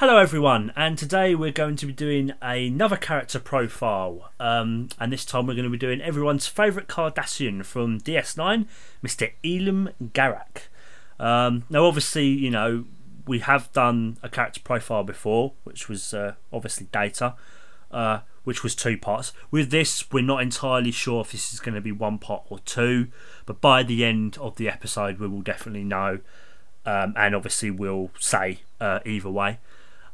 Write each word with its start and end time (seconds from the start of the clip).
Hello, 0.00 0.18
everyone, 0.18 0.74
and 0.76 0.98
today 0.98 1.34
we're 1.34 1.50
going 1.50 1.74
to 1.76 1.86
be 1.86 1.92
doing 1.94 2.34
another 2.42 2.98
character 2.98 3.38
profile. 3.38 4.30
Um, 4.38 4.90
and 5.00 5.10
this 5.10 5.24
time 5.24 5.46
we're 5.46 5.54
going 5.54 5.64
to 5.64 5.70
be 5.70 5.78
doing 5.78 6.02
everyone's 6.02 6.46
favourite 6.46 6.86
Cardassian 6.86 7.64
from 7.64 8.02
DS9, 8.02 8.66
Mr. 9.02 9.32
Elim 9.42 9.88
Garak. 10.12 10.68
Um, 11.18 11.64
now, 11.70 11.86
obviously, 11.86 12.26
you 12.26 12.50
know, 12.50 12.84
we 13.26 13.38
have 13.38 13.72
done 13.72 14.18
a 14.22 14.28
character 14.28 14.60
profile 14.62 15.02
before, 15.02 15.54
which 15.64 15.88
was 15.88 16.12
uh, 16.12 16.34
obviously 16.52 16.88
Data, 16.92 17.34
uh, 17.90 18.18
which 18.44 18.62
was 18.62 18.74
two 18.74 18.98
parts. 18.98 19.32
With 19.50 19.70
this, 19.70 20.12
we're 20.12 20.22
not 20.22 20.42
entirely 20.42 20.90
sure 20.90 21.22
if 21.22 21.32
this 21.32 21.54
is 21.54 21.58
going 21.58 21.74
to 21.74 21.80
be 21.80 21.90
one 21.90 22.18
part 22.18 22.42
or 22.50 22.58
two, 22.58 23.08
but 23.46 23.62
by 23.62 23.82
the 23.82 24.04
end 24.04 24.36
of 24.36 24.56
the 24.56 24.68
episode, 24.68 25.18
we 25.18 25.26
will 25.26 25.40
definitely 25.40 25.84
know. 25.84 26.18
Um, 26.84 27.14
and 27.16 27.34
obviously, 27.34 27.70
we'll 27.70 28.10
say 28.20 28.58
uh, 28.78 29.00
either 29.06 29.30
way. 29.30 29.58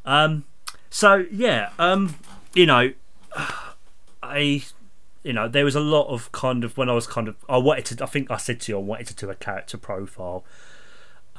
Um, 0.05 0.45
so 0.91 1.27
yeah, 1.31 1.71
um, 1.79 2.17
you 2.55 2.67
know, 2.67 2.93
I, 4.23 4.63
you 5.23 5.33
know, 5.33 5.49
there 5.49 5.65
was 5.65 5.75
a 5.75 5.81
lot 5.81 6.09
of 6.09 6.31
kind 6.33 6.65
of 6.65 6.77
when 6.77 6.89
I 6.89 6.93
was 6.93 7.07
kind 7.07 7.29
of 7.29 7.37
I 7.49 7.59
wanted 7.59 7.87
to. 7.87 8.05
I 8.05 8.07
think 8.07 8.31
I 8.31 8.37
said 8.37 8.61
to 8.63 8.73
you 8.73 8.79
I 8.79 8.83
wanted 8.83 9.07
to 9.09 9.15
do 9.15 9.31
a 9.31 9.35
character 9.35 9.79
profile, 9.79 10.45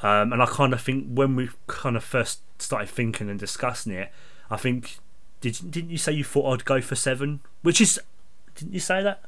um, 0.01 0.33
and 0.33 0.41
I 0.41 0.45
kind 0.45 0.73
of 0.73 0.81
think 0.81 1.07
when 1.07 1.35
we 1.35 1.49
kind 1.67 1.95
of 1.95 2.03
first 2.03 2.41
started 2.59 2.89
thinking 2.89 3.29
and 3.29 3.39
discussing 3.39 3.93
it, 3.93 4.11
I 4.49 4.57
think 4.57 4.97
did 5.41 5.59
didn't 5.69 5.89
you 5.89 5.97
say 5.97 6.13
you 6.13 6.23
thought 6.23 6.53
I'd 6.53 6.65
go 6.65 6.79
for 6.81 6.95
seven? 6.95 7.41
Which 7.61 7.81
is, 7.81 7.99
didn't 8.55 8.73
you 8.73 8.79
say 8.79 9.03
that? 9.03 9.23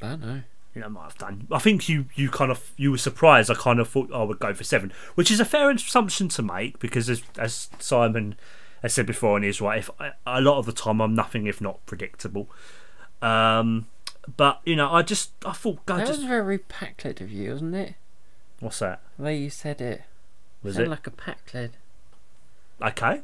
I 0.00 0.10
don't 0.10 0.20
know. 0.20 0.42
You 0.74 0.80
know, 0.82 0.86
I 0.86 0.90
might 0.90 1.04
have 1.04 1.18
done. 1.18 1.48
I 1.50 1.58
think 1.58 1.88
you, 1.88 2.06
you 2.14 2.30
kind 2.30 2.52
of 2.52 2.70
you 2.76 2.92
were 2.92 2.98
surprised. 2.98 3.50
I 3.50 3.54
kind 3.54 3.80
of 3.80 3.88
thought 3.88 4.12
I 4.12 4.22
would 4.22 4.38
go 4.38 4.54
for 4.54 4.62
seven, 4.62 4.92
which 5.16 5.30
is 5.30 5.40
a 5.40 5.44
fair 5.44 5.68
assumption 5.70 6.28
to 6.28 6.42
make 6.42 6.78
because 6.78 7.10
as 7.10 7.22
as 7.36 7.68
Simon 7.80 8.36
I 8.82 8.86
said 8.88 9.06
before, 9.06 9.36
and 9.36 9.44
he's 9.44 9.60
right. 9.60 9.78
If 9.78 9.90
a 10.26 10.40
lot 10.40 10.58
of 10.58 10.66
the 10.66 10.72
time 10.72 11.00
I'm 11.00 11.14
nothing 11.14 11.46
if 11.46 11.60
not 11.60 11.84
predictable. 11.86 12.48
Um, 13.20 13.86
but 14.36 14.60
you 14.64 14.76
know, 14.76 14.90
I 14.92 15.02
just 15.02 15.30
I 15.44 15.52
thought 15.52 15.84
God, 15.86 16.00
That 16.00 16.06
just 16.06 16.20
was 16.20 16.28
very 16.28 16.58
Pakled 16.58 17.20
of 17.20 17.30
you, 17.32 17.50
wasn't 17.52 17.74
it? 17.74 17.94
what's 18.60 18.78
that? 18.80 19.00
The 19.16 19.24
way 19.24 19.36
you 19.36 19.50
said 19.50 19.80
it. 19.80 20.02
Was 20.62 20.78
it 20.78 20.88
like 20.88 21.06
a 21.06 21.10
Pakled. 21.10 21.70
okay? 22.82 23.22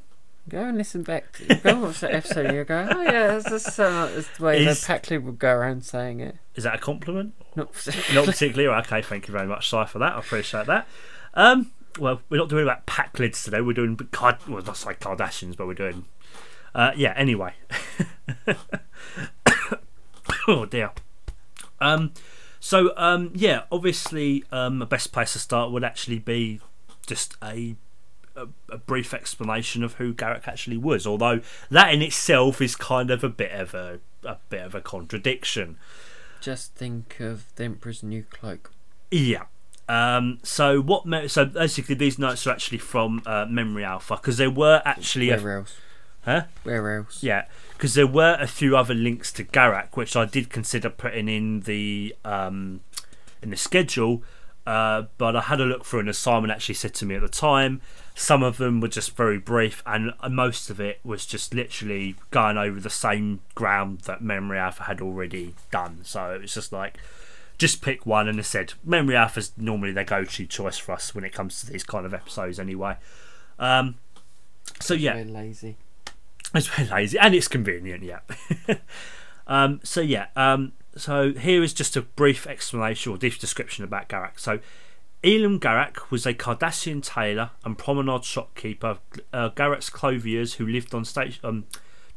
Go 0.49 0.63
and 0.63 0.77
listen 0.79 1.03
back. 1.03 1.33
To, 1.33 1.55
go 1.57 1.71
and 1.71 1.83
watch 1.83 2.01
that 2.01 2.13
episode. 2.15 2.53
You 2.55 2.65
go, 2.65 2.87
oh 2.91 3.03
yeah, 3.03 3.39
that's 3.39 3.49
just 3.49 3.77
the 3.77 4.25
way 4.41 4.65
Is- 4.65 4.81
the 4.81 4.87
Pakled 4.87 5.25
would 5.25 5.39
go 5.39 5.51
around 5.53 5.85
saying 5.85 6.21
it. 6.21 6.37
Is 6.55 6.65
that 6.65 6.75
a 6.75 6.79
compliment? 6.79 7.35
Not 7.57 7.69
Not 8.15 8.27
particularly. 8.27 8.69
okay, 8.83 9.03
thank 9.03 9.27
you 9.29 9.33
very 9.33 9.47
much, 9.47 9.69
Si, 9.71 9.85
for 9.87 9.99
that. 10.01 10.13
I 10.15 10.19
appreciate 10.19 10.67
that. 10.67 10.87
Um, 11.35 11.73
well, 11.99 12.21
we're 12.29 12.39
not 12.39 12.49
doing 12.49 12.65
about 12.65 12.87
Pakleds 12.87 13.45
today. 13.45 13.61
We're 13.61 13.73
doing 13.73 13.97
card. 14.11 14.37
Well, 14.49 14.63
not 14.63 14.85
like 14.87 15.01
Kardashians, 15.01 15.57
but 15.57 15.67
we're 15.67 15.75
doing. 15.75 16.05
Uh, 16.75 16.93
yeah. 16.97 17.13
Anyway. 17.17 17.55
oh 20.49 20.67
dear. 20.67 20.93
Um. 21.81 22.13
So 22.61 22.93
um. 22.97 23.31
Yeah. 23.35 23.63
Obviously, 23.71 24.45
um. 24.51 24.79
The 24.79 24.87
best 24.87 25.13
place 25.13 25.33
to 25.35 25.39
start 25.39 25.71
would 25.73 25.85
actually 25.85 26.19
be 26.19 26.61
just 27.07 27.37
a. 27.43 27.77
A, 28.37 28.49
a 28.69 28.79
brief 28.79 29.15
explanation 29.15 29.85
of 29.85 29.95
who 29.95 30.13
Garak 30.13 30.49
actually 30.49 30.77
was, 30.77 31.07
although 31.07 31.41
that 31.71 31.95
in 31.95 32.03
itself 32.03 32.61
is 32.61 32.75
kind 32.75 33.13
of 33.13 33.23
a 33.23 33.29
bit 33.29 33.53
of 33.53 33.75
a 33.75 34.01
a 34.25 34.39
bit 34.49 34.63
of 34.63 34.75
a 34.75 34.81
contradiction. 34.81 35.77
Just 36.41 36.75
think 36.75 37.21
of 37.21 37.45
the 37.55 37.63
Emperor's 37.63 38.03
New 38.03 38.25
Cloak. 38.25 38.73
Yeah. 39.11 39.45
Um, 39.89 40.39
so 40.43 40.81
what? 40.81 41.05
Me- 41.07 41.29
so 41.29 41.45
basically, 41.45 41.95
these 41.95 42.19
notes 42.19 42.47
are 42.47 42.51
actually 42.51 42.79
from 42.79 43.23
uh, 43.27 43.47
Memory 43.49 43.85
Alpha 43.85 44.17
because 44.17 44.39
there 44.39 44.51
were 44.51 44.81
actually 44.85 45.31
a, 45.31 45.39
Where 45.39 45.59
else? 45.59 45.77
Huh? 46.25 46.45
Where 46.63 46.97
else? 46.99 47.23
yeah 47.23 47.45
because 47.75 47.93
there 47.95 48.07
were 48.07 48.39
a 48.41 48.47
few 48.47 48.77
other 48.79 48.95
links 48.95 49.31
to 49.33 49.45
Garak 49.45 49.95
which 49.95 50.17
I 50.17 50.25
did 50.25 50.49
consider 50.49 50.89
putting 50.89 51.29
in 51.29 51.61
the 51.61 52.17
um, 52.25 52.81
in 53.43 53.51
the 53.51 53.59
schedule, 53.59 54.23
uh, 54.67 55.03
but 55.19 55.37
I 55.37 55.43
had 55.43 55.61
a 55.61 55.65
look 55.67 55.85
through 55.85 56.01
and 56.01 56.09
as 56.09 56.17
Simon 56.17 56.51
actually 56.51 56.77
said 56.77 56.95
to 56.95 57.05
me 57.05 57.17
at 57.17 57.21
the 57.21 57.29
time, 57.29 57.83
some 58.15 58.43
of 58.43 58.57
them 58.57 58.81
were 58.81 58.89
just 58.89 59.15
very 59.17 59.37
brief 59.39 59.83
and 59.85 60.13
most 60.31 60.71
of 60.71 60.81
it 60.81 60.99
was 61.05 61.27
just 61.27 61.53
literally 61.53 62.17
going 62.31 62.57
over 62.57 62.81
the 62.81 62.89
same 62.89 63.41
ground 63.55 64.01
that 64.07 64.23
Memory 64.23 64.57
Alpha 64.57 64.85
had 64.85 65.03
already 65.03 65.55
done. 65.71 65.99
So 66.05 66.31
it 66.31 66.41
was 66.41 66.55
just 66.55 66.73
like 66.73 66.97
just 67.59 67.83
pick 67.83 68.05
one 68.05 68.29
and 68.29 68.39
I 68.39 68.43
said 68.43 68.75
Memory 68.85 69.17
Alpha 69.17 69.41
is 69.41 69.53
normally 69.57 69.93
their 69.93 70.05
go-to 70.05 70.47
choice 70.47 70.77
for 70.79 70.93
us 70.93 71.15
when 71.15 71.25
it 71.25 71.33
comes 71.33 71.61
to 71.61 71.67
these 71.71 71.85
kind 71.85 72.05
of 72.07 72.13
episodes 72.15 72.59
anyway. 72.59 72.97
Um, 73.59 73.97
so 74.81 74.95
yeah, 74.95 75.13
Very 75.15 75.27
lazy. 75.27 75.77
it's 76.55 76.67
very 76.67 76.89
lazy 76.89 77.19
and 77.19 77.35
it's 77.35 77.49
convenient, 77.49 78.03
yeah. 78.03 78.21
um, 79.47 79.81
so 79.85 80.01
yeah, 80.01 80.27
um, 80.37 80.73
so 80.97 81.33
here 81.33 81.63
is 81.63 81.73
just 81.73 81.97
a 81.97 82.03
brief 82.03 82.47
explanation 82.47 83.13
or 83.13 83.19
brief 83.19 83.39
description 83.39 83.85
about 83.85 84.09
Garak. 84.09 84.39
So 84.39 84.59
Elim 85.23 85.59
Garak 85.61 86.11
was 86.11 86.27
a 86.27 86.35
Cardassian 86.35 87.03
tailor 87.03 87.51
and 87.65 87.79
promenade 87.79 88.25
shopkeeper, 88.25 88.99
uh, 89.33 89.51
Garak's 89.51 89.91
clothiers 89.91 90.55
who 90.55 90.67
lived 90.67 90.95
on 90.95 91.05
stage, 91.05 91.41
um, 91.43 91.65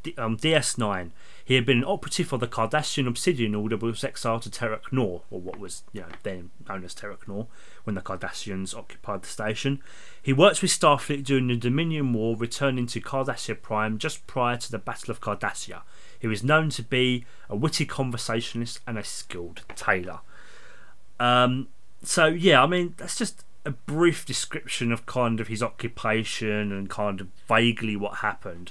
D- 0.02 0.14
um, 0.18 0.36
DS9. 0.36 1.10
He 1.48 1.54
had 1.54 1.64
been 1.64 1.78
an 1.78 1.84
operative 1.84 2.26
for 2.26 2.36
the 2.36 2.46
Cardassian 2.46 3.08
Obsidian 3.08 3.54
Order, 3.54 3.78
but 3.78 3.86
was 3.86 4.04
exiled 4.04 4.42
to 4.42 4.50
Terok 4.50 4.92
Nor, 4.92 5.22
or 5.30 5.40
what 5.40 5.58
was 5.58 5.82
you 5.94 6.02
know 6.02 6.08
then 6.22 6.50
known 6.68 6.84
as 6.84 6.94
Terok 6.94 7.26
Nor, 7.26 7.46
when 7.84 7.94
the 7.94 8.02
Cardassians 8.02 8.76
occupied 8.76 9.22
the 9.22 9.28
station. 9.28 9.80
He 10.22 10.34
worked 10.34 10.60
with 10.60 10.70
Starfleet 10.70 11.24
during 11.24 11.46
the 11.46 11.56
Dominion 11.56 12.12
War, 12.12 12.36
returning 12.36 12.86
to 12.88 13.00
Cardassia 13.00 13.62
Prime 13.62 13.96
just 13.96 14.26
prior 14.26 14.58
to 14.58 14.70
the 14.70 14.78
Battle 14.78 15.10
of 15.10 15.22
Cardassia. 15.22 15.80
He 16.18 16.26
was 16.26 16.44
known 16.44 16.68
to 16.68 16.82
be 16.82 17.24
a 17.48 17.56
witty 17.56 17.86
conversationalist 17.86 18.80
and 18.86 18.98
a 18.98 19.02
skilled 19.02 19.62
tailor. 19.74 20.20
Um, 21.18 21.68
so 22.02 22.26
yeah, 22.26 22.62
I 22.62 22.66
mean 22.66 22.92
that's 22.98 23.16
just 23.16 23.46
a 23.64 23.70
brief 23.70 24.26
description 24.26 24.92
of 24.92 25.06
kind 25.06 25.40
of 25.40 25.48
his 25.48 25.62
occupation 25.62 26.72
and 26.72 26.90
kind 26.90 27.22
of 27.22 27.28
vaguely 27.48 27.96
what 27.96 28.16
happened. 28.16 28.70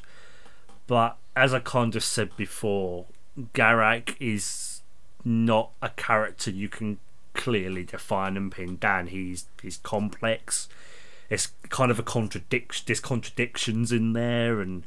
But 0.86 1.18
as 1.38 1.54
I 1.54 1.60
kind 1.60 1.96
of 1.96 2.04
said 2.04 2.36
before, 2.36 3.06
Garak 3.54 4.16
is 4.20 4.82
not 5.24 5.72
a 5.82 5.90
character 5.90 6.50
you 6.50 6.68
can 6.68 7.00
clearly 7.34 7.84
define 7.84 8.36
and 8.36 8.52
pin 8.52 8.78
down. 8.78 9.08
He's 9.08 9.46
he's 9.62 9.78
complex. 9.78 10.68
It's 11.30 11.52
kind 11.70 11.92
of 11.92 12.00
a 12.00 12.04
contradiction. 12.04 12.86
There's 12.88 13.00
contradictions 13.00 13.92
in 13.92 14.14
there, 14.14 14.60
and 14.62 14.84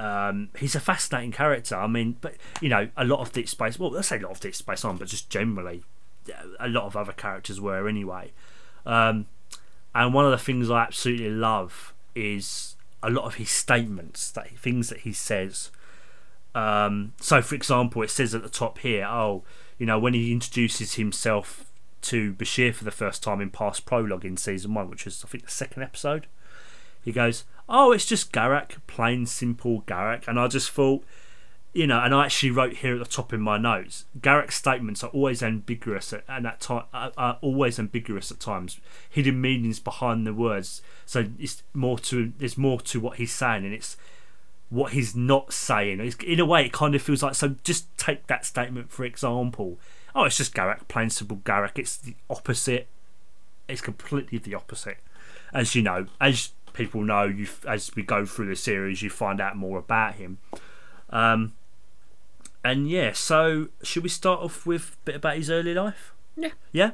um, 0.00 0.48
he's 0.58 0.74
a 0.74 0.80
fascinating 0.80 1.32
character. 1.32 1.76
I 1.76 1.86
mean, 1.86 2.16
but 2.20 2.34
you 2.60 2.68
know, 2.68 2.88
a 2.96 3.04
lot 3.04 3.20
of 3.20 3.32
Deep 3.32 3.48
Space. 3.48 3.78
Well, 3.78 3.90
let's 3.90 4.08
say 4.08 4.18
a 4.18 4.22
lot 4.22 4.32
of 4.32 4.40
Deep 4.40 4.54
Space 4.54 4.84
on, 4.84 4.96
but 4.96 5.08
just 5.08 5.30
generally, 5.30 5.84
a 6.58 6.68
lot 6.68 6.84
of 6.84 6.96
other 6.96 7.12
characters 7.12 7.60
were 7.60 7.88
anyway. 7.88 8.32
Um, 8.84 9.26
and 9.94 10.12
one 10.12 10.24
of 10.24 10.32
the 10.32 10.38
things 10.38 10.68
I 10.68 10.82
absolutely 10.82 11.30
love 11.30 11.94
is 12.14 12.74
a 13.02 13.10
lot 13.10 13.24
of 13.24 13.36
his 13.36 13.50
statements, 13.50 14.30
that 14.32 14.58
things 14.58 14.88
that 14.88 15.00
he 15.00 15.12
says. 15.12 15.70
Um, 16.56 17.12
so, 17.20 17.42
for 17.42 17.54
example, 17.54 18.00
it 18.00 18.08
says 18.08 18.34
at 18.34 18.42
the 18.42 18.48
top 18.48 18.78
here, 18.78 19.04
oh, 19.04 19.44
you 19.76 19.84
know, 19.84 19.98
when 19.98 20.14
he 20.14 20.32
introduces 20.32 20.94
himself 20.94 21.70
to 22.00 22.32
Bashir 22.32 22.74
for 22.74 22.84
the 22.84 22.90
first 22.90 23.22
time 23.22 23.42
in 23.42 23.50
past 23.50 23.84
prologue 23.84 24.24
in 24.24 24.38
season 24.38 24.72
one, 24.72 24.88
which 24.88 25.06
is 25.06 25.22
I 25.22 25.28
think 25.28 25.44
the 25.44 25.50
second 25.50 25.82
episode, 25.82 26.26
he 27.04 27.12
goes, 27.12 27.44
"Oh, 27.68 27.92
it's 27.92 28.06
just 28.06 28.32
Garak, 28.32 28.76
plain 28.86 29.26
simple 29.26 29.82
Garak," 29.82 30.26
and 30.26 30.40
I 30.40 30.48
just 30.48 30.70
thought, 30.70 31.04
you 31.74 31.86
know, 31.86 32.00
and 32.00 32.14
I 32.14 32.24
actually 32.24 32.52
wrote 32.52 32.76
here 32.76 32.94
at 32.94 33.00
the 33.00 33.04
top 33.04 33.34
in 33.34 33.40
my 33.42 33.58
notes, 33.58 34.06
Garak's 34.18 34.54
statements 34.54 35.04
are 35.04 35.10
always 35.10 35.42
ambiguous 35.42 36.14
at, 36.14 36.24
and 36.26 36.46
at 36.46 36.60
time 36.60 36.84
are, 36.94 37.12
are 37.18 37.38
always 37.42 37.78
ambiguous 37.78 38.32
at 38.32 38.40
times, 38.40 38.80
hidden 39.10 39.42
meanings 39.42 39.78
behind 39.78 40.26
the 40.26 40.32
words. 40.32 40.80
So 41.04 41.26
it's 41.38 41.62
more 41.74 41.98
to 41.98 42.32
there's 42.38 42.56
more 42.56 42.80
to 42.80 42.98
what 42.98 43.18
he's 43.18 43.32
saying, 43.32 43.66
and 43.66 43.74
it's 43.74 43.98
what 44.68 44.92
he's 44.92 45.14
not 45.14 45.52
saying. 45.52 46.00
It's, 46.00 46.16
in 46.16 46.40
a 46.40 46.44
way, 46.44 46.66
it 46.66 46.72
kind 46.72 46.94
of 46.94 47.02
feels 47.02 47.22
like 47.22 47.34
so. 47.34 47.56
Just 47.62 47.96
take 47.96 48.26
that 48.26 48.44
statement 48.44 48.90
for 48.90 49.04
example. 49.04 49.78
Oh, 50.14 50.24
it's 50.24 50.36
just 50.36 50.54
Garak, 50.54 50.88
plain 50.88 51.10
simple 51.10 51.38
Garak. 51.38 51.78
It's 51.78 51.96
the 51.96 52.14
opposite. 52.30 52.88
It's 53.68 53.80
completely 53.80 54.38
the 54.38 54.54
opposite. 54.54 54.98
As 55.52 55.74
you 55.74 55.82
know, 55.82 56.06
as 56.20 56.52
people 56.72 57.02
know, 57.02 57.24
you 57.24 57.46
as 57.66 57.94
we 57.94 58.02
go 58.02 58.24
through 58.24 58.46
the 58.46 58.56
series, 58.56 59.02
you 59.02 59.10
find 59.10 59.40
out 59.40 59.56
more 59.56 59.78
about 59.78 60.14
him. 60.14 60.38
Um, 61.10 61.54
and 62.64 62.90
yeah, 62.90 63.12
so 63.12 63.68
should 63.82 64.02
we 64.02 64.08
start 64.08 64.40
off 64.40 64.66
with 64.66 64.96
a 65.02 65.04
bit 65.04 65.14
about 65.16 65.36
his 65.36 65.50
early 65.50 65.74
life? 65.74 66.12
Yeah. 66.36 66.50
Yeah. 66.72 66.90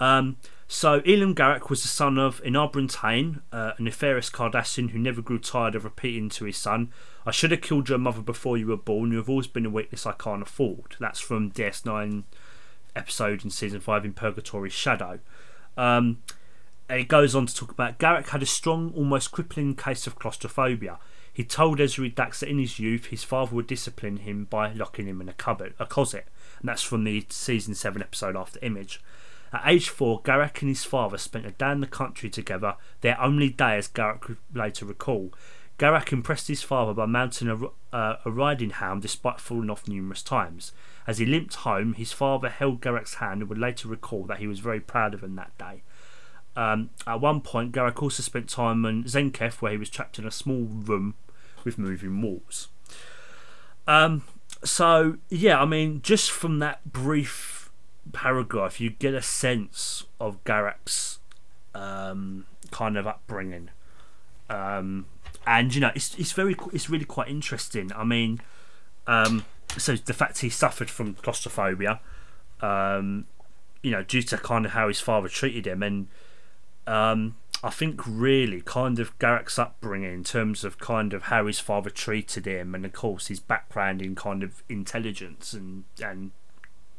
Um, 0.00 0.36
so 0.66 1.00
Elim 1.00 1.34
Garak 1.34 1.68
was 1.70 1.82
the 1.82 1.88
son 1.88 2.18
of 2.18 2.42
Enabran 2.42 2.88
Tain, 2.88 3.42
uh, 3.52 3.72
a 3.76 3.82
nefarious 3.82 4.30
Cardassian 4.30 4.90
who 4.90 4.98
never 4.98 5.20
grew 5.20 5.38
tired 5.38 5.74
of 5.74 5.84
repeating 5.84 6.28
to 6.30 6.44
his 6.44 6.56
son, 6.56 6.92
"I 7.26 7.30
should 7.30 7.50
have 7.50 7.60
killed 7.60 7.88
your 7.88 7.98
mother 7.98 8.22
before 8.22 8.56
you 8.56 8.68
were 8.68 8.76
born. 8.76 9.12
You 9.12 9.18
have 9.18 9.28
always 9.28 9.46
been 9.46 9.66
a 9.66 9.70
weakness 9.70 10.06
I 10.06 10.12
can't 10.12 10.42
afford." 10.42 10.96
That's 10.98 11.20
from 11.20 11.50
DS9 11.50 12.24
episode 12.96 13.44
in 13.44 13.50
season 13.50 13.80
five 13.80 14.04
in 14.04 14.12
Purgatory's 14.12 14.72
Shadow. 14.72 15.20
Um, 15.76 16.22
it 16.88 17.08
goes 17.08 17.34
on 17.34 17.46
to 17.46 17.54
talk 17.54 17.70
about 17.70 17.98
Garak 17.98 18.28
had 18.28 18.42
a 18.42 18.46
strong, 18.46 18.92
almost 18.94 19.32
crippling 19.32 19.74
case 19.74 20.06
of 20.06 20.18
claustrophobia. 20.18 20.98
He 21.32 21.42
told 21.42 21.78
Ezri 21.78 22.14
Dax 22.14 22.40
that 22.40 22.48
in 22.48 22.58
his 22.58 22.78
youth 22.78 23.06
his 23.06 23.24
father 23.24 23.56
would 23.56 23.66
discipline 23.66 24.18
him 24.18 24.44
by 24.44 24.72
locking 24.72 25.08
him 25.08 25.20
in 25.20 25.28
a 25.28 25.32
cupboard, 25.32 25.74
a 25.78 25.86
closet, 25.86 26.28
and 26.60 26.68
that's 26.68 26.82
from 26.82 27.04
the 27.04 27.26
season 27.28 27.74
seven 27.74 28.02
episode 28.02 28.36
After 28.36 28.60
Image. 28.62 29.00
At 29.54 29.62
age 29.66 29.88
four, 29.88 30.20
Garak 30.22 30.62
and 30.62 30.68
his 30.68 30.82
father 30.82 31.16
spent 31.16 31.46
a 31.46 31.52
day 31.52 31.70
in 31.70 31.80
the 31.80 31.86
country 31.86 32.28
together, 32.28 32.74
their 33.02 33.20
only 33.20 33.50
day, 33.50 33.76
as 33.76 33.86
Garak 33.86 34.26
would 34.26 34.38
later 34.52 34.84
recall. 34.84 35.32
Garak 35.78 36.12
impressed 36.12 36.48
his 36.48 36.64
father 36.64 36.92
by 36.92 37.06
mounting 37.06 37.46
a, 37.46 37.96
uh, 37.96 38.16
a 38.24 38.30
riding 38.32 38.70
hound 38.70 39.02
despite 39.02 39.38
falling 39.38 39.70
off 39.70 39.86
numerous 39.86 40.24
times. 40.24 40.72
As 41.06 41.18
he 41.18 41.24
limped 41.24 41.54
home, 41.54 41.92
his 41.92 42.10
father 42.10 42.48
held 42.48 42.80
Garak's 42.80 43.14
hand 43.14 43.42
and 43.42 43.48
would 43.48 43.58
later 43.58 43.86
recall 43.86 44.24
that 44.24 44.38
he 44.38 44.48
was 44.48 44.58
very 44.58 44.80
proud 44.80 45.14
of 45.14 45.22
him 45.22 45.36
that 45.36 45.56
day. 45.56 45.82
Um, 46.56 46.90
at 47.06 47.20
one 47.20 47.40
point, 47.40 47.70
Garak 47.70 48.02
also 48.02 48.24
spent 48.24 48.48
time 48.48 48.84
in 48.84 49.04
Tzenketh, 49.04 49.62
where 49.62 49.72
he 49.72 49.78
was 49.78 49.90
trapped 49.90 50.18
in 50.18 50.26
a 50.26 50.32
small 50.32 50.64
room 50.64 51.14
with 51.62 51.78
moving 51.78 52.20
walls. 52.20 52.68
Um, 53.86 54.24
so, 54.64 55.18
yeah, 55.28 55.62
I 55.62 55.64
mean, 55.64 56.00
just 56.02 56.32
from 56.32 56.58
that 56.58 56.92
brief 56.92 57.53
paragraph, 58.12 58.80
you 58.80 58.90
get 58.90 59.14
a 59.14 59.22
sense 59.22 60.04
of 60.20 60.42
Garak's 60.44 61.18
um, 61.74 62.46
kind 62.70 62.96
of 62.96 63.06
upbringing. 63.06 63.70
Um, 64.48 65.06
and 65.46 65.74
you 65.74 65.80
know, 65.80 65.90
it's 65.94 66.14
it's 66.16 66.32
very 66.32 66.56
it's 66.72 66.88
really 66.88 67.04
quite 67.04 67.28
interesting. 67.28 67.92
I 67.94 68.04
mean, 68.04 68.40
um, 69.06 69.44
so 69.76 69.96
the 69.96 70.14
fact 70.14 70.38
he 70.38 70.50
suffered 70.50 70.90
from 70.90 71.14
claustrophobia, 71.14 72.00
um, 72.60 73.26
you 73.82 73.90
know, 73.90 74.02
due 74.02 74.22
to 74.22 74.38
kind 74.38 74.64
of 74.64 74.72
how 74.72 74.88
his 74.88 75.00
father 75.00 75.28
treated 75.28 75.66
him, 75.66 75.82
and 75.82 76.08
um, 76.86 77.36
I 77.62 77.70
think 77.70 78.00
really 78.06 78.60
kind 78.60 78.98
of 78.98 79.18
Garak's 79.18 79.58
upbringing 79.58 80.12
in 80.12 80.24
terms 80.24 80.64
of 80.64 80.78
kind 80.78 81.12
of 81.12 81.24
how 81.24 81.46
his 81.46 81.60
father 81.60 81.90
treated 81.90 82.46
him, 82.46 82.74
and 82.74 82.84
of 82.84 82.92
course 82.92 83.26
his 83.26 83.40
background 83.40 84.00
in 84.00 84.14
kind 84.14 84.42
of 84.42 84.62
intelligence 84.68 85.52
and 85.52 85.84
and 86.02 86.30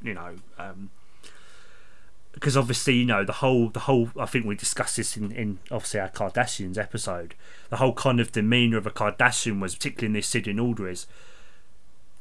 you 0.02 0.14
know. 0.14 0.36
Um, 0.58 0.90
because 2.34 2.58
obviously 2.58 2.96
you 2.96 3.06
know 3.06 3.24
the 3.24 3.34
whole 3.34 3.70
the 3.70 3.82
whole 3.82 4.10
I 4.20 4.26
think 4.26 4.46
we 4.46 4.56
discussed 4.56 4.98
this 4.98 5.16
in, 5.16 5.32
in 5.32 5.60
obviously 5.72 6.02
our 6.02 6.10
Cardassians 6.10 6.78
episode. 6.78 7.34
The 7.70 7.78
whole 7.78 7.94
kind 7.94 8.20
of 8.20 8.34
demeanor 8.34 8.78
of 8.78 8.86
a 8.86 8.92
Cardassian 8.92 9.62
was 9.62 9.76
particularly 9.76 10.08
in 10.08 10.14
this 10.14 10.30
Sidian 10.30 10.62
order 10.62 10.90
is 10.90 11.08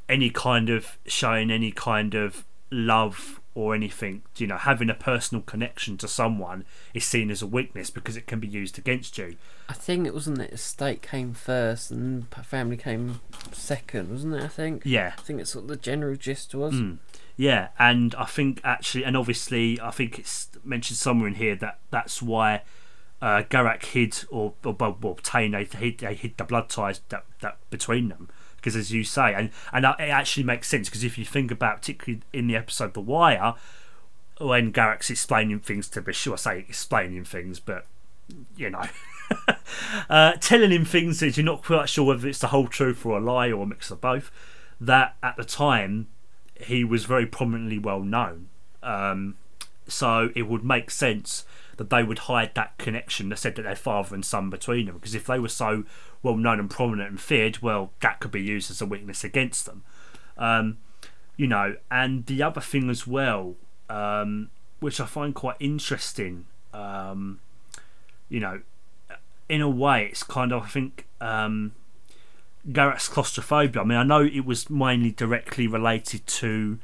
any 0.09 0.31
kind 0.31 0.71
of 0.71 0.99
showing 1.07 1.51
any 1.51 1.73
kind 1.73 2.15
of 2.15 2.45
love 2.71 3.41
or 3.55 3.75
anything, 3.75 4.23
you 4.37 4.49
know, 4.49 4.57
having 4.57 4.91
a 4.91 4.95
personal 4.95 5.41
connection 5.43 5.97
to 5.97 6.09
someone 6.09 6.65
is 6.93 7.05
seen 7.05 7.31
as 7.31 7.41
a 7.41 7.47
weakness 7.47 7.89
because 7.89 8.17
it 8.17 8.27
can 8.27 8.41
be 8.41 8.49
used 8.49 8.79
against 8.79 9.17
you. 9.17 9.37
I 9.69 9.75
think 9.75 10.07
it 10.07 10.15
wasn't 10.15 10.39
that 10.39 10.53
estate 10.53 11.03
came 11.03 11.35
first 11.35 11.93
and 11.93 12.27
family 12.45 12.77
came 12.77 13.21
second, 13.53 14.11
wasn't 14.11 14.35
it? 14.35 14.43
I 14.43 14.49
think. 14.49 14.83
Yeah. 14.85 15.13
I 15.17 15.21
think 15.21 15.41
it's 15.41 15.55
what 15.55 15.69
the 15.69 15.77
general 15.77 16.17
gist 16.17 16.55
was. 16.55 16.75
Mm. 16.75 16.99
Yeah, 17.37 17.69
and 17.79 18.15
I 18.15 18.27
think 18.27 18.61
actually, 18.63 19.05
and 19.05 19.17
obviously, 19.17 19.81
I 19.81 19.91
think 19.91 20.19
it's 20.19 20.49
mentioned 20.63 20.99
somewhere 20.99 21.29
in 21.29 21.35
here 21.35 21.57
that 21.57 21.79
that's 21.91 22.23
why 22.23 22.63
uh, 23.21 23.43
Garak 23.51 23.85
hid 23.85 24.25
or 24.31 24.55
or, 24.65 24.77
or 24.81 25.13
obtained 25.13 25.55
they 25.55 25.65
hid, 25.65 25.99
they 25.99 26.15
hid 26.15 26.37
the 26.37 26.45
blood 26.45 26.69
ties 26.69 27.01
that, 27.09 27.25
that 27.41 27.59
between 27.71 28.09
them 28.09 28.29
because 28.57 28.77
as 28.77 28.93
you 28.93 29.05
say, 29.05 29.35
and 29.35 29.51
and 29.73 29.85
it 29.85 30.11
actually 30.11 30.45
makes 30.45 30.69
sense 30.69 30.89
because 30.89 31.05
if 31.05 31.19
you 31.19 31.25
think 31.25 31.51
about 31.51 31.79
particularly 31.79 32.23
in 32.33 32.47
the 32.47 32.57
episode 32.57 32.95
The 32.95 33.01
Wire, 33.01 33.55
when 34.39 34.73
Garak's 34.73 35.11
explaining 35.11 35.61
things 35.61 35.89
to 35.91 36.03
Bashir, 36.03 36.33
I 36.33 36.37
say 36.37 36.59
explaining 36.61 37.25
things, 37.25 37.61
but 37.61 37.87
you 38.57 38.71
know. 38.71 38.85
uh, 40.11 40.33
telling 40.35 40.71
him 40.71 40.85
things 40.85 41.21
that 41.21 41.37
you're 41.37 41.45
not 41.45 41.65
quite 41.65 41.89
sure 41.89 42.05
whether 42.05 42.29
it's 42.29 42.39
the 42.39 42.49
whole 42.49 42.69
truth 42.69 43.05
or 43.05 43.19
a 43.19 43.21
lie 43.21 43.51
or 43.51 43.65
a 43.65 43.67
mix 43.67 43.91
of 43.91 44.01
both. 44.01 44.31
That 44.81 45.17
at 45.23 45.37
the 45.37 45.45
time 45.45 46.09
he 46.65 46.85
was 46.85 47.05
very 47.05 47.27
prominently 47.27 47.79
well 47.79 48.01
known. 48.01 48.49
Um, 48.83 49.37
so 49.87 50.31
it 50.35 50.43
would 50.43 50.65
make 50.65 50.91
sense 50.91 51.45
that 51.77 51.91
they 51.91 52.03
would 52.03 52.21
hide 52.21 52.55
that 52.55 52.77
connection. 52.79 53.29
They 53.29 53.37
said 53.37 53.57
that 53.57 53.63
their 53.63 53.77
father 53.77 54.15
and 54.15 54.25
son 54.25 54.51
between 54.51 54.87
them, 54.87 54.97
because 54.97 55.15
if 55.15 55.27
they 55.27 55.39
were 55.39 55.49
so 55.49 55.85
well 56.23 56.37
known 56.37 56.61
and 56.61 56.71
prominent 56.71 57.11
and 57.11 57.21
feared, 57.21 57.59
well, 57.61 57.91
that 58.01 58.21
could 58.21 58.31
be 58.31 58.43
used 58.43 58.71
as 58.71 58.81
a 58.81 58.87
weakness 58.87 59.25
against 59.25 59.67
them. 59.67 59.83
Um, 60.37 60.79
you 61.37 61.47
know, 61.47 61.77
and 61.91 62.27
the 62.27 62.43
other 62.43 62.61
thing 62.61 62.89
as 62.91 63.07
well, 63.07 63.57
um, 63.91 64.51
which 64.81 65.01
I 65.01 65.07
find 65.07 65.35
quite 65.35 65.57
interesting, 65.61 66.47
um, 66.73 67.41
you 68.29 68.41
know, 68.41 68.61
in 69.49 69.61
a 69.61 69.69
way, 69.69 70.07
it's 70.07 70.23
kind 70.23 70.53
of 70.53 70.65
I 70.65 70.69
think 70.69 71.07
Garak's 72.71 73.09
claustrophobia. 73.09 73.83
I 73.83 73.85
mean, 73.85 73.99
I 73.99 74.05
know 74.05 74.25
it 74.25 74.45
was 74.45 74.71
mainly 74.71 75.11
directly 75.11 75.67
related 75.67 76.27
to 76.27 76.79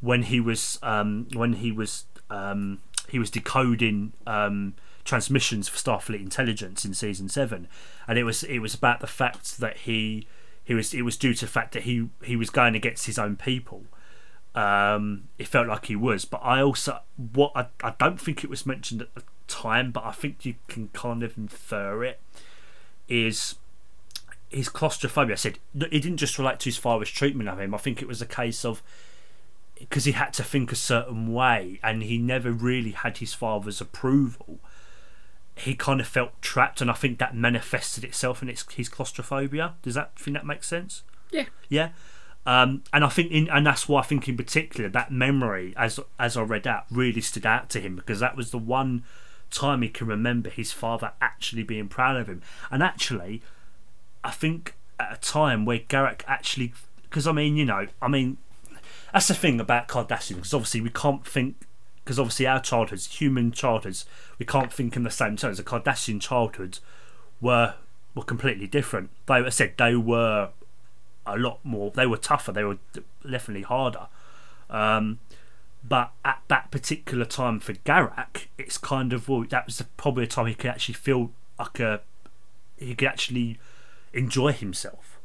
when 0.00 0.24
he 0.24 0.40
was 0.40 0.78
um, 0.82 1.28
when 1.32 1.54
he 1.54 1.72
was 1.72 2.04
um, 2.30 2.80
he 3.08 3.18
was 3.18 3.30
decoding 3.30 4.12
um, 4.26 4.74
transmissions 5.04 5.68
for 5.68 5.78
Starfleet 5.78 6.20
intelligence 6.20 6.84
in 6.84 6.92
season 6.94 7.28
seven, 7.28 7.68
and 8.06 8.18
it 8.18 8.24
was 8.24 8.42
it 8.44 8.58
was 8.58 8.74
about 8.74 9.00
the 9.00 9.06
fact 9.06 9.58
that 9.58 9.78
he 9.78 10.26
he 10.64 10.74
was 10.74 10.92
it 10.92 11.02
was 11.02 11.16
due 11.16 11.32
to 11.32 11.46
the 11.46 11.50
fact 11.50 11.72
that 11.72 11.84
he 11.84 12.08
he 12.22 12.36
was 12.36 12.50
going 12.50 12.74
against 12.74 13.06
his 13.06 13.18
own 13.18 13.36
people. 13.36 13.84
Um, 14.54 15.28
it 15.38 15.48
felt 15.48 15.66
like 15.66 15.86
he 15.86 15.96
was, 15.96 16.24
but 16.24 16.40
I 16.42 16.62
also 16.62 17.00
what 17.32 17.52
I, 17.54 17.66
I 17.82 17.94
don't 17.98 18.20
think 18.20 18.42
it 18.42 18.50
was 18.50 18.66
mentioned 18.66 19.02
at 19.02 19.14
the 19.14 19.22
time, 19.48 19.92
but 19.92 20.04
I 20.04 20.12
think 20.12 20.44
you 20.44 20.56
can 20.68 20.88
kind 20.88 21.22
of 21.22 21.38
infer 21.38 22.04
it 22.04 22.20
is 23.08 23.54
his 24.48 24.68
claustrophobia. 24.68 25.34
I 25.34 25.36
said 25.36 25.58
it 25.74 25.90
didn't 25.90 26.18
just 26.18 26.38
relate 26.38 26.60
to 26.60 26.66
his 26.66 26.76
father's 26.76 27.10
treatment 27.10 27.48
of 27.48 27.60
him. 27.60 27.74
I 27.74 27.78
think 27.78 28.00
it 28.00 28.08
was 28.08 28.22
a 28.22 28.26
case 28.26 28.64
of 28.64 28.82
because 29.78 30.04
he 30.04 30.12
had 30.12 30.32
to 30.34 30.42
think 30.42 30.72
a 30.72 30.76
certain 30.76 31.32
way, 31.32 31.78
and 31.82 32.02
he 32.02 32.18
never 32.18 32.50
really 32.50 32.92
had 32.92 33.18
his 33.18 33.34
father's 33.34 33.80
approval. 33.80 34.58
He 35.54 35.74
kind 35.74 36.00
of 36.00 36.06
felt 36.06 36.40
trapped, 36.40 36.80
and 36.80 36.90
I 36.90 36.94
think 36.94 37.18
that 37.18 37.34
manifested 37.34 38.04
itself 38.04 38.42
in 38.42 38.48
its, 38.48 38.64
his 38.72 38.88
claustrophobia. 38.88 39.74
Does 39.82 39.94
that 39.94 40.18
think 40.18 40.36
that 40.36 40.46
makes 40.46 40.66
sense? 40.66 41.02
Yeah. 41.30 41.46
Yeah. 41.68 41.90
Um, 42.46 42.84
and 42.92 43.04
I 43.04 43.08
think, 43.08 43.32
in, 43.32 43.48
and 43.48 43.66
that's 43.66 43.88
why 43.88 44.00
I 44.00 44.04
think 44.04 44.28
in 44.28 44.36
particular 44.36 44.88
that 44.90 45.10
memory, 45.10 45.74
as 45.76 45.98
as 46.18 46.36
I 46.36 46.42
read 46.42 46.66
out, 46.66 46.84
really 46.90 47.20
stood 47.20 47.44
out 47.44 47.68
to 47.70 47.80
him 47.80 47.96
because 47.96 48.20
that 48.20 48.36
was 48.36 48.52
the 48.52 48.58
one 48.58 49.04
time 49.50 49.82
he 49.82 49.88
can 49.88 50.06
remember 50.06 50.48
his 50.48 50.72
father 50.72 51.12
actually 51.20 51.64
being 51.64 51.88
proud 51.88 52.16
of 52.16 52.28
him. 52.28 52.42
And 52.70 52.82
actually, 52.82 53.42
I 54.26 54.32
think 54.32 54.74
at 54.98 55.12
a 55.12 55.20
time 55.20 55.64
where 55.64 55.78
Garak 55.78 56.22
actually, 56.26 56.72
because 57.04 57.28
I 57.28 57.32
mean, 57.32 57.56
you 57.56 57.64
know, 57.64 57.86
I 58.02 58.08
mean, 58.08 58.38
that's 59.12 59.28
the 59.28 59.34
thing 59.34 59.60
about 59.60 59.86
Cardassian, 59.86 60.36
because 60.36 60.52
obviously 60.52 60.80
we 60.80 60.90
can't 60.90 61.24
think, 61.24 61.54
because 62.04 62.18
obviously 62.18 62.46
our 62.46 62.60
childhoods, 62.60 63.06
human 63.06 63.52
childhoods, 63.52 64.04
we 64.40 64.44
can't 64.44 64.72
think 64.72 64.96
in 64.96 65.04
the 65.04 65.10
same 65.10 65.36
terms. 65.36 65.58
The 65.58 65.62
Cardassian 65.62 66.20
childhoods 66.20 66.80
were 67.40 67.74
were 68.16 68.24
completely 68.24 68.66
different. 68.66 69.10
They, 69.26 69.34
I 69.34 69.48
said, 69.50 69.74
they 69.78 69.94
were 69.94 70.50
a 71.24 71.38
lot 71.38 71.60
more. 71.62 71.92
They 71.92 72.06
were 72.06 72.16
tougher. 72.16 72.50
They 72.50 72.64
were 72.64 72.78
definitely 73.22 73.62
harder. 73.62 74.08
Um, 74.68 75.20
but 75.86 76.10
at 76.24 76.42
that 76.48 76.72
particular 76.72 77.26
time 77.26 77.60
for 77.60 77.74
Garak, 77.74 78.46
it's 78.58 78.76
kind 78.76 79.12
of 79.12 79.28
well, 79.28 79.44
that 79.50 79.66
was 79.66 79.80
probably 79.96 80.24
a 80.24 80.26
time 80.26 80.46
he 80.46 80.54
could 80.54 80.70
actually 80.70 80.94
feel 80.94 81.30
like 81.60 81.78
a 81.78 82.00
he 82.76 82.94
could 82.96 83.08
actually 83.08 83.58
enjoy 84.16 84.52
himself. 84.52 85.18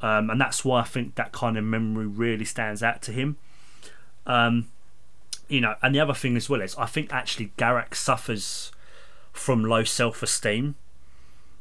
Um, 0.00 0.30
and 0.30 0.40
that's 0.40 0.64
why 0.64 0.80
I 0.80 0.84
think 0.84 1.14
that 1.14 1.32
kind 1.32 1.56
of 1.56 1.64
memory 1.64 2.06
really 2.06 2.44
stands 2.44 2.82
out 2.82 3.02
to 3.02 3.12
him. 3.12 3.36
Um, 4.26 4.68
you 5.48 5.60
know, 5.60 5.74
and 5.82 5.94
the 5.94 6.00
other 6.00 6.14
thing 6.14 6.36
as 6.36 6.48
well 6.48 6.60
is 6.60 6.76
I 6.76 6.86
think 6.86 7.12
actually 7.12 7.52
Garak 7.58 7.94
suffers 7.94 8.72
from 9.32 9.64
low 9.64 9.84
self 9.84 10.22
esteem. 10.22 10.76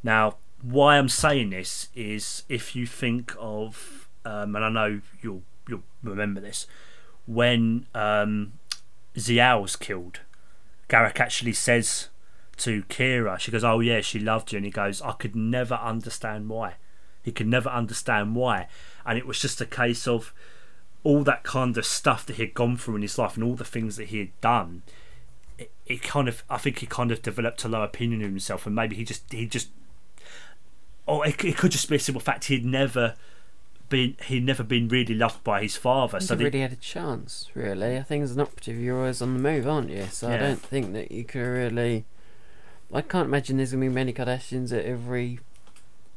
Now, 0.04 0.38
why 0.62 0.98
I'm 0.98 1.10
saying 1.10 1.50
this 1.50 1.90
is 1.96 2.44
if 2.48 2.76
you 2.76 2.86
think 2.86 3.34
of, 3.40 4.08
um, 4.26 4.56
and 4.56 4.64
I 4.66 4.70
know 4.70 5.02
you'll 5.22 5.44
you'll 5.68 5.84
remember 6.02 6.40
this, 6.40 6.68
when 7.26 7.86
um, 7.94 8.54
Ziyal 9.16 9.62
was 9.62 9.76
killed, 9.76 10.20
Garak 10.90 11.20
actually 11.20 11.54
says 11.54 12.10
to 12.58 12.84
Kira, 12.84 13.40
she 13.40 13.52
goes, 13.52 13.64
"Oh 13.64 13.80
yeah, 13.80 14.02
she 14.02 14.20
loved 14.20 14.52
you," 14.52 14.58
and 14.58 14.66
he 14.66 14.72
goes, 14.72 15.02
"I 15.02 15.14
could 15.14 15.36
never 15.36 15.76
understand 15.76 16.50
why." 16.50 16.76
He 17.24 17.32
could 17.32 17.48
never 17.48 17.70
understand 17.70 18.36
why, 18.36 18.68
and 19.06 19.18
it 19.18 19.26
was 19.26 19.40
just 19.40 19.62
a 19.62 19.66
case 19.66 20.08
of 20.08 20.34
all 21.04 21.24
that 21.24 21.44
kind 21.44 21.78
of 21.78 21.86
stuff 21.86 22.26
that 22.26 22.36
he 22.38 22.44
had 22.44 22.54
gone 22.54 22.78
through 22.78 22.96
in 22.98 23.02
his 23.02 23.18
life 23.18 23.36
and 23.36 23.44
all 23.44 23.56
the 23.56 23.66
things 23.66 23.98
that 23.98 24.08
he 24.08 24.20
had 24.20 24.42
done. 24.42 24.84
It, 25.58 25.72
it 25.86 26.02
kind 26.02 26.28
of, 26.28 26.44
I 26.50 26.58
think, 26.58 26.80
he 26.80 26.86
kind 26.86 27.12
of 27.12 27.22
developed 27.22 27.64
a 27.66 27.70
low 27.70 27.82
opinion 27.82 28.22
of 28.22 28.30
himself, 28.30 28.66
and 28.66 28.76
maybe 28.76 28.96
he 28.96 29.04
just, 29.04 29.32
he 29.32 29.46
just, 29.46 29.70
or 31.06 31.26
it, 31.28 31.44
it 31.44 31.58
could 31.58 31.72
just 31.72 31.90
be 31.90 31.98
a 31.98 32.00
simple 32.00 32.22
fact 32.22 32.46
he'd 32.46 32.66
never 32.66 33.16
been, 33.90 34.16
he'd 34.26 34.46
never 34.46 34.64
been 34.64 34.88
really 34.88 35.14
loved 35.14 35.44
by 35.44 35.62
his 35.62 35.76
father. 35.76 36.20
so 36.20 36.38
he 36.38 36.46
really 36.46 36.62
had 36.62 36.72
a 36.72 36.78
chance, 36.78 37.50
really. 37.54 37.98
I 37.98 38.04
think 38.04 38.24
as 38.24 38.32
an 38.32 38.42
operative, 38.42 38.80
you're 38.80 38.98
always 38.98 39.22
on 39.22 39.34
the 39.34 39.40
move, 39.40 39.68
aren't 39.68 39.90
you? 39.90 40.06
So 40.10 40.30
I 40.30 40.38
don't 40.38 40.62
think 40.62 40.94
that 40.94 41.12
you 41.12 41.24
could 41.24 41.40
really. 41.40 42.06
I 42.94 43.02
can't 43.02 43.28
imagine 43.28 43.58
there's 43.58 43.72
gonna 43.72 43.86
be 43.86 43.90
many 43.90 44.14
Cardassians 44.14 44.72
at 44.72 44.86
every 44.86 45.40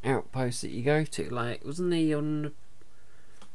outpost 0.05 0.63
that 0.63 0.71
you 0.71 0.83
go 0.83 1.05
to. 1.05 1.29
Like, 1.31 1.65
wasn't 1.65 1.93
he 1.95 2.15
on 2.15 2.53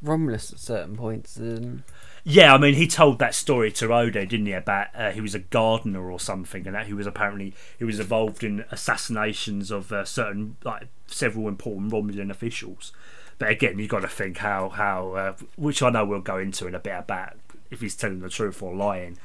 Romulus 0.01 0.51
at 0.51 0.59
certain 0.59 0.95
points? 0.95 1.37
And 1.37 1.83
Yeah, 2.23 2.53
I 2.53 2.57
mean, 2.57 2.73
he 2.73 2.87
told 2.87 3.19
that 3.19 3.35
story 3.35 3.71
to 3.73 3.93
Odo, 3.93 4.25
didn't 4.25 4.47
he? 4.47 4.53
About 4.53 4.87
uh, 4.95 5.11
he 5.11 5.21
was 5.21 5.35
a 5.35 5.39
gardener 5.39 6.11
or 6.11 6.19
something, 6.19 6.65
and 6.65 6.75
that 6.75 6.87
he 6.87 6.93
was 6.93 7.07
apparently 7.07 7.53
he 7.77 7.85
was 7.85 7.99
involved 7.99 8.43
in 8.43 8.65
assassinations 8.71 9.71
of 9.71 9.91
uh, 9.91 10.03
certain 10.03 10.57
like 10.63 10.87
several 11.07 11.47
important 11.47 11.91
Romulan 11.91 12.31
officials. 12.31 12.91
But 13.37 13.49
again, 13.49 13.79
you've 13.79 13.89
got 13.89 14.01
to 14.01 14.07
think 14.07 14.37
how 14.37 14.69
how 14.69 15.11
uh, 15.13 15.33
which 15.55 15.81
I 15.83 15.89
know 15.89 16.05
we'll 16.05 16.21
go 16.21 16.37
into 16.37 16.67
in 16.67 16.75
a 16.75 16.79
bit 16.79 16.97
about 16.97 17.37
if 17.69 17.81
he's 17.81 17.95
telling 17.95 18.19
the 18.19 18.29
truth 18.29 18.61
or 18.61 18.75
lying. 18.75 19.17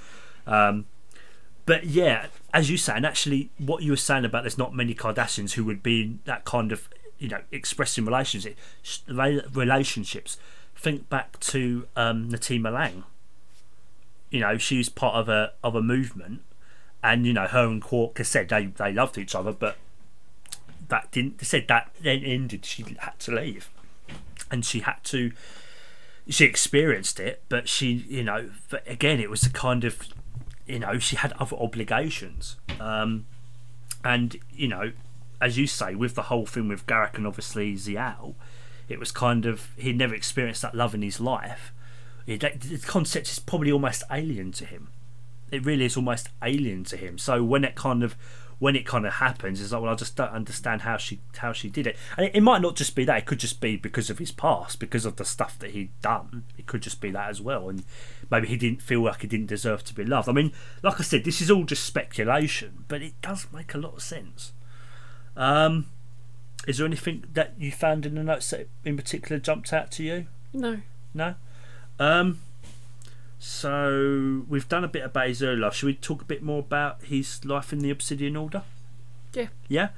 Um, 0.47 0.87
but 1.67 1.85
yeah, 1.85 2.29
as 2.55 2.71
you 2.71 2.79
say, 2.79 2.95
and 2.95 3.05
actually, 3.05 3.51
what 3.59 3.83
you 3.83 3.91
were 3.91 3.97
saying 3.97 4.25
about 4.25 4.45
there's 4.45 4.57
not 4.57 4.75
many 4.75 4.95
Cardassians 4.95 5.53
who 5.53 5.65
would 5.65 5.83
be 5.83 6.19
that 6.25 6.45
kind 6.45 6.71
of 6.71 6.89
you 7.19 7.29
know 7.29 7.41
expressing 7.51 8.05
relationships. 8.05 8.57
Relationships. 9.09 10.39
Think 10.77 11.09
back 11.09 11.41
to 11.41 11.89
um, 11.97 12.31
Natima 12.31 12.73
Lang. 12.73 13.05
You 14.31 14.41
know, 14.41 14.59
she 14.59 14.79
was 14.79 14.89
part 14.89 15.17
of 15.17 15.29
a 15.29 15.53
of 15.65 15.75
a 15.75 15.83
movement, 15.83 16.43
and 17.03 17.27
you 17.27 17.33
know, 17.33 17.49
her 17.49 17.67
and 17.67 17.83
Quark 17.83 18.19
said 18.25 18.49
they 18.49 18.67
they 18.67 18.93
loved 18.93 19.19
each 19.19 19.35
other, 19.35 19.53
but 19.53 19.77
that 20.89 21.11
didn't. 21.11 21.39
They 21.39 21.45
said 21.45 21.67
that 21.67 21.91
then 22.01 22.23
ended. 22.23 22.65
She 22.65 22.85
had 23.01 23.19
to 23.21 23.35
leave, 23.35 23.71
and 24.53 24.65
she 24.65 24.81
had 24.81 25.03
to. 25.05 25.33
She 26.29 26.45
experienced 26.45 27.21
it, 27.21 27.43
but 27.49 27.69
she, 27.69 28.05
you 28.09 28.25
know, 28.25 28.51
but 28.69 28.83
again, 28.89 29.21
it 29.21 29.31
was 29.31 29.45
a 29.45 29.51
kind 29.51 29.85
of 29.85 30.01
you 30.67 30.79
know 30.79 30.99
she 30.99 31.17
had 31.17 31.33
other 31.35 31.57
obligations. 31.57 32.57
Um, 32.81 33.27
and 34.05 34.37
you 34.53 34.69
know 34.69 34.93
as 35.41 35.59
you 35.59 35.67
say 35.67 35.95
with 35.95 36.15
the 36.15 36.23
whole 36.23 36.47
thing 36.47 36.69
with 36.69 36.87
Garak 36.87 37.15
and 37.15 37.27
obviously 37.27 37.75
Ziyal 37.75 38.35
it 38.89 38.99
was 38.99 39.11
kind 39.11 39.47
of 39.47 39.71
he'd 39.77 39.99
never 39.99 40.15
experienced 40.15 40.63
that 40.63 40.75
love 40.75 40.95
in 40.95 41.03
his 41.03 41.21
life. 41.21 41.73
It, 42.27 42.41
the 42.41 42.79
concept 42.79 43.29
is 43.29 43.39
probably 43.39 43.71
almost 43.71 44.03
alien 44.11 44.53
to 44.53 44.65
him. 44.65 44.89
It 45.51 45.65
really 45.65 45.85
is 45.85 45.97
almost 45.97 46.29
alien 46.43 46.85
to 46.85 46.97
him. 46.97 47.19
So 47.19 47.43
when 47.45 47.65
it 47.65 47.75
kind 47.77 48.03
of 48.03 48.17
when 48.59 48.75
it 48.75 48.87
kind 48.87 49.07
of 49.07 49.15
happens 49.15 49.61
it's 49.61 49.73
like 49.73 49.83
well 49.83 49.93
I 49.93 49.97
just 49.97 50.17
don't 50.17 50.33
understand 50.33 50.83
how 50.83 50.97
she 50.97 51.21
how 51.39 51.53
she 51.53 51.69
did 51.69 51.87
it 51.87 51.97
and 52.17 52.27
it, 52.27 52.37
it 52.37 52.41
might 52.43 52.63
not 52.63 52.77
just 52.77 52.95
be 52.95 53.05
that 53.05 53.19
it 53.19 53.27
could 53.27 53.39
just 53.39 53.61
be 53.61 53.77
because 53.77 54.09
of 54.09 54.19
his 54.19 54.33
past 54.33 54.81
because 54.81 55.05
of 55.05 55.17
the 55.17 55.25
stuff 55.25 55.59
that 55.59 55.73
he'd 55.73 55.91
done 56.01 56.45
it 56.57 56.67
could 56.67 56.83
just 56.83 57.01
be 57.01 57.11
that 57.11 57.29
as 57.29 57.41
well 57.41 57.69
and 57.69 57.85
maybe 58.31 58.49
he 58.49 58.57
didn't 58.57 58.83
feel 58.83 59.03
like 59.03 59.23
he 59.23 59.27
didn't 59.27 59.47
deserve 59.47 59.85
to 59.85 59.95
be 59.95 60.05
loved. 60.05 60.29
I 60.29 60.33
mean, 60.33 60.53
like 60.83 61.01
I 61.01 61.03
said, 61.03 61.25
this 61.25 61.41
is 61.41 61.51
all 61.51 61.65
just 61.65 61.85
speculation, 61.85 62.85
but 62.89 63.03
it 63.03 63.15
does 63.23 63.47
make 63.53 63.75
a 63.75 63.79
lot 63.79 63.95
of 63.95 64.03
sense. 64.03 64.53
Um, 65.37 65.87
is 66.67 66.79
there 66.79 66.87
anything 66.87 67.25
that 67.35 67.55
you 67.59 67.71
found 67.71 68.07
in 68.07 68.15
the 68.15 68.25
notes 68.25 68.51
that 68.51 68.69
in 68.85 68.97
particular 68.97 69.39
jumped 69.39 69.73
out 69.73 69.91
to 69.93 70.03
you? 70.03 70.27
no, 70.53 70.81
No. 71.15 71.35
Um, 71.99 72.41
so 73.39 74.45
we've 74.49 74.69
done 74.69 74.85
a 74.85 74.89
bit 74.89 75.05
about 75.05 75.29
his 75.29 75.43
early 75.43 75.61
life. 75.61 75.75
Should 75.75 75.87
we 75.87 75.95
talk 75.95 76.23
a 76.23 76.27
bit 76.27 76.43
more 76.43 76.61
about 76.61 77.03
his 77.05 77.45
life 77.45 77.73
in 77.73 77.81
the 77.81 77.91
Obsidian 77.91 78.37
Order? 78.37 78.63
Yeah. 79.33 79.49
Yeah. 79.69 79.89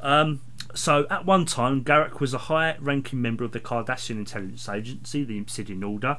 Um, 0.00 0.40
so 0.74 1.06
at 1.10 1.24
one 1.24 1.44
time, 1.44 1.84
Garak 1.84 2.20
was 2.20 2.34
a 2.34 2.38
high-ranking 2.38 3.20
member 3.20 3.44
of 3.44 3.52
the 3.52 3.60
Cardassian 3.60 4.18
intelligence 4.18 4.68
agency, 4.68 5.24
the 5.24 5.38
Obsidian 5.38 5.82
Order. 5.82 6.18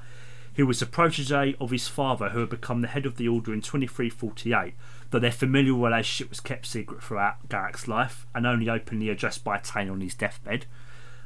He 0.54 0.64
was 0.64 0.82
a 0.82 0.86
protege 0.86 1.56
of 1.62 1.72
his 1.72 1.88
father, 1.88 2.30
who 2.30 2.40
had 2.40 2.50
become 2.50 2.82
the 2.82 2.88
head 2.88 3.06
of 3.06 3.18
the 3.18 3.28
Order 3.28 3.54
in 3.54 3.62
2348, 3.62 4.74
though 5.10 5.20
their 5.20 5.32
familial 5.32 5.80
relationship 5.80 6.30
was 6.30 6.40
kept 6.40 6.66
secret 6.66 7.04
throughout 7.04 7.48
Garak's 7.48 7.88
life 7.88 8.26
and 8.34 8.46
only 8.46 8.70
openly 8.70 9.10
addressed 9.10 9.44
by 9.44 9.58
Tain 9.58 9.90
on 9.90 10.02
his 10.02 10.16
deathbed. 10.16 10.66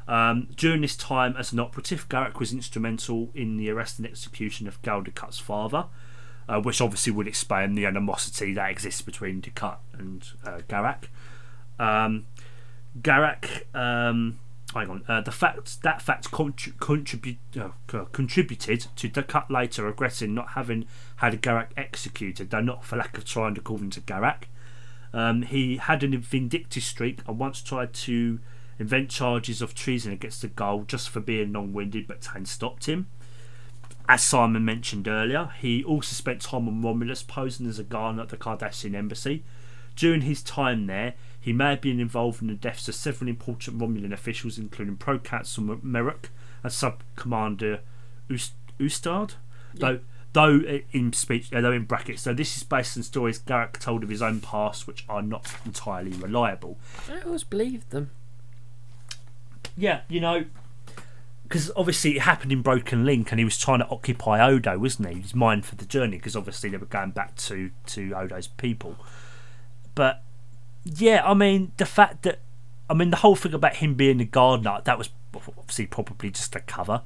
Um, 0.07 0.49
during 0.55 0.81
this 0.81 0.95
time 0.95 1.35
as 1.37 1.53
an 1.53 1.59
operative, 1.59 2.09
Garak 2.09 2.39
was 2.39 2.51
instrumental 2.51 3.29
in 3.33 3.57
the 3.57 3.69
arrest 3.69 3.99
and 3.99 4.07
execution 4.07 4.67
of 4.67 4.81
Gul 4.81 5.03
Dukat's 5.03 5.39
father, 5.39 5.85
uh, 6.47 6.59
which 6.61 6.81
obviously 6.81 7.13
would 7.13 7.27
explain 7.27 7.75
the 7.75 7.85
animosity 7.85 8.53
that 8.53 8.69
exists 8.69 9.01
between 9.01 9.41
Dukat 9.41 9.77
and 9.93 10.27
uh, 10.45 10.59
Garak. 10.67 11.05
Um, 11.79 12.25
um, 13.73 14.39
hang 14.73 14.89
on, 14.89 15.03
uh, 15.07 15.21
the 15.21 15.31
fact 15.31 15.81
that 15.83 16.01
fact 16.01 16.31
contri- 16.31 17.37
uh, 17.57 18.05
contributed 18.11 18.87
to 18.95 19.07
Ducat 19.07 19.49
later 19.49 19.83
regretting 19.83 20.33
not 20.33 20.49
having 20.49 20.85
had 21.17 21.41
Garak 21.41 21.69
executed, 21.77 22.49
though 22.49 22.61
not 22.61 22.83
for 22.83 22.97
lack 22.97 23.17
of 23.17 23.25
trying, 23.25 23.57
according 23.57 23.91
to 23.91 24.01
Garak. 24.01 24.43
Um, 25.13 25.43
he 25.43 25.77
had 25.77 26.03
a 26.03 26.17
vindictive 26.17 26.83
streak 26.83 27.19
and 27.27 27.37
once 27.37 27.61
tried 27.61 27.93
to 27.93 28.39
invent 28.83 29.09
charges 29.09 29.61
of 29.61 29.73
treason 29.73 30.11
against 30.11 30.41
the 30.41 30.49
Gul 30.49 30.83
just 30.83 31.09
for 31.09 31.21
being 31.21 31.53
long-winded, 31.53 32.05
but 32.05 32.21
Tain 32.21 32.45
stopped 32.45 32.85
him. 32.85 33.07
As 34.09 34.21
Simon 34.21 34.65
mentioned 34.65 35.07
earlier, 35.07 35.51
he 35.59 35.81
also 35.83 36.13
spent 36.13 36.41
time 36.41 36.67
on 36.67 36.81
Romulus 36.81 37.23
posing 37.23 37.65
as 37.67 37.79
a 37.79 37.85
guard 37.85 38.19
at 38.19 38.27
the 38.27 38.35
Cardassian 38.35 38.93
embassy. 38.93 39.45
During 39.95 40.21
his 40.21 40.43
time 40.43 40.87
there, 40.87 41.13
he 41.39 41.53
may 41.53 41.69
have 41.71 41.81
been 41.81 42.01
involved 42.01 42.41
in 42.41 42.49
the 42.49 42.55
deaths 42.55 42.89
of 42.89 42.95
several 42.95 43.29
important 43.29 43.79
Romulan 43.79 44.11
officials, 44.11 44.57
including 44.57 44.97
Pro 44.97 45.17
Consul 45.17 45.77
Merrok 45.77 46.25
and 46.61 46.73
Sub 46.73 47.01
Commander 47.15 47.79
Ust- 48.29 48.53
Ustad. 48.79 49.35
Though, 49.75 50.01
though 50.33 50.59
in 50.91 51.13
speech, 51.13 51.49
though 51.51 51.71
in 51.71 51.85
brackets, 51.85 52.23
So 52.23 52.33
this 52.33 52.57
is 52.57 52.63
based 52.63 52.97
on 52.97 53.03
stories 53.03 53.39
Garak 53.39 53.79
told 53.79 54.03
of 54.03 54.09
his 54.09 54.21
own 54.21 54.41
past, 54.41 54.85
which 54.85 55.05
are 55.07 55.21
not 55.21 55.47
entirely 55.65 56.11
reliable. 56.11 56.77
I 57.09 57.21
always 57.21 57.45
believed 57.45 57.91
them. 57.91 58.11
Yeah, 59.75 60.01
you 60.07 60.19
know, 60.19 60.45
because 61.43 61.71
obviously 61.75 62.15
it 62.15 62.21
happened 62.21 62.51
in 62.51 62.61
Broken 62.61 63.05
Link, 63.05 63.31
and 63.31 63.39
he 63.39 63.45
was 63.45 63.57
trying 63.57 63.79
to 63.79 63.87
occupy 63.89 64.43
Odo, 64.43 64.77
wasn't 64.79 65.09
he? 65.09 65.21
His 65.21 65.35
mind 65.35 65.65
for 65.65 65.75
the 65.75 65.85
journey, 65.85 66.17
because 66.17 66.35
obviously 66.35 66.69
they 66.69 66.77
were 66.77 66.85
going 66.85 67.11
back 67.11 67.35
to 67.35 67.71
to 67.87 68.13
Odo's 68.13 68.47
people. 68.47 68.95
But 69.95 70.23
yeah, 70.83 71.21
I 71.25 71.33
mean 71.33 71.71
the 71.77 71.85
fact 71.85 72.23
that 72.23 72.39
I 72.89 72.93
mean 72.93 73.09
the 73.09 73.17
whole 73.17 73.35
thing 73.35 73.53
about 73.53 73.77
him 73.77 73.95
being 73.95 74.19
a 74.21 74.25
gardener 74.25 74.81
that 74.83 74.97
was 74.97 75.09
obviously 75.35 75.87
probably 75.87 76.29
just 76.29 76.55
a 76.55 76.59
cover. 76.59 77.01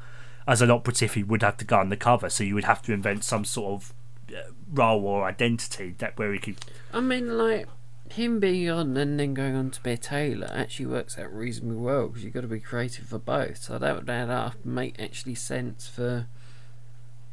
As 0.47 0.61
an 0.61 0.71
operative, 0.71 1.13
he 1.13 1.23
would 1.23 1.41
have 1.41 1.57
to 1.57 1.65
go 1.65 1.77
on 1.77 1.89
the 1.89 1.97
cover, 1.97 2.29
so 2.29 2.43
you 2.45 2.55
would 2.55 2.63
have 2.63 2.81
to 2.83 2.93
invent 2.93 3.25
some 3.25 3.43
sort 3.43 3.73
of 3.73 3.93
uh, 4.33 4.51
role 4.71 5.05
or 5.05 5.25
identity 5.25 5.95
that 5.97 6.17
where 6.17 6.31
he 6.31 6.39
could. 6.39 6.57
I 6.93 7.01
mean, 7.01 7.37
like 7.37 7.67
him 8.13 8.39
being 8.39 8.69
on 8.69 8.95
and 8.97 9.19
then 9.19 9.33
going 9.33 9.55
on 9.55 9.71
to 9.71 9.81
be 9.81 9.91
a 9.91 9.97
tailor 9.97 10.49
actually 10.51 10.85
works 10.85 11.17
out 11.17 11.33
reasonably 11.33 11.77
well 11.77 12.07
because 12.07 12.23
you've 12.23 12.33
got 12.33 12.41
to 12.41 12.47
be 12.47 12.59
creative 12.59 13.05
for 13.05 13.19
both. 13.19 13.57
So 13.57 13.77
that 13.77 13.95
would 13.95 14.09
add 14.09 14.29
up 14.29 14.55
and 14.63 14.75
make 14.75 14.99
actually 14.99 15.35
sense 15.35 15.87
for 15.87 16.27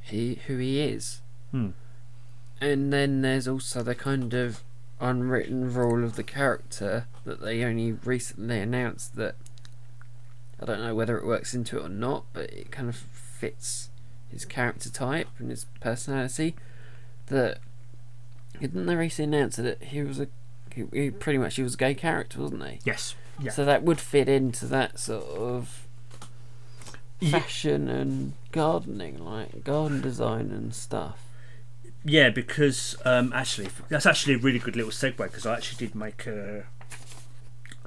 he 0.00 0.40
who 0.46 0.58
he 0.58 0.80
is. 0.80 1.22
Hmm. 1.50 1.70
And 2.60 2.92
then 2.92 3.22
there's 3.22 3.48
also 3.48 3.82
the 3.82 3.94
kind 3.94 4.32
of 4.34 4.62
unwritten 5.00 5.72
rule 5.72 6.04
of 6.04 6.16
the 6.16 6.22
character 6.22 7.06
that 7.24 7.40
they 7.40 7.64
only 7.64 7.92
recently 7.92 8.60
announced 8.60 9.16
that 9.16 9.34
I 10.60 10.66
don't 10.66 10.82
know 10.82 10.94
whether 10.94 11.18
it 11.18 11.26
works 11.26 11.54
into 11.54 11.78
it 11.78 11.84
or 11.84 11.88
not, 11.88 12.24
but 12.32 12.50
it 12.50 12.70
kind 12.70 12.88
of 12.88 12.96
fits 12.96 13.90
his 14.30 14.44
character 14.44 14.90
type 14.90 15.28
and 15.38 15.50
his 15.50 15.66
personality. 15.80 16.54
That 17.26 17.58
didn't 18.60 18.86
they 18.86 18.94
recently 18.94 19.36
announce 19.36 19.56
that 19.56 19.82
he 19.82 20.02
was 20.02 20.20
a 20.20 20.28
he, 20.74 20.84
he 20.92 21.10
pretty 21.10 21.38
much 21.38 21.56
he 21.56 21.62
was 21.62 21.74
a 21.74 21.78
gay 21.78 21.94
character, 21.94 22.40
wasn't 22.40 22.66
he? 22.66 22.80
Yes. 22.84 23.14
Yeah. 23.40 23.50
So 23.50 23.64
that 23.64 23.82
would 23.82 24.00
fit 24.00 24.28
into 24.28 24.66
that 24.66 24.98
sort 24.98 25.24
of 25.24 25.86
fashion 27.20 27.88
and 27.88 28.34
gardening, 28.52 29.24
like 29.24 29.64
garden 29.64 30.00
design 30.00 30.50
and 30.50 30.74
stuff. 30.74 31.18
Yeah, 32.04 32.28
because 32.28 32.96
um, 33.04 33.32
actually, 33.32 33.68
that's 33.88 34.06
actually 34.06 34.34
a 34.34 34.38
really 34.38 34.58
good 34.58 34.76
little 34.76 34.90
segue 34.90 35.16
because 35.16 35.46
I 35.46 35.54
actually 35.54 35.86
did 35.86 35.94
make 35.94 36.26
a 36.26 36.64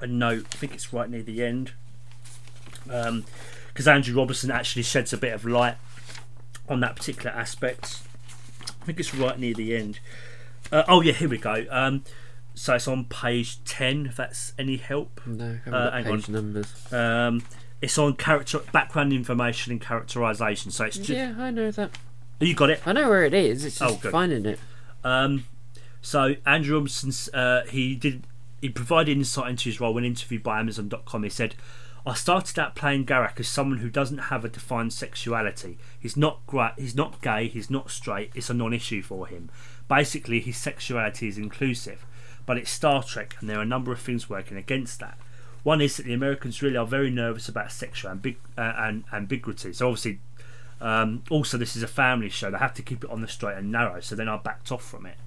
a 0.00 0.06
note. 0.06 0.46
I 0.52 0.56
think 0.56 0.74
it's 0.74 0.92
right 0.92 1.08
near 1.08 1.22
the 1.22 1.42
end. 1.44 1.72
Because 2.84 3.86
Andrew 3.86 4.16
Robertson 4.16 4.50
actually 4.50 4.82
sheds 4.82 5.12
a 5.12 5.16
bit 5.16 5.34
of 5.34 5.44
light 5.44 5.76
on 6.68 6.80
that 6.80 6.96
particular 6.96 7.30
aspect. 7.30 8.02
I 8.82 8.84
think 8.84 9.00
it's 9.00 9.14
right 9.14 9.38
near 9.38 9.54
the 9.54 9.76
end. 9.76 10.00
Uh, 10.72 10.84
oh 10.88 11.00
yeah, 11.00 11.12
here 11.12 11.28
we 11.28 11.38
go. 11.38 11.64
Um, 11.70 12.04
so 12.58 12.74
it's 12.74 12.88
on 12.88 13.04
page 13.06 13.62
ten. 13.64 14.06
If 14.06 14.16
that's 14.16 14.52
any 14.58 14.76
help. 14.76 15.20
No, 15.26 15.58
Uh, 15.66 15.90
hang 15.90 16.04
page 16.04 16.28
numbers. 16.28 16.92
Um, 16.92 17.42
it's 17.80 17.96
on 17.98 18.14
character 18.14 18.58
background 18.72 19.12
information 19.12 19.72
and 19.72 19.80
characterization. 19.80 20.70
So 20.70 20.84
it's 20.84 20.96
just 20.96 21.10
Yeah, 21.10 21.34
I 21.38 21.50
know 21.50 21.70
that. 21.70 21.90
you 22.40 22.54
got 22.54 22.70
it. 22.70 22.82
I 22.86 22.92
know 22.92 23.08
where 23.08 23.24
it 23.24 23.34
is. 23.34 23.64
It's 23.64 23.80
Oh, 23.80 23.90
just 23.90 24.02
good. 24.02 24.12
finding 24.12 24.44
it. 24.46 24.58
Um, 25.04 25.44
so 26.02 26.34
Andrew 26.46 26.74
Robinson's 26.76 27.28
uh, 27.32 27.62
he 27.70 27.94
did 27.94 28.24
he 28.60 28.68
provided 28.68 29.16
insight 29.16 29.50
into 29.50 29.64
his 29.68 29.80
role 29.80 29.94
when 29.94 30.04
interviewed 30.04 30.42
by 30.42 30.58
Amazon.com. 30.58 31.22
He 31.22 31.28
said, 31.30 31.54
"I 32.04 32.14
started 32.14 32.58
out 32.58 32.74
playing 32.74 33.06
Garak 33.06 33.38
as 33.38 33.46
someone 33.46 33.78
who 33.78 33.88
doesn't 33.90 34.18
have 34.18 34.44
a 34.44 34.48
defined 34.48 34.92
sexuality. 34.92 35.78
He's 36.00 36.16
not 36.16 36.44
gra- 36.48 36.74
he's 36.76 36.96
not 36.96 37.20
gay. 37.22 37.46
He's 37.46 37.70
not 37.70 37.90
straight. 37.92 38.32
It's 38.34 38.50
a 38.50 38.54
non-issue 38.54 39.02
for 39.02 39.28
him. 39.28 39.50
Basically, 39.86 40.40
his 40.40 40.56
sexuality 40.56 41.28
is 41.28 41.38
inclusive, 41.38 42.04
but 42.48 42.56
it's 42.56 42.70
Star 42.70 43.02
Trek, 43.02 43.36
and 43.38 43.48
there 43.48 43.58
are 43.58 43.62
a 43.62 43.66
number 43.66 43.92
of 43.92 44.00
things 44.00 44.30
working 44.30 44.56
against 44.56 45.00
that." 45.00 45.18
One 45.62 45.82
is 45.82 45.98
that 45.98 46.06
the 46.06 46.14
Americans 46.14 46.62
really 46.62 46.78
are 46.78 46.86
very 46.86 47.10
nervous 47.10 47.46
about 47.46 47.72
sexual 47.72 48.10
uh, 48.10 48.32
and 48.56 49.04
ambiguity. 49.12 49.74
So 49.74 49.88
obviously, 49.88 50.20
um, 50.80 51.24
also 51.30 51.58
this 51.58 51.76
is 51.76 51.82
a 51.82 51.86
family 51.86 52.30
show. 52.30 52.50
They 52.50 52.56
have 52.56 52.72
to 52.74 52.82
keep 52.82 53.04
it 53.04 53.10
on 53.10 53.20
the 53.20 53.28
straight 53.28 53.58
and 53.58 53.70
narrow. 53.70 54.00
So 54.00 54.14
then 54.14 54.30
I 54.30 54.38
backed 54.38 54.72
off 54.72 54.82
from 54.82 55.04
it. 55.04 55.18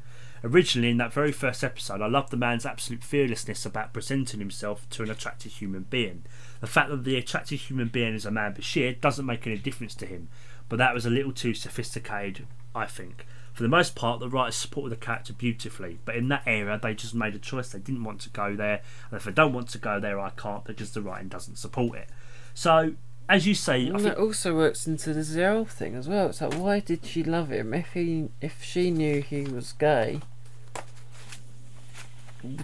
Originally, 0.43 0.89
in 0.89 0.97
that 0.97 1.13
very 1.13 1.31
first 1.31 1.63
episode, 1.63 2.01
I 2.01 2.07
loved 2.07 2.31
the 2.31 2.37
man's 2.37 2.65
absolute 2.65 3.03
fearlessness 3.03 3.67
about 3.67 3.93
presenting 3.93 4.39
himself 4.39 4.89
to 4.89 5.03
an 5.03 5.11
attractive 5.11 5.51
human 5.51 5.83
being. 5.83 6.23
The 6.61 6.67
fact 6.67 6.89
that 6.89 7.03
the 7.03 7.17
attractive 7.17 7.59
human 7.59 7.89
being 7.89 8.13
is 8.13 8.25
a 8.25 8.31
man 8.31 8.53
Bashir 8.53 9.01
doesn't 9.01 9.25
make 9.25 9.45
any 9.45 9.57
difference 9.57 9.95
to 9.95 10.05
him, 10.05 10.29
but 10.69 10.77
that 10.77 10.93
was 10.93 11.05
a 11.05 11.09
little 11.09 11.33
too 11.33 11.53
sophisticated, 11.53 12.45
I 12.73 12.85
think. 12.85 13.25
For 13.51 13.63
the 13.63 13.69
most 13.69 13.95
part, 13.95 14.19
the 14.19 14.29
writers 14.29 14.55
supported 14.55 14.91
the 14.91 15.05
character 15.05 15.33
beautifully, 15.33 15.99
but 16.05 16.15
in 16.15 16.29
that 16.29 16.43
era, 16.45 16.79
they 16.81 16.93
just 16.93 17.13
made 17.13 17.35
a 17.35 17.39
choice. 17.39 17.69
They 17.69 17.79
didn't 17.79 18.03
want 18.03 18.21
to 18.21 18.29
go 18.29 18.55
there, 18.55 18.81
and 19.09 19.17
if 19.17 19.25
they 19.25 19.31
don't 19.31 19.53
want 19.53 19.69
to 19.69 19.77
go 19.77 19.99
there, 19.99 20.19
I 20.19 20.29
can't 20.29 20.63
because 20.63 20.91
the 20.91 21.01
writing 21.01 21.27
doesn't 21.27 21.57
support 21.57 21.97
it. 21.97 22.09
So, 22.53 22.93
as 23.27 23.47
you 23.47 23.53
say, 23.55 23.87
I 23.87 23.89
And 23.89 24.01
think, 24.01 24.15
that 24.15 24.17
also 24.17 24.55
works 24.55 24.87
into 24.87 25.13
the 25.13 25.21
Ziyal 25.21 25.67
thing 25.67 25.95
as 25.95 26.07
well. 26.07 26.27
It's 26.27 26.41
like, 26.41 26.53
why 26.53 26.79
did 26.79 27.05
she 27.05 27.23
love 27.23 27.51
him 27.51 27.73
if 27.73 27.93
he, 27.93 28.29
if 28.39 28.63
she 28.63 28.91
knew 28.91 29.21
he 29.21 29.43
was 29.43 29.73
gay? 29.73 30.21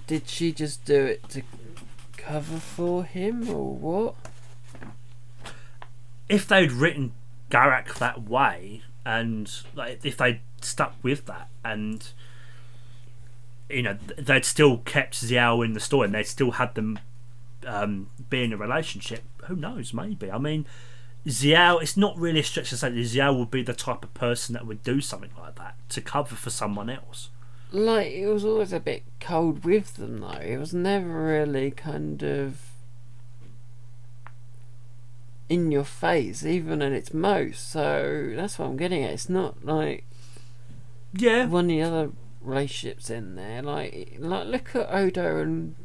Did 0.08 0.28
she 0.28 0.52
just 0.54 0.86
do 0.86 1.06
it 1.06 1.28
to 1.30 1.42
cover 2.28 2.60
for 2.60 3.04
him 3.04 3.50
or 3.50 3.76
what? 3.76 4.16
if 6.30 6.48
they'd 6.48 6.72
written 6.72 7.14
Garak 7.50 7.96
that 7.96 8.24
way, 8.24 8.82
and 9.06 9.52
like, 9.76 10.00
if 10.04 10.18
they'd 10.18 10.42
stuck 10.62 10.96
with 11.02 11.26
that, 11.26 11.50
and 11.64 12.10
you 13.70 13.82
know 13.82 13.98
they'd 14.18 14.46
still 14.46 14.80
kept 14.80 15.16
Ziyal 15.16 15.64
in 15.64 15.74
the 15.74 15.80
story, 15.80 16.06
and 16.06 16.16
they'd 16.16 16.28
still 16.28 16.52
had 16.52 16.76
them 16.76 17.00
um, 17.66 18.10
be 18.30 18.44
in 18.44 18.54
a 18.54 18.58
relationship, 18.58 19.24
who 19.46 19.56
knows? 19.56 19.94
Maybe. 19.94 20.30
I 20.32 20.38
mean, 20.38 20.66
Ziyal. 21.26 21.82
It's 21.82 21.98
not 21.98 22.18
really 22.18 22.42
a 22.42 22.44
stretch 22.44 22.70
to 22.70 22.78
say 22.78 22.90
that 22.90 23.00
Ziyal 23.00 23.40
would 23.40 23.52
be 23.52 23.64
the 23.64 23.74
type 23.74 24.04
of 24.04 24.14
person 24.14 24.54
that 24.54 24.68
would 24.68 24.84
do 24.84 25.00
something 25.00 25.32
like 25.40 25.56
that 25.56 25.76
to 25.90 26.02
cover 26.02 26.36
for 26.36 26.50
someone 26.50 26.90
else. 26.90 27.30
Like 27.72 28.12
it 28.14 28.28
was 28.28 28.46
always 28.46 28.72
a 28.72 28.80
bit 28.80 29.04
cold 29.20 29.66
with 29.66 29.96
them 29.96 30.20
though. 30.20 30.40
It 30.42 30.58
was 30.58 30.74
never 30.74 31.08
really 31.08 31.72
kind 31.72 32.24
of 32.24 32.72
in 35.50 35.72
your 35.72 35.84
face, 35.84 36.46
even 36.46 36.82
at 36.82 36.92
its 36.92 37.14
most. 37.14 37.70
So 37.70 38.32
that's 38.36 38.58
what 38.60 38.68
I'm 38.68 38.78
getting 38.78 39.04
at. 39.04 39.12
It's 39.12 39.30
not 39.30 39.66
like 39.66 40.06
Yeah, 41.14 41.46
one 41.46 41.66
of 41.66 41.70
the 41.70 41.82
other 41.82 42.12
relationships 42.42 43.10
in 43.10 43.36
there. 43.36 43.62
Like, 43.62 44.16
like 44.20 44.48
look 44.48 44.76
at 44.76 44.94
Odo 44.94 45.42
and 45.42 45.76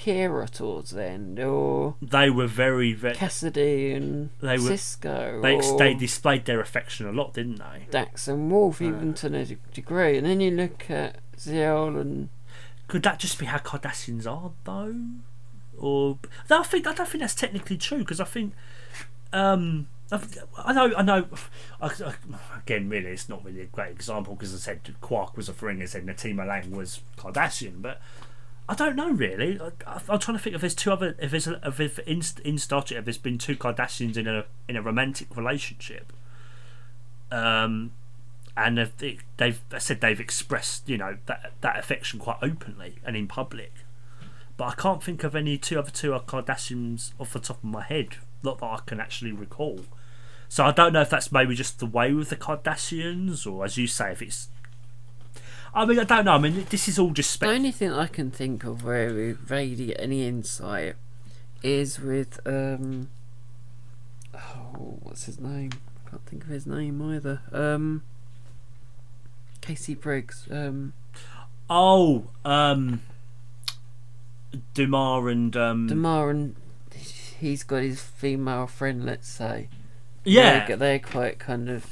Kira 0.00 0.48
towards 0.48 0.90
the 0.90 1.04
end, 1.04 1.38
or 1.38 1.94
they 2.00 2.30
were 2.30 2.46
very, 2.46 2.92
very. 2.94 3.14
Cassidy 3.14 3.92
and 3.92 4.30
They 4.40 4.56
were- 4.58 4.70
Sisko, 4.70 5.42
They, 5.42 5.56
or 5.56 5.78
they 5.78 5.94
displayed 5.94 6.46
their 6.46 6.60
affection 6.60 7.06
a 7.06 7.12
lot, 7.12 7.34
didn't 7.34 7.56
they? 7.58 7.86
Dax 7.90 8.26
and 8.28 8.50
Worf, 8.50 8.80
Uh. 8.80 8.86
even 8.86 9.14
to 9.14 9.36
a 9.36 9.44
degree. 9.74 10.16
And 10.16 10.26
then 10.26 10.40
you 10.40 10.50
look 10.52 10.90
at 10.90 11.18
Ziyal 11.36 12.00
and 12.00 12.28
Could 12.88 13.02
that 13.04 13.18
just 13.20 13.38
be 13.38 13.46
how 13.46 13.58
Cardassians 13.58 14.26
are, 14.26 14.50
though? 14.64 14.96
Or 15.78 16.18
no, 16.48 16.60
I 16.60 16.64
think 16.64 16.86
I 16.86 16.92
don't 16.94 17.08
think 17.08 17.20
that's 17.22 17.34
technically 17.34 17.76
true 17.76 17.98
because 17.98 18.20
I 18.20 18.24
think 18.24 18.52
um, 19.32 19.86
I, 20.58 20.72
know 20.72 20.92
I 20.96 21.02
know 21.02 21.26
I, 21.80 21.86
I- 21.86 22.58
again 22.58 22.88
really 22.88 23.10
it's 23.10 23.28
not 23.28 23.44
really 23.44 23.60
a 23.62 23.66
great 23.66 23.92
example 23.92 24.34
because 24.34 24.52
I 24.54 24.58
said 24.58 24.80
Quark 25.00 25.36
was 25.36 25.48
a 25.48 25.52
Ferengi, 25.52 25.82
I 25.82 25.86
said 25.86 26.04
Natima 26.04 26.46
Lang 26.46 26.72
was 26.72 27.00
Cardassian, 27.16 27.80
but 27.80 28.00
I 28.70 28.74
don't 28.74 28.94
know 28.94 29.10
really. 29.10 29.58
I, 29.84 30.00
I'm 30.08 30.20
trying 30.20 30.36
to 30.36 30.42
think 30.42 30.54
if 30.54 30.60
there's 30.60 30.76
two 30.76 30.92
other 30.92 31.16
if 31.18 31.32
there's 31.32 31.48
a, 31.48 31.60
if 31.66 31.98
in, 32.00 32.22
in 32.44 32.56
Star 32.56 32.82
Trek 32.84 33.00
if 33.00 33.04
there's 33.04 33.18
been 33.18 33.36
two 33.36 33.56
Cardassians 33.56 34.16
in 34.16 34.28
a 34.28 34.44
in 34.68 34.76
a 34.76 34.82
romantic 34.82 35.36
relationship. 35.36 36.12
Um, 37.32 37.92
and 38.56 38.78
if 38.78 38.96
they- 38.98 39.18
they've 39.38 39.60
I 39.72 39.78
said 39.78 40.00
they've 40.00 40.20
expressed 40.20 40.88
you 40.88 40.98
know 40.98 41.18
that 41.26 41.52
that 41.62 41.78
affection 41.80 42.20
quite 42.20 42.38
openly 42.42 42.94
and 43.04 43.16
in 43.16 43.26
public. 43.26 43.72
But 44.56 44.66
I 44.68 44.74
can't 44.74 45.02
think 45.02 45.24
of 45.24 45.34
any 45.34 45.58
two 45.58 45.76
other 45.78 45.90
two 45.90 46.10
Cardassians 46.26 47.12
off 47.18 47.32
the 47.32 47.40
top 47.40 47.58
of 47.58 47.64
my 47.64 47.82
head, 47.82 48.18
not 48.44 48.58
that 48.60 48.66
I 48.66 48.78
can 48.86 49.00
actually 49.00 49.32
recall. 49.32 49.80
So 50.48 50.64
I 50.64 50.70
don't 50.70 50.92
know 50.92 51.00
if 51.00 51.10
that's 51.10 51.32
maybe 51.32 51.54
just 51.56 51.78
the 51.80 51.86
way 51.86 52.12
with 52.12 52.28
the 52.28 52.36
Cardassians, 52.36 53.50
or 53.50 53.64
as 53.64 53.76
you 53.76 53.86
say, 53.88 54.12
if 54.12 54.22
it's. 54.22 54.48
I 55.72 55.84
mean, 55.86 55.98
I 56.00 56.04
don't 56.04 56.24
know. 56.24 56.32
I 56.32 56.38
mean, 56.38 56.66
this 56.70 56.88
is 56.88 56.98
all 56.98 57.10
just 57.10 57.38
The 57.38 57.48
only 57.48 57.70
thing 57.70 57.92
I 57.92 58.06
can 58.06 58.30
think 58.30 58.64
of 58.64 58.84
where 58.84 59.12
we 59.14 59.32
really 59.48 59.86
get 59.86 59.96
any 60.00 60.26
insight 60.26 60.96
is 61.62 62.00
with 62.00 62.40
um 62.46 63.08
oh 64.34 64.98
what's 65.02 65.24
his 65.26 65.38
name? 65.38 65.70
I 66.06 66.10
can't 66.10 66.26
think 66.26 66.44
of 66.44 66.48
his 66.50 66.66
name 66.66 67.00
either. 67.02 67.42
Um 67.52 68.02
Casey 69.60 69.94
Biggs. 69.94 70.48
Um 70.50 70.94
Oh, 71.72 72.24
um, 72.44 73.00
Damar 74.74 75.28
and 75.28 75.56
um, 75.56 75.86
Damar 75.86 76.30
and 76.30 76.56
he's 77.38 77.62
got 77.62 77.82
his 77.82 78.00
female 78.02 78.66
friend, 78.66 79.06
let's 79.06 79.28
say. 79.28 79.68
yeah, 80.24 80.66
They're, 80.66 80.76
they're 80.76 80.98
quite 80.98 81.38
kind 81.38 81.68
of 81.70 81.86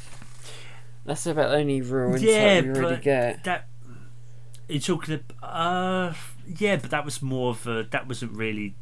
that's 1.04 1.26
about 1.26 1.50
the 1.50 1.56
only 1.58 1.80
real 1.80 2.08
insight 2.14 2.22
Yeah, 2.28 2.60
we 2.62 2.68
really 2.70 2.96
get. 2.96 3.44
that 3.44 3.67
you're 4.68 4.80
talking 4.80 5.14
ab 5.14 5.32
uh 5.42 6.12
yeah 6.58 6.76
but 6.76 6.90
that 6.90 7.04
was 7.04 7.20
more 7.22 7.50
of 7.50 7.66
a 7.66 7.84
that 7.90 8.06
wasn't 8.06 8.32
really 8.32 8.74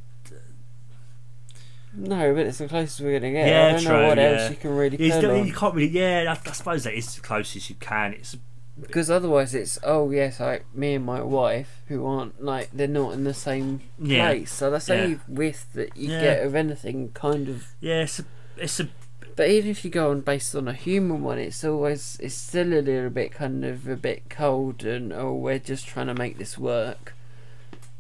No, 1.99 2.35
but 2.35 2.47
it's 2.47 2.59
the 2.59 2.69
closest 2.69 3.01
we're 3.01 3.19
gonna 3.19 3.33
get. 3.33 3.49
Yeah, 3.49 3.67
I 3.69 3.73
don't 3.73 3.83
true, 3.83 3.93
know 4.03 4.09
what 4.09 4.19
yeah. 4.19 4.25
else 4.25 4.51
you 4.51 4.57
can 4.57 4.77
really 4.77 4.99
pull 4.99 5.31
on. 5.31 5.47
you 5.47 5.53
can't 5.55 5.75
really 5.75 5.89
yeah 5.89 6.35
I, 6.37 6.49
I 6.51 6.53
suppose 6.53 6.85
that 6.85 6.93
is 6.95 7.15
the 7.15 7.23
closest 7.23 7.71
you 7.71 7.77
can 7.77 8.13
it's 8.13 8.37
Because 8.79 9.09
otherwise, 9.11 9.55
it's 9.55 9.79
oh 9.83 10.11
yes, 10.11 10.39
like 10.39 10.67
me 10.75 10.95
and 10.97 11.07
my 11.07 11.23
wife 11.23 11.81
who 11.89 12.05
aren't 12.05 12.45
like 12.45 12.69
they're 12.73 12.87
not 12.89 13.15
in 13.15 13.25
the 13.25 13.33
same 13.33 13.81
yeah 13.99 14.29
place. 14.29 14.53
So 14.53 14.71
that's 14.71 14.89
Yeah. 14.91 14.95
only 14.97 15.21
width 15.27 15.73
that 15.73 15.97
you 15.97 16.11
Yeah. 16.11 16.21
get 16.21 16.47
of 16.47 16.55
anything 16.55 17.13
kind 17.15 17.49
of. 17.49 17.69
yeah 17.81 18.03
it's 18.03 18.19
a, 18.19 18.25
it's 18.59 18.79
a 18.81 18.89
But 19.37 19.51
even 19.51 19.71
if 19.71 19.85
you 19.85 19.91
go 19.91 20.11
on 20.11 20.23
based 20.23 20.55
on 20.55 20.67
a 20.67 20.73
human 20.73 21.23
one, 21.23 21.39
it's 21.39 21.63
always 21.63 22.17
it's 22.21 22.35
still 22.35 22.73
a 22.73 22.81
little 22.81 23.11
bit 23.11 23.33
kind 23.33 23.65
of 23.65 23.87
a 23.87 23.97
bit 23.97 24.31
cold 24.31 24.83
and 24.83 25.13
oh 25.13 25.35
we're 25.35 25.59
just 25.59 25.87
trying 25.87 26.07
to 26.07 26.15
make 26.15 26.39
this 26.39 26.57
work. 26.57 27.15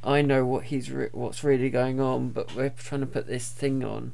I 0.02 0.22
know 0.22 0.46
what 0.46 0.64
he's 0.64 0.90
re- 0.90 1.10
what's 1.12 1.44
really 1.44 1.68
going 1.68 2.00
on, 2.00 2.30
but 2.30 2.54
we're 2.54 2.70
trying 2.70 3.02
to 3.02 3.06
put 3.06 3.26
this 3.26 3.50
thing 3.50 3.84
on. 3.84 4.12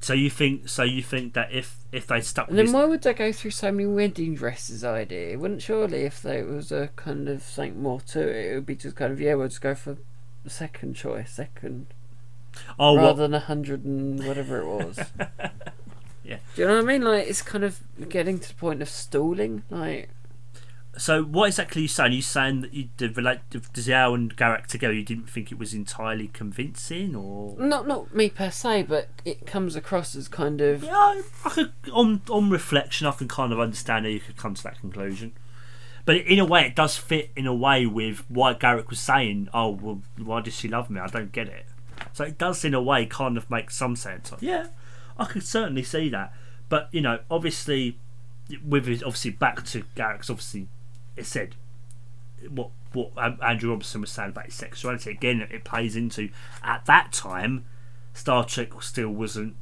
so 0.00 0.14
you 0.14 0.30
think 0.30 0.68
so 0.68 0.82
you 0.82 1.02
think 1.02 1.34
that 1.34 1.52
if 1.52 1.76
if 1.92 2.06
they 2.06 2.22
stuck 2.22 2.48
And 2.48 2.56
with 2.56 2.56
then 2.56 2.66
this, 2.66 2.74
why 2.74 2.84
would 2.86 3.02
they 3.02 3.12
go 3.12 3.32
through 3.32 3.50
so 3.50 3.70
many 3.70 3.86
wedding 3.86 4.34
dresses 4.34 4.82
idea? 4.82 5.36
Wouldn't 5.38 5.60
surely 5.60 6.04
if 6.04 6.22
there 6.22 6.46
was 6.46 6.72
a 6.72 6.88
kind 6.96 7.28
of 7.28 7.42
something 7.42 7.82
more 7.82 8.00
to 8.00 8.20
it, 8.26 8.52
it 8.52 8.54
would 8.54 8.66
be 8.66 8.76
just 8.76 8.96
kind 8.96 9.12
of 9.12 9.20
yeah, 9.20 9.34
we'll 9.34 9.48
just 9.48 9.60
go 9.60 9.74
for 9.74 9.98
the 10.44 10.50
second 10.50 10.94
choice, 10.94 11.32
second 11.32 11.88
oh 12.78 12.96
rather 12.96 13.08
what 13.08 13.16
than 13.16 13.34
a 13.34 13.40
hundred 13.40 13.84
and 13.84 14.26
whatever 14.26 14.60
it 14.60 14.66
was. 14.66 14.98
Yeah. 16.24 16.38
Do 16.54 16.62
you 16.62 16.68
know 16.68 16.76
what 16.76 16.84
I 16.84 16.86
mean? 16.86 17.02
Like 17.02 17.26
it's 17.26 17.42
kind 17.42 17.64
of 17.64 17.80
getting 18.08 18.38
to 18.38 18.48
the 18.48 18.54
point 18.54 18.82
of 18.82 18.88
stalling. 18.88 19.62
Like 19.70 20.10
so 20.96 21.22
what 21.22 21.46
exactly 21.46 21.80
are 21.80 21.82
you 21.82 21.88
saying 21.88 22.12
are 22.12 22.14
you 22.16 22.22
saying 22.22 22.60
that 22.62 22.74
you 22.74 22.88
the 22.96 23.08
relate 23.10 23.38
the 23.50 23.60
Ziyal 23.60 24.14
and 24.14 24.36
Garak 24.36 24.66
together 24.66 24.92
you 24.92 25.04
didn't 25.04 25.30
think 25.30 25.52
it 25.52 25.58
was 25.58 25.72
entirely 25.72 26.28
convincing 26.28 27.14
or 27.14 27.56
not 27.58 27.86
not 27.86 28.14
me 28.14 28.28
per 28.28 28.50
se, 28.50 28.82
but 28.82 29.08
it 29.24 29.46
comes 29.46 29.76
across 29.76 30.14
as 30.16 30.28
kind 30.28 30.60
of 30.60 30.82
Yeah, 30.82 30.96
I, 30.96 31.22
I 31.44 31.50
could, 31.50 31.72
on 31.92 32.22
on 32.28 32.50
reflection, 32.50 33.06
I 33.06 33.12
can 33.12 33.28
kind 33.28 33.52
of 33.52 33.60
understand 33.60 34.04
how 34.04 34.10
you 34.10 34.20
could 34.20 34.36
come 34.36 34.54
to 34.54 34.62
that 34.64 34.80
conclusion. 34.80 35.32
But 36.04 36.16
in 36.16 36.38
a 36.38 36.44
way, 36.44 36.66
it 36.66 36.74
does 36.74 36.96
fit 36.96 37.30
in 37.36 37.46
a 37.46 37.54
way 37.54 37.86
with 37.86 38.28
what 38.28 38.58
Garak 38.58 38.88
was 38.88 38.98
saying. 38.98 39.48
Oh, 39.52 39.70
well, 39.70 40.02
why 40.16 40.40
does 40.40 40.54
she 40.54 40.66
love 40.66 40.90
me? 40.90 40.98
I 40.98 41.06
don't 41.06 41.30
get 41.30 41.46
it. 41.46 41.66
So 42.12 42.24
it 42.24 42.38
does, 42.38 42.64
in 42.64 42.74
a 42.74 42.82
way, 42.82 43.06
kind 43.06 43.36
of 43.36 43.50
make 43.50 43.70
some 43.70 43.94
sense. 43.94 44.32
Yeah, 44.40 44.68
I 45.20 45.26
could 45.26 45.44
certainly 45.44 45.82
see 45.84 46.08
that. 46.08 46.32
But 46.68 46.88
you 46.90 47.00
know, 47.00 47.20
obviously, 47.30 47.98
with 48.66 48.86
his, 48.86 49.02
obviously 49.02 49.32
back 49.32 49.64
to 49.66 49.84
Garak's, 49.94 50.30
obviously, 50.30 50.68
it 51.16 51.26
said 51.26 51.54
what 52.48 52.70
what 52.92 53.10
Andrew 53.42 53.70
Robinson 53.70 54.00
was 54.00 54.10
saying 54.10 54.30
about 54.30 54.46
his 54.46 54.54
sexuality. 54.54 55.10
Again, 55.10 55.46
it 55.50 55.62
plays 55.64 55.94
into 55.94 56.30
at 56.62 56.86
that 56.86 57.12
time, 57.12 57.64
Star 58.14 58.44
Trek 58.44 58.70
still 58.82 59.10
wasn't 59.10 59.54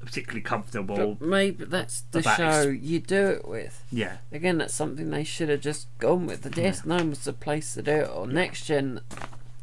particularly 0.00 0.40
comfortable. 0.42 1.14
but 1.14 1.20
maybe 1.20 1.64
that's 1.64 2.02
the 2.12 2.22
show 2.22 2.70
ex- 2.70 2.82
you 2.82 3.00
do 3.00 3.26
it 3.26 3.48
with. 3.48 3.84
yeah, 3.90 4.18
Again, 4.32 4.58
that's 4.58 4.74
something 4.74 5.10
they 5.10 5.24
should 5.24 5.48
have 5.48 5.60
just 5.60 5.86
gone 5.98 6.26
with. 6.26 6.42
The 6.42 6.50
DS9 6.50 7.10
was 7.10 7.24
the 7.24 7.32
place 7.32 7.74
to 7.74 7.82
do 7.82 7.90
it. 7.92 8.10
On 8.10 8.32
Next 8.32 8.66
Gen, 8.66 9.00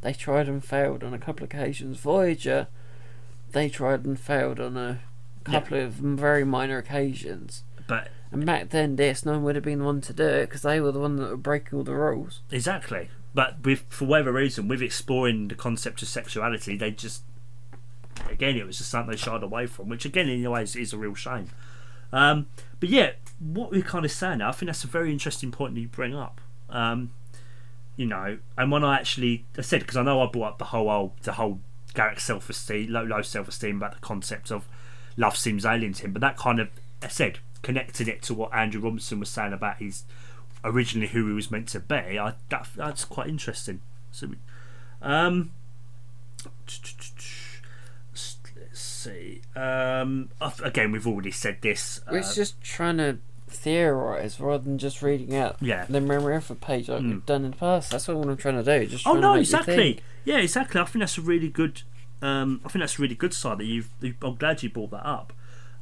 they 0.02 0.14
tried 0.14 0.48
and 0.48 0.64
failed 0.64 1.04
on 1.04 1.14
a 1.14 1.18
couple 1.20 1.44
of 1.46 1.52
occasions. 1.54 1.98
Voyager, 1.98 2.68
they 3.56 3.70
tried 3.70 4.06
and 4.06 4.20
failed 4.20 4.60
on 4.60 4.76
a 4.78 5.00
couple 5.46 5.80
of 5.80 5.94
very 5.94 6.44
minor 6.44 6.78
occasions. 6.78 7.64
but 7.88 8.10
And 8.32 8.46
back 8.46 8.70
then, 8.70 8.98
DS9 8.98 9.42
would 9.42 9.56
have 9.56 9.64
been 9.64 9.80
the 9.80 9.86
one 9.86 10.02
to 10.02 10.14
do 10.14 10.28
it 10.28 10.48
because 10.48 10.62
they 10.62 10.80
were 10.82 10.92
the 10.92 11.00
one 11.00 11.16
that 11.16 11.30
were 11.30 11.38
breaking 11.38 11.78
all 11.78 11.84
the 11.86 11.96
rules. 11.96 12.42
exactly. 12.52 13.10
but 13.34 13.64
with 13.64 13.86
for 13.90 14.06
whatever 14.06 14.34
reason, 14.34 14.68
with 14.68 14.82
exploring 14.82 15.48
the 15.48 15.56
concept 15.56 16.02
of 16.02 16.08
sexuality, 16.10 16.78
they 16.78 16.92
just 16.92 17.24
again 18.30 18.58
it 18.58 18.66
was 18.66 18.78
just 18.78 18.90
something 18.90 19.12
they 19.12 19.18
shied 19.18 19.42
away 19.42 19.66
from, 19.68 19.90
which 19.90 20.06
again 20.06 20.28
in 20.30 20.46
a 20.46 20.52
way 20.52 20.64
is, 20.64 20.76
is 20.76 20.94
a 20.94 20.98
real 20.98 21.16
shame. 21.16 21.50
Um, 22.12 22.48
but 22.80 22.90
yeah, 22.90 23.12
what 23.40 23.72
we're 23.72 23.82
kind 23.82 24.06
of 24.06 24.12
saying 24.12 24.40
now, 24.40 24.50
I 24.50 24.52
think 24.52 24.68
that's 24.68 24.84
a 24.84 24.88
very 24.88 25.12
interesting 25.12 25.52
point 25.52 25.76
that 25.76 25.82
you 25.82 25.88
bring 25.88 26.14
up. 26.14 26.42
Um, 26.70 27.12
you 27.96 28.06
know, 28.06 28.38
and 28.58 28.72
when 28.72 28.84
I 28.84 28.96
actually 28.96 29.46
I 29.58 29.62
said 29.62 29.80
because 29.80 29.96
I 29.98 30.04
know 30.04 30.22
I 30.22 30.28
brought 30.28 30.50
up 30.54 30.58
the 30.58 30.66
whole 30.66 30.90
old, 30.90 31.12
the 31.24 31.34
whole 31.34 31.62
Garak's 31.96 32.24
self 32.24 32.50
esteem, 32.50 32.92
low 32.92 33.04
low 33.04 33.22
self 33.22 33.48
esteem 33.48 33.78
about 33.78 33.94
the 33.94 34.00
concept 34.00 34.52
of 34.52 34.68
love 35.18 35.38
seems 35.38 35.66
alien 35.66 35.94
to 35.94 36.04
him, 36.04 36.14
but 36.14 36.22
that 36.22 36.38
kind 36.38 36.60
of 36.60 36.70
I 37.02 37.08
said 37.08 37.40
connecting 37.62 38.08
it 38.08 38.22
to 38.24 38.34
what 38.34 38.54
Andrew 38.54 38.82
Robinson 38.82 39.20
was 39.20 39.30
saying 39.30 39.54
about 39.54 39.78
his 39.78 40.04
originally 40.64 41.08
who 41.08 41.28
he 41.28 41.34
was 41.34 41.50
meant 41.50 41.68
to 41.70 41.80
be. 41.80 42.20
I 42.20 42.34
that, 42.50 42.68
that's 42.76 43.06
quite 43.06 43.28
interesting. 43.28 43.82
So, 44.12 44.30
um, 45.02 45.52
let's 48.56 48.80
see. 48.80 49.42
Um, 49.56 50.30
again, 50.64 50.92
we've 50.92 51.08
already 51.08 51.32
said 51.32 51.58
this. 51.62 52.02
Uh, 52.10 52.16
it's 52.16 52.36
just 52.36 52.62
trying 52.62 52.98
to 52.98 53.20
theorize 53.48 54.40
rather 54.40 54.64
than 54.64 54.78
just 54.78 55.02
reading 55.02 55.36
out 55.36 55.58
yeah. 55.62 55.86
the 55.88 56.02
Memory 56.02 56.36
Alpha 56.36 56.56
page 56.56 56.90
like 56.90 57.02
mm. 57.02 57.10
we've 57.12 57.26
done 57.26 57.46
in 57.46 57.52
the 57.52 57.58
past. 57.58 57.92
That's 57.92 58.08
what 58.08 58.18
I'm 58.18 58.38
trying 58.38 58.64
to 58.64 58.80
do. 58.80 58.88
Just 58.88 59.08
oh 59.08 59.14
no, 59.14 59.36
exactly. 59.36 60.00
Yeah, 60.26 60.38
exactly. 60.38 60.82
I 60.82 60.86
think 60.86 61.02
that's 61.02 61.18
a 61.18 61.22
really 61.22 61.50
good. 61.50 61.84
Um, 62.22 62.62
I 62.66 62.70
think 62.70 62.82
that's 62.82 62.98
a 63.00 63.02
really 63.02 63.16
good 63.16 63.34
side 63.34 63.60
that 63.60 63.66
you've. 63.66 63.90
I'm 64.22 64.36
glad 64.36 64.64
you 64.64 64.70
brought 64.70 64.92
that 64.92 65.08
up. 65.08 65.32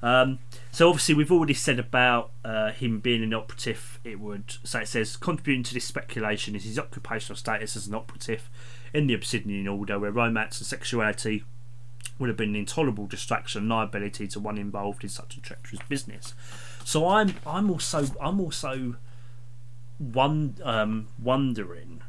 Um, 0.03 0.39
so 0.69 0.89
obviously 0.89 1.15
we've 1.15 1.31
already 1.31 1.53
said 1.53 1.79
about 1.79 2.31
uh, 2.43 2.71
him 2.71 2.99
being 2.99 3.23
an 3.23 3.33
operative. 3.33 3.99
It 4.03 4.19
would 4.19 4.57
so 4.63 4.79
it 4.79 4.89
says 4.89 5.15
contributing 5.15 5.63
to 5.63 5.73
this 5.73 5.85
speculation 5.85 6.55
is 6.55 6.65
his 6.65 6.77
occupational 6.77 7.37
status 7.37 7.77
as 7.77 7.87
an 7.87 7.95
operative 7.95 8.49
in 8.93 9.07
the 9.07 9.13
Obsidian 9.13 9.65
Order, 9.67 9.97
where 9.97 10.11
romance 10.11 10.59
and 10.59 10.67
sexuality 10.67 11.45
would 12.19 12.27
have 12.27 12.37
been 12.37 12.49
an 12.49 12.55
intolerable 12.57 13.07
distraction 13.07 13.61
and 13.61 13.69
liability 13.69 14.27
to 14.27 14.39
one 14.41 14.57
involved 14.57 15.03
in 15.03 15.09
such 15.09 15.37
a 15.37 15.41
treacherous 15.41 15.81
business. 15.87 16.33
So 16.83 17.07
I'm 17.07 17.35
I'm 17.47 17.71
also 17.71 18.05
I'm 18.21 18.41
also 18.41 18.95
one 19.97 20.55
um, 20.63 21.07
wondering 21.17 22.01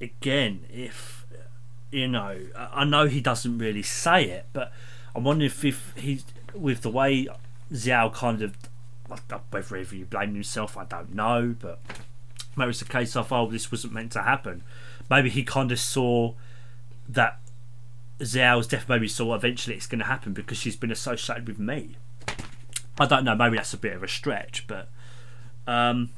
again 0.00 0.64
if 0.72 1.17
you 1.90 2.08
know 2.08 2.38
I 2.56 2.84
know 2.84 3.06
he 3.06 3.20
doesn't 3.20 3.58
really 3.58 3.82
say 3.82 4.24
it, 4.24 4.46
but 4.52 4.72
I'm 5.14 5.24
wondering 5.24 5.46
if, 5.46 5.64
if 5.64 5.94
he 5.96 6.22
with 6.54 6.82
the 6.82 6.90
way 6.90 7.28
Ziyal 7.72 8.12
kind 8.12 8.42
of 8.42 8.56
whether 9.50 9.96
you 9.96 10.04
blame 10.04 10.34
himself, 10.34 10.76
I 10.76 10.84
don't 10.84 11.14
know, 11.14 11.54
but 11.58 11.80
maybe 12.56 12.70
it's 12.70 12.82
a 12.82 12.86
case 12.86 13.16
of 13.16 13.32
oh 13.32 13.50
this 13.50 13.70
wasn't 13.70 13.92
meant 13.92 14.12
to 14.12 14.22
happen. 14.22 14.62
Maybe 15.10 15.30
he 15.30 15.42
kind 15.42 15.72
of 15.72 15.80
saw 15.80 16.34
that 17.08 17.40
Ziyal's 18.20 18.66
death. 18.66 18.88
Maybe 18.88 19.08
saw 19.08 19.34
eventually 19.34 19.76
it's 19.76 19.86
going 19.86 20.00
to 20.00 20.04
happen 20.04 20.32
because 20.32 20.58
she's 20.58 20.76
been 20.76 20.90
associated 20.90 21.48
with 21.48 21.58
me. 21.58 21.96
I 23.00 23.06
don't 23.06 23.24
know. 23.24 23.34
Maybe 23.34 23.56
that's 23.56 23.72
a 23.72 23.78
bit 23.78 23.94
of 23.94 24.02
a 24.02 24.08
stretch, 24.08 24.66
but 24.66 24.90
um, 25.66 26.10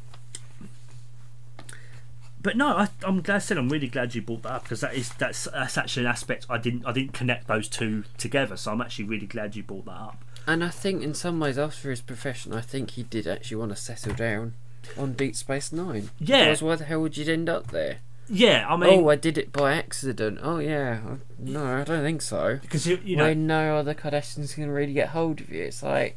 but 2.42 2.56
no, 2.56 2.68
I, 2.68 2.88
am 3.04 3.20
glad. 3.20 3.36
I 3.36 3.38
said 3.38 3.58
I'm 3.58 3.68
really 3.68 3.88
glad 3.88 4.14
you 4.14 4.22
brought 4.22 4.42
that 4.42 4.52
up 4.52 4.62
because 4.64 4.80
that 4.80 4.94
is 4.94 5.10
that's 5.10 5.44
that's 5.44 5.76
actually 5.76 6.04
an 6.04 6.10
aspect 6.10 6.46
I 6.48 6.58
didn't 6.58 6.86
I 6.86 6.92
didn't 6.92 7.12
connect 7.12 7.46
those 7.48 7.68
two 7.68 8.04
together. 8.18 8.56
So 8.56 8.72
I'm 8.72 8.80
actually 8.80 9.04
really 9.04 9.26
glad 9.26 9.56
you 9.56 9.62
brought 9.62 9.84
that 9.86 9.92
up. 9.92 10.24
And 10.46 10.64
I 10.64 10.68
think 10.68 11.02
in 11.02 11.14
some 11.14 11.38
ways, 11.38 11.58
after 11.58 11.90
his 11.90 12.00
profession, 12.00 12.52
I 12.52 12.60
think 12.60 12.92
he 12.92 13.02
did 13.02 13.26
actually 13.26 13.58
want 13.58 13.70
to 13.70 13.76
settle 13.76 14.14
down 14.14 14.54
on 14.96 15.12
Deep 15.12 15.36
Space 15.36 15.72
Nine. 15.72 16.10
Yeah. 16.18 16.46
Because 16.46 16.62
why 16.62 16.76
the 16.76 16.84
hell 16.84 17.02
would 17.02 17.16
you 17.16 17.30
end 17.32 17.48
up 17.48 17.68
there? 17.68 17.98
Yeah, 18.28 18.66
I 18.68 18.76
mean. 18.76 18.90
Oh, 18.90 19.08
I 19.08 19.16
did 19.16 19.36
it 19.36 19.52
by 19.52 19.74
accident. 19.74 20.38
Oh, 20.40 20.58
yeah. 20.58 21.00
No, 21.38 21.78
I 21.78 21.84
don't 21.84 22.02
think 22.02 22.22
so. 22.22 22.58
Because 22.62 22.86
you, 22.86 23.00
you 23.04 23.16
know, 23.16 23.24
when 23.24 23.46
no 23.46 23.76
other 23.76 23.92
Cardassians 23.92 24.54
can 24.54 24.70
really 24.70 24.92
get 24.92 25.08
hold 25.08 25.40
of 25.40 25.50
you, 25.50 25.64
it's 25.64 25.82
like, 25.82 26.16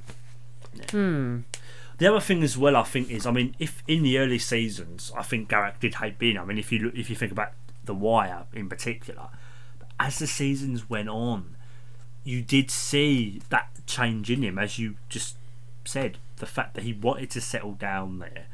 hmm. 0.91 1.39
The 1.97 2.07
other 2.07 2.19
thing 2.19 2.43
as 2.43 2.57
well, 2.57 2.75
I 2.75 2.83
think, 2.83 3.09
is 3.09 3.25
I 3.25 3.31
mean, 3.31 3.55
if 3.59 3.83
in 3.87 4.03
the 4.03 4.17
early 4.17 4.39
seasons, 4.39 5.11
I 5.15 5.23
think 5.23 5.49
Garak 5.49 5.79
did 5.79 5.95
hate 5.95 6.17
being. 6.17 6.37
I 6.37 6.45
mean, 6.45 6.57
if 6.57 6.71
you 6.71 6.91
if 6.95 7.09
you 7.09 7.15
think 7.15 7.31
about 7.31 7.51
The 7.83 7.93
Wire 7.93 8.45
in 8.53 8.69
particular, 8.69 9.29
as 9.99 10.19
the 10.19 10.27
seasons 10.27 10.89
went 10.89 11.09
on, 11.09 11.55
you 12.23 12.41
did 12.41 12.71
see 12.71 13.41
that 13.49 13.69
change 13.85 14.31
in 14.31 14.41
him, 14.41 14.57
as 14.57 14.79
you 14.79 14.95
just 15.09 15.37
said. 15.85 16.17
The 16.37 16.45
fact 16.45 16.73
that 16.73 16.83
he 16.83 16.93
wanted 16.93 17.29
to 17.31 17.41
settle 17.41 17.73
down 17.73 18.19
there, 18.19 18.47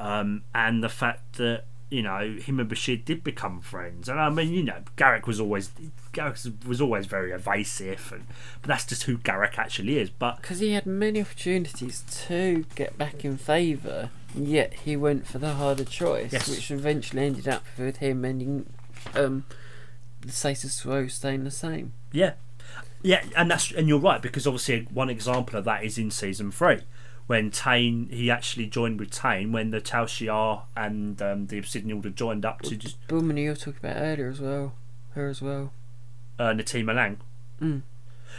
um, 0.00 0.42
and 0.54 0.82
the 0.82 0.88
fact 0.88 1.36
that 1.36 1.64
you 1.88 2.02
know 2.02 2.36
him 2.40 2.58
and 2.58 2.68
Bashir 2.68 3.04
did 3.04 3.22
become 3.22 3.60
friends. 3.60 4.08
And 4.08 4.20
I 4.20 4.28
mean, 4.28 4.52
you 4.52 4.62
know, 4.62 4.82
Garak 4.96 5.26
was 5.26 5.38
always 5.40 5.70
Garak 6.12 6.66
was 6.66 6.80
always 6.80 7.06
very 7.06 7.32
evasive, 7.32 8.12
and 8.12 8.26
but 8.60 8.68
that's 8.68 8.84
just 8.84 9.04
who 9.04 9.18
Garak 9.18 9.58
actually 9.58 9.98
is. 9.98 10.10
But 10.10 10.40
because 10.40 10.58
he 10.58 10.72
had 10.72 10.86
many 10.86 11.20
opportunities 11.20 12.04
to 12.26 12.64
get 12.74 12.98
back 12.98 13.24
in 13.24 13.36
favour, 13.36 14.10
yet 14.34 14.74
he 14.74 14.96
went 14.96 15.26
for 15.26 15.38
the 15.38 15.54
harder 15.54 15.84
choice, 15.84 16.32
yes. 16.32 16.48
which 16.48 16.70
eventually 16.70 17.24
ended 17.24 17.46
up 17.46 17.64
with 17.78 17.98
him 17.98 18.24
ending 18.24 18.66
um, 19.14 19.44
the 20.20 20.32
status 20.32 20.82
quo 20.82 21.06
staying 21.06 21.44
the 21.44 21.50
same. 21.50 21.92
Yeah, 22.10 22.34
yeah, 23.02 23.22
and 23.36 23.48
that's 23.48 23.70
and 23.70 23.86
you're 23.86 24.00
right 24.00 24.20
because 24.20 24.46
obviously 24.46 24.88
one 24.92 25.08
example 25.10 25.56
of 25.58 25.64
that 25.66 25.84
is 25.84 25.98
in 25.98 26.10
season 26.10 26.50
three 26.50 26.80
when 27.26 27.50
Tain 27.50 28.08
he 28.10 28.30
actually 28.30 28.66
joined 28.66 29.00
with 29.00 29.10
Tain 29.10 29.52
when 29.52 29.70
the 29.70 29.80
Tal 29.80 30.04
Shiar 30.04 30.62
and 30.76 31.20
um, 31.20 31.46
the 31.46 31.58
Obsidian 31.58 31.96
Order 31.96 32.10
joined 32.10 32.44
up 32.44 32.62
to 32.62 32.76
just. 32.76 32.96
Woman 33.10 33.36
you 33.36 33.50
were 33.50 33.56
talking 33.56 33.80
about 33.82 33.96
earlier 34.00 34.28
as 34.28 34.40
well, 34.40 34.74
her 35.12 35.28
as 35.28 35.42
well. 35.42 35.72
Uh, 36.38 36.50
Natima 36.50 36.94
Lang. 36.94 37.18
Mm. 37.60 37.82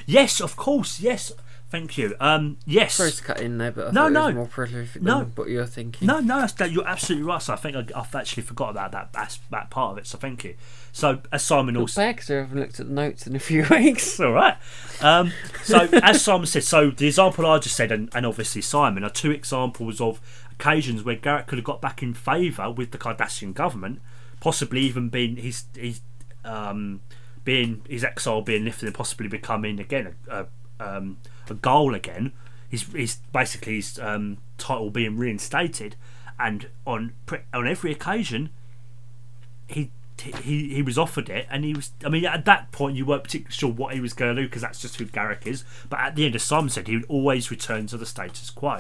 Yes, 0.06 0.40
of 0.40 0.56
course. 0.56 1.00
Yes, 1.00 1.32
Thank 1.70 1.98
you. 1.98 2.16
Um, 2.22 2.58
yes. 2.66 2.96
Sorry 2.96 3.12
to 3.12 3.24
cut 3.24 3.42
in 3.42 3.58
there, 3.58 3.72
but 3.74 3.90
I 3.90 3.92
no, 3.92 4.08
no, 4.08 4.32
more 4.32 4.48
prolific 4.48 5.02
no. 5.02 5.26
what 5.36 5.50
you're 5.50 5.66
thinking. 5.66 6.08
No, 6.08 6.22
no, 6.22 6.48
you're 6.66 6.88
absolutely 6.88 7.28
right. 7.28 7.42
So 7.42 7.52
I 7.52 7.58
think 7.58 7.76
I, 7.76 7.84
have 7.94 8.16
actually 8.16 8.44
forgot 8.44 8.70
about 8.70 8.94
that, 8.94 9.12
that 9.12 9.38
that 9.52 9.70
part 9.70 9.92
of 9.92 9.98
it. 9.98 10.08
So 10.08 10.18
thank 10.18 10.46
you. 10.46 10.56
So 10.94 11.20
as 11.30 11.44
Simon 11.44 11.76
Look 11.76 11.82
also, 11.82 12.14
sir, 12.22 12.40
I 12.40 12.42
haven't 12.44 12.60
looked 12.60 12.80
at 12.80 12.88
the 12.88 12.94
notes 12.94 13.28
in 13.28 13.36
a 13.36 13.40
few 13.40 13.66
weeks. 13.70 14.18
All 14.18 14.32
right. 14.32 14.56
Um, 15.02 15.34
so 15.64 15.90
as 15.92 16.22
Simon 16.22 16.46
said, 16.46 16.64
so 16.64 16.90
the 16.90 17.08
example 17.08 17.46
I 17.46 17.60
just 17.60 17.76
said, 17.76 17.92
and, 17.92 18.10
and 18.16 18.26
obviously 18.26 18.62
Simon, 18.62 19.04
are 19.04 19.10
two 19.10 19.32
examples 19.32 20.00
of 20.00 20.22
occasions 20.54 21.04
where 21.04 21.18
Garak 21.18 21.48
could 21.48 21.58
have 21.58 21.66
got 21.66 21.82
back 21.82 22.02
in 22.02 22.14
favour 22.14 22.72
with 22.72 22.92
the 22.92 22.98
Cardassian 22.98 23.54
government, 23.54 24.00
possibly 24.40 24.80
even 24.82 25.10
been 25.10 25.36
his 25.36 25.66
his 25.76 26.00
um, 26.46 27.02
being 27.44 27.82
his 27.90 28.06
exile 28.06 28.42
being 28.42 28.64
lifted 28.64 28.86
and 28.86 28.96
possibly 28.96 29.28
becoming 29.28 29.82
again 29.82 30.16
a, 30.30 30.40
a 30.40 30.48
um, 30.80 31.18
a 31.52 31.56
Gul 31.56 31.94
again. 31.94 32.34
He's, 32.70 32.84
he's 32.92 33.18
basically 33.32 33.78
his 33.78 33.98
um, 34.00 34.38
title 34.58 34.90
being 34.90 35.18
reinstated, 35.18 35.96
and 36.38 36.68
on 36.86 37.14
on 37.54 37.68
every 37.68 37.92
occasion, 37.92 38.50
he 39.68 39.92
he 40.42 40.74
he 40.74 40.82
was 40.82 40.98
offered 40.98 41.30
it, 41.30 41.48
and 41.50 41.64
he 41.64 41.74
was. 41.74 41.92
I 42.04 42.10
mean, 42.10 42.26
at 42.26 42.46
that 42.46 42.72
point, 42.72 42.98
you 42.98 43.06
weren't 43.06 43.24
particularly 43.24 43.54
sure 43.54 43.72
what 43.72 43.94
he 43.94 44.02
was 44.02 44.14
going 44.14 44.36
to 44.36 44.42
do 44.42 44.48
because 44.48 44.64
that's 44.64 44.82
just 44.82 44.98
who 44.98 45.06
Garak 45.06 45.48
is. 45.48 45.64
But 45.90 46.00
at 46.00 46.16
the 46.16 46.26
end, 46.26 46.36
as 46.36 46.44
Simon 46.44 46.70
said, 46.70 46.88
he 46.88 46.96
would 46.96 47.06
always 47.06 47.50
return 47.50 47.88
to 47.88 47.98
the 47.98 48.06
status 48.06 48.50
quo. 48.50 48.80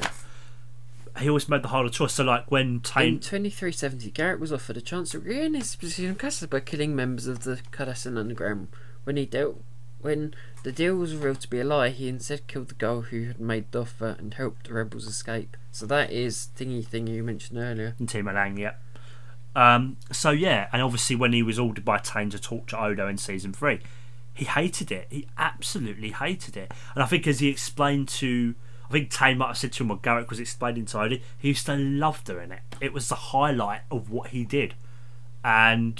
He 1.19 1.29
always 1.29 1.49
made 1.49 1.63
the 1.63 1.69
harder 1.69 1.89
choice. 1.89 2.13
So, 2.13 2.23
like 2.23 2.51
when 2.51 2.81
Tain... 2.81 3.15
in 3.15 3.19
twenty 3.19 3.49
three 3.49 3.71
seventy, 3.71 4.11
Garak 4.11 4.39
was 4.39 4.51
offered 4.51 4.77
a 4.77 4.81
chance 4.81 5.11
to 5.11 5.19
regain 5.19 5.53
his 5.53 5.75
position 5.75 6.17
by 6.49 6.59
killing 6.59 6.95
members 6.95 7.25
of 7.25 7.43
the 7.43 7.59
Cardassian 7.71 8.17
Underground 8.17 8.67
when 9.03 9.15
he 9.15 9.25
dealt 9.25 9.63
when 10.01 10.33
the 10.63 10.71
deal 10.71 10.95
was 10.95 11.15
revealed 11.15 11.41
to 11.41 11.49
be 11.49 11.59
a 11.59 11.63
lie, 11.63 11.89
he 11.89 12.07
instead 12.07 12.47
killed 12.47 12.69
the 12.69 12.75
girl 12.75 13.01
who 13.01 13.25
had 13.25 13.39
made 13.39 13.71
the 13.71 13.81
offer 13.81 14.15
and 14.19 14.33
helped 14.33 14.67
the 14.67 14.73
rebels 14.73 15.07
escape. 15.07 15.57
So 15.71 15.85
that 15.87 16.11
is 16.11 16.49
thingy 16.57 16.85
thing 16.85 17.07
you 17.07 17.23
mentioned 17.23 17.59
earlier. 17.59 17.95
And 17.99 18.07
Natima 18.07 18.33
Lang, 18.33 18.57
yeah. 18.57 18.73
Um, 19.55 19.97
so 20.11 20.29
yeah, 20.29 20.67
and 20.71 20.81
obviously 20.81 21.15
when 21.15 21.33
he 21.33 21.41
was 21.41 21.57
ordered 21.57 21.83
by 21.83 21.97
Tain 21.97 22.29
to 22.29 22.39
torture 22.39 22.77
Odo 22.77 23.07
in 23.07 23.17
season 23.17 23.53
three, 23.53 23.79
he 24.33 24.45
hated 24.45 24.91
it. 24.91 25.07
He 25.09 25.27
absolutely 25.37 26.11
hated 26.11 26.55
it. 26.55 26.71
And 26.93 27.03
I 27.03 27.07
think 27.07 27.25
as 27.25 27.39
he 27.39 27.47
explained 27.47 28.07
to, 28.09 28.53
I 28.87 28.91
think 28.91 29.09
Tain 29.09 29.39
might 29.39 29.47
have 29.47 29.57
said 29.57 29.71
to 29.73 29.83
him 29.83 29.89
what 29.89 30.03
Garak 30.03 30.29
was 30.29 30.39
explaining 30.39 30.85
to 30.85 31.01
Odo, 31.01 31.17
he 31.39 31.47
used 31.47 31.65
to 31.65 31.75
love 31.75 32.23
doing 32.23 32.51
it. 32.51 32.61
It 32.79 32.93
was 32.93 33.09
the 33.09 33.15
highlight 33.15 33.81
of 33.89 34.11
what 34.11 34.29
he 34.29 34.45
did. 34.45 34.75
And 35.43 35.99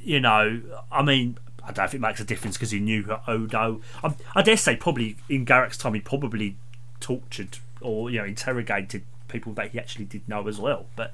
you 0.00 0.20
know, 0.20 0.60
I 0.90 1.02
mean, 1.02 1.38
I 1.62 1.66
don't 1.66 1.78
know 1.78 1.84
if 1.84 1.94
it 1.94 2.00
makes 2.00 2.20
a 2.20 2.24
difference 2.24 2.56
because 2.56 2.72
he 2.72 2.80
knew 2.80 3.16
Odo. 3.26 3.80
I, 4.02 4.14
I 4.34 4.42
dare 4.42 4.56
say, 4.56 4.76
probably 4.76 5.16
in 5.28 5.46
Garak's 5.46 5.78
time, 5.78 5.94
he 5.94 6.00
probably 6.00 6.56
tortured 7.00 7.58
or 7.80 8.10
you 8.10 8.18
know 8.18 8.24
interrogated 8.24 9.04
people 9.28 9.52
that 9.54 9.70
he 9.70 9.78
actually 9.78 10.04
did 10.04 10.28
know 10.28 10.46
as 10.48 10.58
well. 10.58 10.86
But 10.96 11.12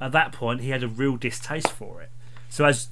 at 0.00 0.12
that 0.12 0.32
point, 0.32 0.60
he 0.60 0.70
had 0.70 0.82
a 0.82 0.88
real 0.88 1.16
distaste 1.16 1.70
for 1.70 2.02
it. 2.02 2.10
So 2.48 2.64
as 2.64 2.88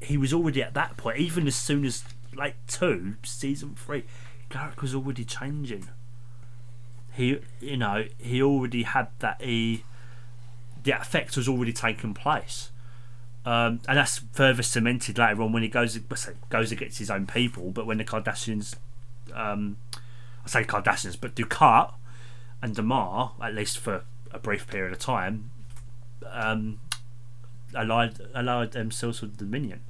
he 0.00 0.16
was 0.16 0.32
already 0.32 0.62
at 0.62 0.74
that 0.74 0.96
point, 0.96 1.18
even 1.18 1.46
as 1.46 1.56
soon 1.56 1.84
as 1.84 2.04
like 2.34 2.56
two 2.66 3.16
season 3.22 3.74
three, 3.76 4.04
Garak 4.50 4.80
was 4.80 4.94
already 4.94 5.24
changing. 5.24 5.88
He, 7.12 7.40
you 7.60 7.76
know, 7.76 8.04
he 8.18 8.42
already 8.42 8.82
had 8.82 9.08
that. 9.20 9.40
He, 9.40 9.84
the 10.82 10.92
effect 10.92 11.36
was 11.36 11.48
already 11.48 11.72
taken 11.72 12.12
place. 12.12 12.70
Um, 13.46 13.80
and 13.86 13.98
that's 13.98 14.22
further 14.32 14.62
cemented 14.62 15.18
later 15.18 15.42
on 15.42 15.52
when 15.52 15.62
he 15.62 15.68
goes 15.68 15.98
goes 16.48 16.72
against 16.72 16.98
his 16.98 17.10
own 17.10 17.26
people. 17.26 17.70
But 17.70 17.86
when 17.86 17.98
the 17.98 18.04
Cardassians, 18.04 18.76
um, 19.34 19.76
I 20.44 20.48
say 20.48 20.64
Cardassians, 20.64 21.20
but 21.20 21.34
Dukat 21.34 21.92
and 22.62 22.74
Damar, 22.74 23.32
at 23.42 23.54
least 23.54 23.78
for 23.78 24.04
a 24.32 24.38
brief 24.38 24.66
period 24.66 24.92
of 24.92 24.98
time, 24.98 25.50
um, 26.30 26.80
allowed 27.74 28.20
allowed 28.34 28.72
themselves 28.72 29.20
with 29.20 29.36
Dominion. 29.36 29.80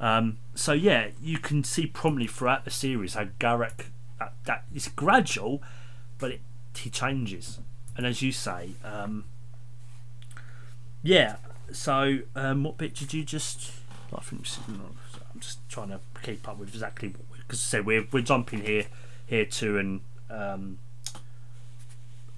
Um, 0.00 0.38
so 0.54 0.72
yeah, 0.72 1.08
you 1.22 1.38
can 1.38 1.62
see 1.62 1.86
promptly 1.86 2.26
throughout 2.26 2.64
the 2.64 2.70
series 2.70 3.14
how 3.14 3.26
Garak 3.38 3.86
that, 4.44 4.64
gradual, 4.96 5.62
but 6.18 6.32
it, 6.32 6.40
he 6.74 6.90
changes. 6.90 7.60
And 7.96 8.06
as 8.06 8.22
you 8.22 8.32
say, 8.32 8.70
um, 8.84 9.24
yeah. 11.02 11.36
So 11.72 12.20
um, 12.34 12.64
what 12.64 12.78
bit 12.78 12.94
did 12.94 13.12
you 13.12 13.24
just? 13.24 13.72
I 14.14 14.20
think 14.20 14.46
I'm 15.36 15.40
just 15.40 15.58
trying 15.68 15.88
to 15.88 16.00
keep 16.22 16.48
up 16.48 16.58
with 16.58 16.68
exactly 16.68 17.14
because 17.36 17.60
I 17.60 17.66
said 17.66 17.86
we're 17.86 18.06
we're 18.12 18.22
jumping 18.22 18.60
here 18.62 18.84
here 19.26 19.44
to 19.44 19.78
and 19.78 20.00
um, 20.30 20.78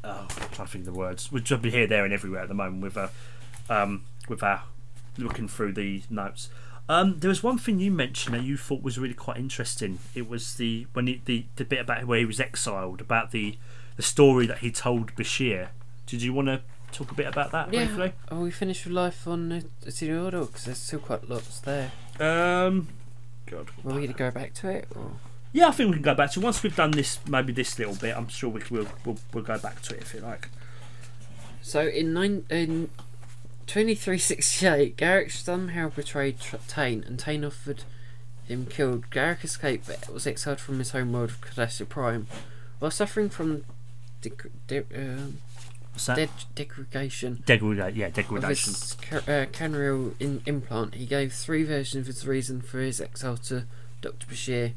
oh, 0.04 0.26
I'm 0.28 0.48
trying 0.50 0.66
to 0.66 0.72
think 0.72 0.86
of 0.86 0.92
the 0.92 0.98
words. 0.98 1.30
We're 1.30 1.40
jumping 1.40 1.72
here, 1.72 1.86
there, 1.86 2.04
and 2.04 2.12
everywhere 2.12 2.42
at 2.42 2.48
the 2.48 2.54
moment 2.54 2.82
with 2.82 2.96
a 2.96 3.10
um, 3.68 4.04
with 4.28 4.42
our 4.42 4.62
looking 5.16 5.48
through 5.48 5.72
the 5.72 6.02
notes. 6.08 6.48
Um, 6.88 7.18
there 7.18 7.28
was 7.28 7.42
one 7.42 7.58
thing 7.58 7.80
you 7.80 7.90
mentioned 7.90 8.34
that 8.34 8.44
you 8.44 8.56
thought 8.56 8.82
was 8.82 8.98
really 8.98 9.14
quite 9.14 9.36
interesting. 9.36 9.98
It 10.14 10.28
was 10.28 10.54
the 10.54 10.86
when 10.94 11.06
he, 11.06 11.20
the 11.24 11.44
the 11.56 11.64
bit 11.64 11.80
about 11.80 12.06
where 12.06 12.18
he 12.18 12.24
was 12.24 12.40
exiled, 12.40 13.00
about 13.00 13.30
the 13.30 13.58
the 13.96 14.02
story 14.02 14.46
that 14.46 14.58
he 14.58 14.70
told 14.70 15.14
Bashir. 15.14 15.68
Did 16.06 16.22
you 16.22 16.32
want 16.32 16.48
to 16.48 16.62
talk 16.92 17.11
a 17.11 17.14
bit 17.14 17.27
about 17.27 17.53
that 17.53 17.72
Yeah. 17.72 17.85
briefly? 17.87 18.12
Are 18.31 18.38
we 18.40 18.51
finished 18.51 18.85
with 18.85 18.94
life 18.94 19.27
on 19.27 19.53
uh, 19.53 19.61
City 19.90 20.12
Order? 20.12 20.40
Because 20.46 20.64
there's 20.64 20.79
still 20.79 20.98
quite 21.01 21.29
lots 21.29 21.61
there. 21.61 21.90
Um, 22.20 22.88
God. 23.46 23.68
Were 23.83 23.92
we 23.94 24.01
going 24.03 24.12
to 24.12 24.18
go 24.18 24.31
back 24.31 24.55
to 24.55 24.68
it? 24.70 24.88
Or? 24.94 25.12
Yeah, 25.53 25.68
I 25.68 25.70
think 25.70 25.88
we 25.88 25.94
can 25.94 26.03
go 26.03 26.14
back 26.14 26.33
to 26.33 26.40
it. 26.40 26.42
once 26.44 26.62
we've 26.62 26.77
done 26.77 26.90
this, 26.90 27.18
maybe 27.29 27.53
this 27.53 27.79
little 27.79 27.94
bit. 27.94 28.16
I'm 28.16 28.29
sure 28.29 28.51
we 28.51 28.62
will 28.70 28.87
we'll, 29.05 29.18
we'll 29.33 29.44
go 29.44 29.59
back 29.59 29.81
to 29.83 29.94
it 29.94 30.03
if 30.03 30.12
you 30.14 30.20
like. 30.20 30.48
So 31.62 31.87
in 31.87 32.12
nine 32.12 32.44
in 32.51 32.90
2368, 33.66 34.96
Garak 34.96 35.31
somehow 35.31 35.88
betrayed 35.90 36.40
Tr- 36.40 36.57
Tain, 36.66 37.05
and 37.07 37.18
Tain 37.18 37.44
offered 37.44 37.85
him 38.46 38.66
killed. 38.66 39.11
Garak 39.11 39.44
escaped, 39.44 39.87
but 39.87 40.09
was 40.12 40.27
exiled 40.27 40.61
from 40.61 40.79
his 40.79 40.90
home 40.90 41.12
world 41.12 41.31
of 41.31 41.40
Cardassia 41.40 41.88
Prime, 41.88 42.27
while 42.79 42.90
suffering 42.90 43.29
from 43.29 43.64
deg- 44.22 44.51
de- 44.66 44.85
um 44.94 45.38
What's 45.98 46.06
that? 46.06 46.16
de- 46.54 46.64
degradation 46.64 47.42
Degrada- 47.44 47.94
yeah, 47.96 48.06
of 48.06 48.12
degradation. 48.14 48.72
his 48.72 48.96
ca- 49.00 49.32
uh, 49.32 49.46
cranial 49.52 50.14
in- 50.20 50.42
implant. 50.46 50.94
He 50.94 51.06
gave 51.06 51.32
three 51.32 51.64
versions 51.64 52.02
of 52.02 52.14
his 52.14 52.24
reason 52.24 52.61
for 52.61 52.78
his 52.78 53.00
exile 53.00 53.37
to 53.38 53.64
Dr. 54.00 54.26
Bashir. 54.28 54.74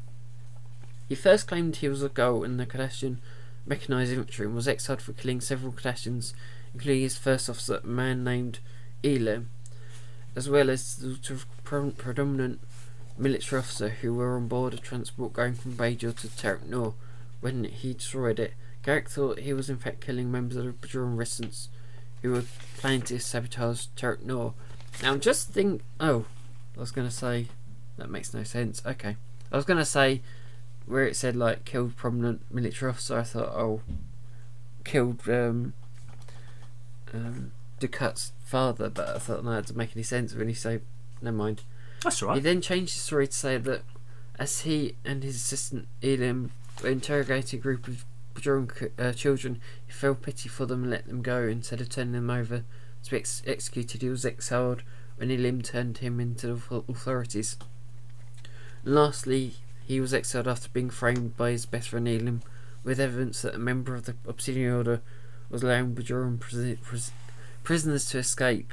He 1.08 1.14
first 1.14 1.46
claimed 1.46 1.76
he 1.76 1.88
was 1.88 2.02
a 2.02 2.08
Gul 2.08 2.42
in 2.42 2.56
the 2.56 2.66
Cardassian 2.66 3.18
mechanized 3.64 4.10
infantry 4.12 4.46
and 4.46 4.54
was 4.56 4.66
exiled 4.66 5.00
for 5.00 5.12
killing 5.12 5.40
several 5.40 5.72
Cardassians, 5.72 6.32
including 6.74 7.02
his 7.02 7.16
first 7.16 7.48
officer, 7.48 7.80
a 7.84 7.86
man 7.86 8.24
named 8.24 8.58
Elim, 9.04 9.50
as 10.34 10.48
well 10.48 10.70
as 10.70 10.96
the 10.96 11.14
sort 11.22 11.30
of 11.30 11.46
predominant 11.96 12.60
military 13.16 13.60
officer 13.60 13.90
who 13.90 14.12
were 14.14 14.34
on 14.36 14.48
board 14.48 14.74
a 14.74 14.78
transport 14.78 15.32
going 15.34 15.54
from 15.54 15.76
Bajor 15.76 16.16
to 16.16 16.26
Terok 16.26 16.64
Nor. 16.66 16.94
When 17.40 17.62
he 17.64 17.92
destroyed 17.94 18.40
it, 18.40 18.54
Garak 18.84 19.08
thought 19.08 19.40
he 19.40 19.52
was 19.52 19.70
in 19.70 19.76
fact 19.76 20.00
killing 20.00 20.30
members 20.30 20.56
of 20.56 20.64
the 20.64 20.72
Bajoran 20.72 21.16
resistance 21.16 21.68
who 22.22 22.32
were 22.32 22.44
planning 22.78 23.02
to 23.02 23.18
sabotage 23.18 23.86
Terok 23.96 24.22
Nor. 24.22 24.54
Now, 25.02 25.16
just 25.16 25.48
think. 25.48 25.82
Oh, 26.00 26.26
I 26.76 26.80
was 26.80 26.90
going 26.90 27.08
to 27.08 27.14
say. 27.14 27.46
That 27.98 28.10
makes 28.10 28.32
no 28.32 28.42
sense. 28.42 28.82
Okay. 28.86 29.16
I 29.52 29.56
was 29.56 29.64
going 29.64 29.78
to 29.78 29.84
say 29.84 30.22
where 30.86 31.06
it 31.06 31.16
said, 31.16 31.36
like, 31.36 31.64
killed 31.64 31.96
prominent 31.96 32.42
military 32.50 32.90
officer, 32.90 33.18
I 33.18 33.22
thought, 33.22 33.50
oh, 33.54 33.82
killed 34.84 35.28
um, 35.28 35.74
um, 37.14 37.52
Dukat's 37.80 38.32
father, 38.44 38.88
but 38.88 39.08
I 39.08 39.18
thought, 39.18 39.44
no, 39.44 39.52
that 39.52 39.62
doesn't 39.62 39.76
make 39.76 39.94
any 39.94 40.02
sense 40.02 40.34
when 40.34 40.48
you 40.48 40.54
say, 40.54 40.80
never 41.20 41.36
mind. 41.36 41.62
That's 42.02 42.22
all 42.22 42.34
He 42.34 42.40
then 42.40 42.60
changed 42.60 42.94
his 42.94 43.02
story 43.02 43.28
to 43.28 43.32
say 43.32 43.58
that 43.58 43.82
as 44.38 44.60
he 44.62 44.96
and 45.04 45.22
his 45.22 45.36
assistant 45.36 45.86
Elim 46.02 46.50
were 46.82 46.88
interrogating 46.88 47.60
a 47.60 47.62
group 47.62 47.86
of 47.86 48.04
C- 48.40 48.88
uh, 48.98 49.12
children, 49.12 49.60
he 49.86 49.92
felt 49.92 50.22
pity 50.22 50.48
for 50.48 50.66
them 50.66 50.82
and 50.82 50.90
let 50.90 51.06
them 51.06 51.22
go 51.22 51.42
instead 51.42 51.80
of 51.80 51.88
turning 51.88 52.12
them 52.12 52.30
over 52.30 52.64
to 53.04 53.10
be 53.10 53.16
ex- 53.16 53.42
executed. 53.46 54.02
He 54.02 54.08
was 54.08 54.24
exiled 54.24 54.82
when 55.16 55.30
Elim 55.30 55.62
turned 55.62 55.98
him 55.98 56.20
into 56.20 56.46
the 56.46 56.82
authorities. 56.88 57.56
And 58.84 58.94
lastly, 58.94 59.54
he 59.84 60.00
was 60.00 60.14
exiled 60.14 60.48
after 60.48 60.68
being 60.70 60.90
framed 60.90 61.36
by 61.36 61.50
his 61.50 61.66
best 61.66 61.90
friend 61.90 62.08
Elim 62.08 62.42
with 62.84 63.00
evidence 63.00 63.42
that 63.42 63.54
a 63.54 63.58
member 63.58 63.94
of 63.94 64.04
the 64.04 64.16
Obsidian 64.26 64.72
Order 64.72 65.00
was 65.48 65.62
allowing 65.62 65.94
Bajoran 65.94 66.40
prison- 66.40 66.78
pris- 66.82 67.12
prisoners 67.62 68.08
to 68.10 68.18
escape. 68.18 68.72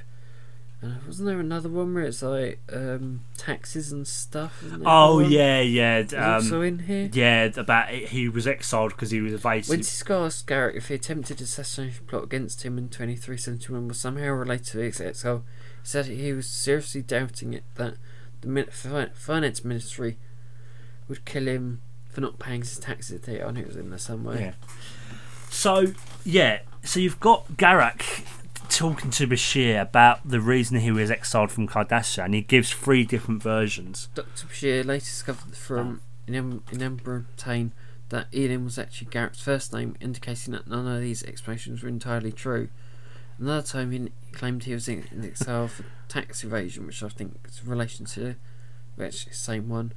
Uh, 0.81 0.91
wasn't 1.05 1.27
there 1.27 1.41
another 1.41 1.67
one 1.67 1.93
where 1.93 2.05
it's 2.05 2.21
like 2.23 2.61
um, 2.71 3.21
taxes 3.35 3.91
and 3.91 4.07
stuff? 4.07 4.63
Oh 4.85 5.19
yeah, 5.19 5.59
yeah, 5.59 6.05
um, 6.15 6.35
also 6.35 6.61
in 6.61 6.79
here. 6.79 7.09
yeah. 7.11 7.49
About 7.57 7.93
it, 7.93 8.09
he 8.09 8.29
was 8.29 8.47
exiled 8.47 8.91
because 8.91 9.11
he 9.11 9.19
was 9.19 9.33
evasive. 9.33 9.69
When 9.69 9.79
Sisko 9.81 10.25
asked 10.25 10.47
Garak 10.47 10.75
if 10.75 10.87
the 10.87 10.95
attempted 10.95 11.41
assassination 11.41 12.05
plot 12.05 12.23
against 12.23 12.63
him 12.63 12.77
in 12.77 12.87
2371 12.87 13.89
was 13.89 13.99
somehow 13.99 14.29
related 14.29 14.67
to 14.67 14.77
his 14.77 15.01
exile, 15.01 15.43
he 15.83 15.87
said 15.87 16.05
he 16.05 16.31
was 16.31 16.47
seriously 16.47 17.01
doubting 17.01 17.53
it 17.53 17.63
that 17.75 17.95
the 18.39 19.11
finance 19.13 19.65
ministry 19.65 20.17
would 21.09 21.25
kill 21.25 21.47
him 21.47 21.81
for 22.09 22.21
not 22.21 22.39
paying 22.39 22.61
his 22.61 22.79
taxes. 22.79 23.27
I 23.27 23.51
knew 23.51 23.61
it 23.61 23.67
was 23.67 23.75
in 23.75 23.89
there 23.89 23.99
somewhere. 23.99 24.39
Yeah. 24.39 24.53
So 25.49 25.87
yeah, 26.23 26.59
so 26.83 27.01
you've 27.01 27.19
got 27.19 27.47
Garak 27.57 28.23
talking 28.69 29.11
to 29.11 29.27
Bashir 29.27 29.81
about 29.81 30.27
the 30.27 30.39
reason 30.39 30.79
he 30.79 30.91
was 30.91 31.11
exiled 31.11 31.51
from 31.51 31.67
Kardashian, 31.67 32.25
and 32.25 32.33
he 32.33 32.41
gives 32.41 32.71
three 32.71 33.03
different 33.03 33.43
versions. 33.43 34.07
Dr. 34.15 34.47
Bashir 34.47 34.85
later 34.85 35.05
discovered 35.05 35.55
from 35.55 36.01
in, 36.27 36.61
in 36.71 37.71
that 38.09 38.27
Elim 38.31 38.65
was 38.65 38.79
actually 38.79 39.07
Garak's 39.07 39.41
first 39.41 39.71
name, 39.73 39.95
indicating 39.99 40.53
that 40.53 40.67
none 40.67 40.87
of 40.87 41.01
these 41.01 41.23
explanations 41.23 41.83
were 41.83 41.89
entirely 41.89 42.31
true. 42.31 42.69
Another 43.37 43.65
time 43.65 43.91
he 43.91 44.11
claimed 44.31 44.63
he 44.63 44.73
was 44.73 44.87
in, 44.87 45.05
in 45.11 45.23
exile 45.23 45.67
for 45.67 45.85
tax 46.07 46.43
evasion, 46.43 46.87
which 46.87 47.01
I 47.03 47.09
think 47.09 47.39
is 47.45 47.61
in 47.63 47.69
relation 47.69 48.05
to 48.05 48.35
which 48.95 49.25
the 49.25 49.33
same 49.33 49.69
one. 49.69 49.93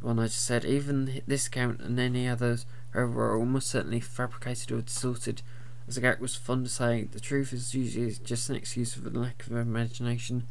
One 0.00 0.18
I 0.18 0.24
just 0.24 0.44
said. 0.44 0.64
Even 0.64 1.22
this 1.26 1.46
account 1.46 1.80
and 1.80 1.98
any 1.98 2.26
others, 2.28 2.66
however, 2.92 3.30
are 3.30 3.38
almost 3.38 3.68
certainly 3.68 4.00
fabricated 4.00 4.72
or 4.72 4.82
distorted. 4.82 5.42
As 5.86 5.98
Garak 5.98 6.18
was 6.20 6.34
fond 6.34 6.66
of 6.66 6.72
saying, 6.72 7.10
the 7.12 7.20
truth 7.20 7.52
is 7.52 7.74
usually 7.74 8.14
just 8.24 8.48
an 8.48 8.56
excuse 8.56 8.94
for 8.94 9.00
the 9.00 9.18
lack 9.18 9.46
of 9.46 9.52
imagination. 9.52 10.46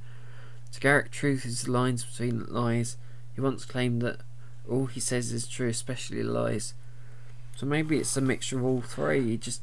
To 0.74 0.80
Garak, 0.80 1.10
truth 1.10 1.46
is 1.46 1.64
the 1.64 1.72
lines 1.72 2.04
between 2.04 2.46
lies. 2.46 2.98
He 3.34 3.42
once 3.42 3.66
claimed 3.66 4.02
that 4.04 4.22
all 4.70 4.86
he 4.86 5.00
says 5.00 5.32
is 5.32 5.48
true, 5.48 5.70
especially 5.70 6.24
lies. 6.24 6.74
So 7.56 7.66
maybe 7.66 7.98
it's 7.98 8.16
a 8.18 8.22
mixture 8.22 8.58
of 8.58 8.66
all 8.66 8.82
three. 8.82 9.22
He 9.30 9.38
just 9.38 9.62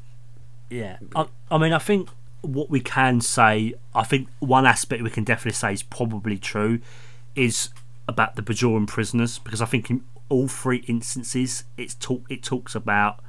Yeah, 0.69 0.97
I, 1.15 1.27
I 1.49 1.57
mean, 1.57 1.73
I 1.73 1.79
think 1.79 2.09
what 2.41 2.69
we 2.69 2.79
can 2.79 3.21
say, 3.21 3.73
I 3.93 4.03
think 4.03 4.27
one 4.39 4.65
aspect 4.65 5.03
we 5.03 5.09
can 5.09 5.23
definitely 5.23 5.53
say 5.53 5.73
is 5.73 5.83
probably 5.83 6.37
true, 6.37 6.79
is 7.35 7.69
about 8.07 8.35
the 8.35 8.41
Bajoran 8.41 8.87
prisoners 8.87 9.39
because 9.39 9.61
I 9.61 9.65
think 9.65 9.89
in 9.89 10.03
all 10.27 10.47
three 10.47 10.83
instances 10.87 11.63
it's 11.77 11.93
talk 11.93 12.23
it 12.29 12.43
talks 12.43 12.75
about. 12.75 13.19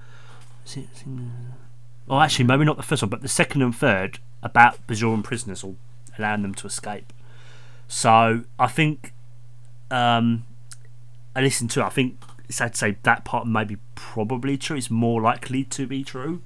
Is 0.66 0.76
it, 0.76 0.88
is 0.94 1.02
it- 1.02 1.08
well, 2.12 2.20
actually, 2.20 2.44
maybe 2.44 2.66
not 2.66 2.76
the 2.76 2.82
first 2.82 3.00
one, 3.00 3.08
but 3.08 3.22
the 3.22 3.28
second 3.28 3.62
and 3.62 3.74
third 3.74 4.18
about 4.42 4.86
Bajoran 4.86 5.24
prisoners 5.24 5.64
or 5.64 5.76
allowing 6.18 6.42
them 6.42 6.54
to 6.56 6.66
escape. 6.66 7.10
So 7.88 8.44
I 8.58 8.66
think, 8.66 9.14
um, 9.90 10.44
I 11.34 11.40
listened 11.40 11.70
to. 11.70 11.80
it, 11.80 11.84
I 11.84 11.88
think 11.88 12.18
it's 12.50 12.60
I'd 12.60 12.76
say 12.76 12.98
that 13.04 13.24
part 13.24 13.46
may 13.46 13.64
be 13.64 13.78
probably 13.94 14.58
true. 14.58 14.76
It's 14.76 14.90
more 14.90 15.22
likely 15.22 15.64
to 15.64 15.86
be 15.86 16.04
true. 16.04 16.42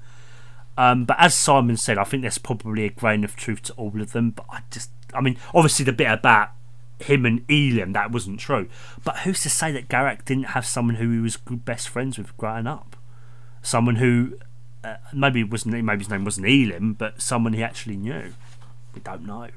Um, 0.78 1.04
but 1.04 1.16
as 1.18 1.34
Simon 1.34 1.76
said, 1.76 1.98
I 1.98 2.04
think 2.04 2.22
there's 2.22 2.38
probably 2.38 2.84
a 2.84 2.90
grain 2.90 3.24
of 3.24 3.34
truth 3.34 3.62
to 3.62 3.72
all 3.72 4.00
of 4.00 4.12
them. 4.12 4.30
But 4.30 4.46
I 4.48 4.60
just, 4.70 4.90
I 5.12 5.20
mean, 5.20 5.36
obviously 5.52 5.84
the 5.84 5.92
bit 5.92 6.12
about 6.12 6.50
him 7.00 7.26
and 7.26 7.44
Elim 7.50 7.92
that 7.92 8.12
wasn't 8.12 8.38
true. 8.38 8.68
But 9.02 9.18
who's 9.18 9.42
to 9.42 9.50
say 9.50 9.72
that 9.72 9.88
Garak 9.88 10.24
didn't 10.26 10.44
have 10.44 10.64
someone 10.64 10.94
who 10.94 11.10
he 11.10 11.18
was 11.18 11.36
best 11.36 11.88
friends 11.88 12.18
with 12.18 12.36
growing 12.36 12.68
up? 12.68 12.94
Someone 13.62 13.96
who 13.96 14.38
uh, 14.86 14.96
maybe 15.12 15.40
it 15.40 15.50
wasn't 15.50 15.74
maybe 15.82 15.98
his 15.98 16.10
name 16.10 16.24
wasn't 16.24 16.46
Elim, 16.46 16.94
but 16.94 17.20
someone 17.20 17.52
he 17.52 17.62
actually 17.62 17.96
knew. 17.96 18.34
We 18.94 19.00
don't 19.00 19.26
know. 19.26 19.48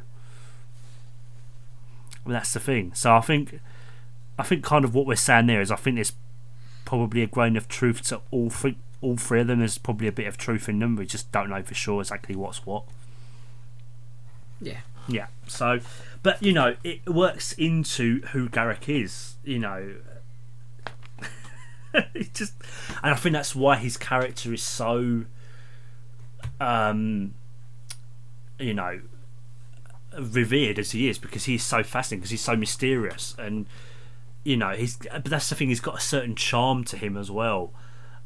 Well, 2.25 2.33
that's 2.33 2.53
the 2.53 2.59
thing. 2.59 2.93
So 2.93 3.13
I 3.15 3.21
think, 3.21 3.59
I 4.37 4.43
think 4.43 4.63
kind 4.63 4.83
of 4.83 4.93
what 4.93 5.05
we're 5.05 5.15
saying 5.15 5.47
there 5.47 5.61
is 5.61 5.71
I 5.71 5.75
think 5.75 5.95
there's 5.95 6.13
probably 6.85 7.21
a 7.21 7.27
grain 7.27 7.55
of 7.55 7.67
truth 7.67 8.01
to 8.03 8.21
all 8.31 8.49
three 8.49 8.77
all 9.01 9.17
three 9.17 9.41
of 9.41 9.47
them. 9.47 9.59
There's 9.59 9.77
probably 9.77 10.07
a 10.07 10.11
bit 10.11 10.27
of 10.27 10.37
truth 10.37 10.67
in 10.67 10.79
them. 10.79 10.95
We 10.95 11.05
just 11.05 11.31
don't 11.31 11.49
know 11.49 11.61
for 11.63 11.73
sure 11.73 12.01
exactly 12.01 12.35
what's 12.35 12.65
what. 12.65 12.83
yeah. 14.59 14.79
Yeah. 15.07 15.27
So, 15.47 15.79
but 16.21 16.41
you 16.43 16.53
know, 16.53 16.75
it 16.83 17.07
works 17.09 17.53
into 17.53 18.21
who 18.27 18.49
Garak 18.49 18.87
is. 18.87 19.35
You 19.43 19.59
know, 19.59 19.95
just, 22.33 22.53
and 23.03 23.13
I 23.13 23.15
think 23.15 23.33
that's 23.33 23.55
why 23.55 23.77
his 23.77 23.97
character 23.97 24.53
is 24.53 24.61
so, 24.61 25.25
um, 26.59 27.33
you 28.59 28.73
know, 28.73 29.01
revered 30.17 30.79
as 30.79 30.91
he 30.91 31.09
is 31.09 31.17
because 31.17 31.45
he's 31.45 31.63
so 31.63 31.83
fascinating 31.83 32.19
because 32.19 32.31
he's 32.31 32.41
so 32.41 32.55
mysterious 32.55 33.35
and 33.37 33.67
you 34.43 34.57
know 34.57 34.71
he's 34.71 34.97
but 34.97 35.25
that's 35.25 35.49
the 35.49 35.55
thing 35.55 35.69
he's 35.69 35.79
got 35.79 35.97
a 35.97 36.01
certain 36.01 36.35
charm 36.35 36.83
to 36.83 36.97
him 36.97 37.17
as 37.17 37.29
well. 37.29 37.71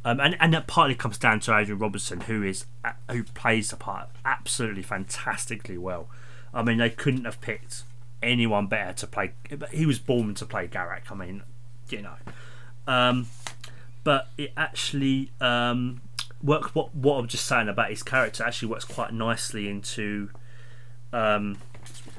Um, 0.06 0.20
and 0.20 0.36
and 0.40 0.54
that 0.54 0.68
partly 0.68 0.96
comes 0.96 1.18
down 1.18 1.40
to 1.42 1.58
Adrian 1.58 1.80
Robertson 1.80 2.22
who 2.22 2.44
is 2.44 2.66
who 3.10 3.24
plays 3.24 3.70
the 3.70 3.78
part 3.78 4.10
absolutely 4.26 4.84
fantastically 4.84 5.78
well. 5.78 6.10
I 6.54 6.62
mean 6.62 6.78
they 6.78 6.90
couldn't 6.90 7.26
have 7.26 7.42
picked 7.42 7.84
anyone 8.22 8.68
better 8.68 8.94
to 8.94 9.08
play 9.08 9.34
but 9.50 9.70
he 9.70 9.86
was 9.86 10.00
born 10.00 10.34
to 10.36 10.46
play 10.46 10.68
Garak 10.68 11.12
I 11.12 11.16
mean 11.16 11.44
you 11.90 12.02
know. 12.02 12.16
Um, 12.86 13.28
but 14.04 14.30
it 14.38 14.52
actually 14.58 15.32
um, 15.42 16.02
works 16.42 16.74
what 16.76 16.94
what 16.96 17.18
I'm 17.18 17.28
just 17.28 17.46
saying 17.46 17.70
about 17.70 17.90
his 17.90 18.04
character 18.04 18.44
actually 18.44 18.70
works 18.70 18.86
quite 18.86 19.14
nicely 19.14 19.70
into 19.70 20.30
um, 21.12 21.58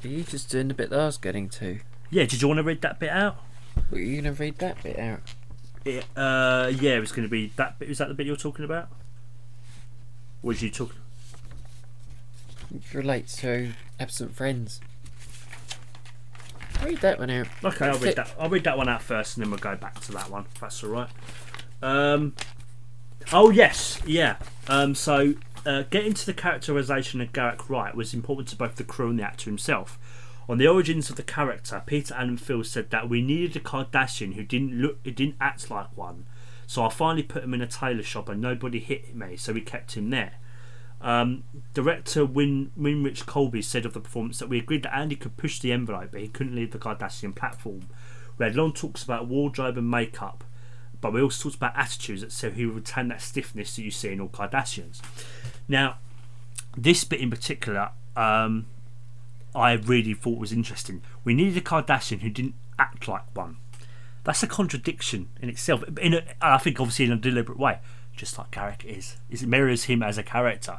Are 0.02 0.08
you 0.08 0.22
just 0.22 0.50
doing 0.50 0.68
the 0.68 0.74
bit 0.74 0.90
that 0.90 1.00
I 1.00 1.06
was 1.06 1.16
getting 1.18 1.48
to? 1.50 1.80
yeah, 2.10 2.24
did 2.24 2.40
you 2.40 2.48
want 2.48 2.58
to 2.58 2.64
read 2.64 2.80
that 2.82 2.98
bit 3.00 3.10
out? 3.10 3.36
Were 3.90 3.98
you 3.98 4.22
going 4.22 4.34
to 4.34 4.40
read 4.40 4.58
that 4.58 4.82
bit 4.82 4.98
out? 4.98 5.20
It, 5.84 6.04
uh, 6.16 6.70
yeah, 6.74 6.92
it 6.96 7.00
was 7.00 7.12
going 7.12 7.24
to 7.26 7.30
be 7.30 7.52
that 7.56 7.78
bit. 7.78 7.88
Was 7.88 7.98
that 7.98 8.08
the 8.08 8.14
bit 8.14 8.26
you're 8.26 8.36
talking 8.36 8.64
about? 8.64 8.88
Was 10.42 10.62
you 10.62 10.70
talking? 10.70 11.00
It 12.74 12.94
relates 12.94 13.36
to 13.38 13.72
absent 13.98 14.34
friends. 14.34 14.80
Read 16.82 16.98
that 16.98 17.18
one 17.18 17.30
out. 17.30 17.46
Okay, 17.62 17.86
I'll 17.86 17.98
read 17.98 18.16
that. 18.16 18.34
I'll 18.38 18.48
read 18.48 18.64
that 18.64 18.76
one 18.76 18.88
out 18.88 19.02
first, 19.02 19.36
and 19.36 19.44
then 19.44 19.50
we'll 19.50 19.58
go 19.58 19.74
back 19.76 20.00
to 20.02 20.12
that 20.12 20.30
one. 20.30 20.44
If 20.54 20.60
that's 20.60 20.82
all 20.84 20.90
right. 20.90 21.08
Um, 21.82 22.34
oh 23.32 23.50
yes, 23.50 24.00
yeah. 24.06 24.36
Um, 24.68 24.94
so 24.94 25.34
uh, 25.66 25.82
getting 25.90 26.14
to 26.14 26.26
the 26.26 26.34
characterization 26.34 27.20
of 27.20 27.32
Garak 27.32 27.68
right 27.68 27.94
was 27.94 28.14
important 28.14 28.48
to 28.48 28.56
both 28.56 28.76
the 28.76 28.84
crew 28.84 29.10
and 29.10 29.18
the 29.18 29.24
actor 29.24 29.50
himself. 29.50 29.98
On 30.48 30.58
the 30.58 30.68
origins 30.68 31.08
of 31.08 31.16
the 31.16 31.22
character, 31.22 31.82
Peter 31.86 32.14
Allan 32.14 32.36
Fields 32.36 32.70
said 32.70 32.90
that 32.90 33.08
we 33.08 33.22
needed 33.22 33.56
a 33.56 33.60
Cardassian 33.60 34.34
who 34.34 34.44
didn't 34.44 34.78
look, 34.80 34.98
who 35.04 35.10
didn't 35.10 35.36
act 35.40 35.70
like 35.70 35.96
one. 35.96 36.26
So 36.66 36.84
I 36.84 36.90
finally 36.90 37.22
put 37.22 37.44
him 37.44 37.54
in 37.54 37.62
a 37.62 37.66
tailor 37.66 38.02
shop, 38.02 38.28
and 38.28 38.40
nobody 38.40 38.78
hit 38.78 39.14
me, 39.14 39.36
so 39.36 39.52
we 39.52 39.60
kept 39.62 39.96
him 39.96 40.10
there. 40.10 40.34
Um, 41.00 41.44
director 41.74 42.24
Win 42.24 42.72
Winrich 42.78 43.24
Kolbe 43.24 43.62
said 43.62 43.84
of 43.84 43.92
the 43.92 44.00
performance 44.00 44.38
that 44.38 44.48
we 44.48 44.58
agreed 44.58 44.84
that 44.84 44.96
Andy 44.96 45.16
could 45.16 45.36
push 45.36 45.60
the 45.60 45.72
envelope, 45.72 46.10
but 46.12 46.20
he 46.20 46.28
couldn't 46.28 46.54
leave 46.54 46.72
the 46.72 46.78
Cardassian 46.78 47.34
platform. 47.34 47.88
We 48.38 48.44
had 48.44 48.56
long 48.56 48.72
talks 48.72 49.02
about 49.02 49.28
wardrobe 49.28 49.78
and 49.78 49.90
makeup, 49.90 50.44
but 51.04 51.12
we 51.12 51.20
also 51.20 51.42
talked 51.50 51.56
about 51.56 51.76
attitudes, 51.76 52.24
so 52.34 52.50
he 52.50 52.64
would 52.64 52.76
retain 52.76 53.08
that 53.08 53.20
stiffness 53.20 53.76
that 53.76 53.82
you 53.82 53.90
see 53.90 54.10
in 54.10 54.22
all 54.22 54.28
Cardassians. 54.28 55.02
Now, 55.68 55.98
this 56.78 57.04
bit 57.04 57.20
in 57.20 57.28
particular, 57.28 57.90
um, 58.16 58.64
I 59.54 59.72
really 59.72 60.14
thought 60.14 60.38
was 60.38 60.50
interesting. 60.50 61.02
We 61.22 61.34
needed 61.34 61.58
a 61.58 61.60
Cardassian 61.60 62.20
who 62.22 62.30
didn't 62.30 62.54
act 62.78 63.06
like 63.06 63.36
one. 63.36 63.58
That's 64.24 64.42
a 64.42 64.46
contradiction 64.46 65.28
in 65.42 65.50
itself. 65.50 65.84
In 66.00 66.14
a, 66.14 66.22
I 66.40 66.56
think, 66.56 66.80
obviously, 66.80 67.04
in 67.04 67.12
a 67.12 67.16
deliberate 67.16 67.58
way, 67.58 67.80
just 68.16 68.38
like 68.38 68.50
Garak 68.50 68.82
is. 68.86 69.18
It 69.28 69.42
mirrors 69.46 69.84
him 69.84 70.02
as 70.02 70.16
a 70.16 70.22
character. 70.22 70.78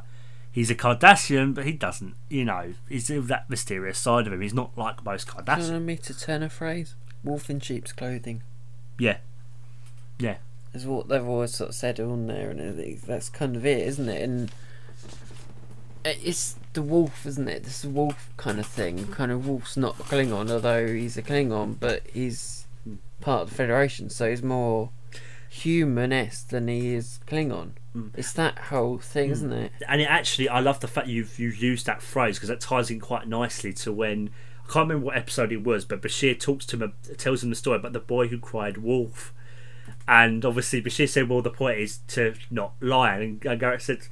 He's 0.50 0.72
a 0.72 0.74
Cardassian, 0.74 1.54
but 1.54 1.66
he 1.66 1.72
doesn't. 1.72 2.16
You 2.28 2.46
know, 2.46 2.74
he's 2.88 3.08
of 3.10 3.28
that 3.28 3.48
mysterious 3.48 3.96
side 3.96 4.26
of 4.26 4.32
him. 4.32 4.40
He's 4.40 4.52
not 4.52 4.76
like 4.76 5.04
most 5.04 5.28
Do 5.28 5.34
you 5.36 5.44
Cardassians. 5.44 5.70
want 5.70 5.84
me 5.84 5.96
to 5.98 6.18
turn 6.18 6.42
a 6.42 6.50
phrase? 6.50 6.96
Wolf 7.22 7.48
in 7.48 7.60
sheep's 7.60 7.92
clothing. 7.92 8.42
Yeah, 8.98 9.18
yeah, 10.18 10.36
Is 10.74 10.86
what 10.86 11.08
they've 11.08 11.26
always 11.26 11.54
sort 11.54 11.70
of 11.70 11.74
said 11.74 12.00
on 12.00 12.26
there, 12.26 12.50
and 12.50 13.00
that's 13.06 13.28
kind 13.28 13.56
of 13.56 13.64
it, 13.66 13.86
isn't 13.86 14.08
it? 14.08 14.22
And 14.22 14.50
it's 16.04 16.56
the 16.72 16.82
wolf, 16.82 17.26
isn't 17.26 17.48
it? 17.48 17.64
This 17.64 17.84
wolf 17.84 18.30
kind 18.36 18.58
of 18.58 18.66
thing. 18.66 19.06
Kind 19.08 19.32
of 19.32 19.48
Worf's 19.48 19.76
not 19.76 19.98
a 19.98 20.02
Klingon, 20.04 20.50
although 20.50 20.86
he's 20.86 21.16
a 21.16 21.22
Klingon, 21.22 21.76
but 21.80 22.02
he's 22.12 22.66
part 23.20 23.42
of 23.42 23.50
the 23.50 23.54
Federation, 23.54 24.10
so 24.10 24.30
he's 24.30 24.42
more 24.42 24.90
human-esque 25.48 26.48
than 26.48 26.68
he 26.68 26.94
is 26.94 27.18
Klingon. 27.26 27.70
Mm. 27.96 28.10
It's 28.16 28.32
that 28.34 28.58
whole 28.58 28.98
thing, 28.98 29.30
isn't 29.30 29.52
it? 29.52 29.72
and 29.88 30.00
it 30.00 30.04
actually, 30.04 30.48
I 30.48 30.60
love 30.60 30.80
the 30.80 30.88
fact 30.88 31.08
you've 31.08 31.38
you've 31.38 31.56
used 31.56 31.86
that 31.86 32.02
phrase 32.02 32.36
because 32.36 32.48
that 32.50 32.60
ties 32.60 32.90
in 32.90 33.00
quite 33.00 33.26
nicely 33.26 33.72
to 33.74 33.92
when 33.92 34.30
I 34.68 34.72
can't 34.72 34.88
remember 34.88 35.06
what 35.06 35.16
episode 35.16 35.52
it 35.52 35.64
was, 35.64 35.84
but 35.84 36.02
Bashir 36.02 36.38
talks 36.38 36.66
to 36.66 36.76
him, 36.76 36.92
tells 37.16 37.42
him 37.42 37.50
the 37.50 37.56
story 37.56 37.76
about 37.76 37.92
the 37.92 38.00
boy 38.00 38.28
who 38.28 38.38
cried 38.38 38.78
wolf, 38.78 39.32
and 40.08 40.44
obviously 40.44 40.82
Bashir 40.82 41.08
said, 41.08 41.28
"Well, 41.28 41.42
the 41.42 41.50
point 41.50 41.78
is 41.78 41.98
to 42.08 42.34
not 42.50 42.74
lie," 42.80 43.18
and 43.18 43.40
Garak 43.40 43.80
said, 43.80 44.06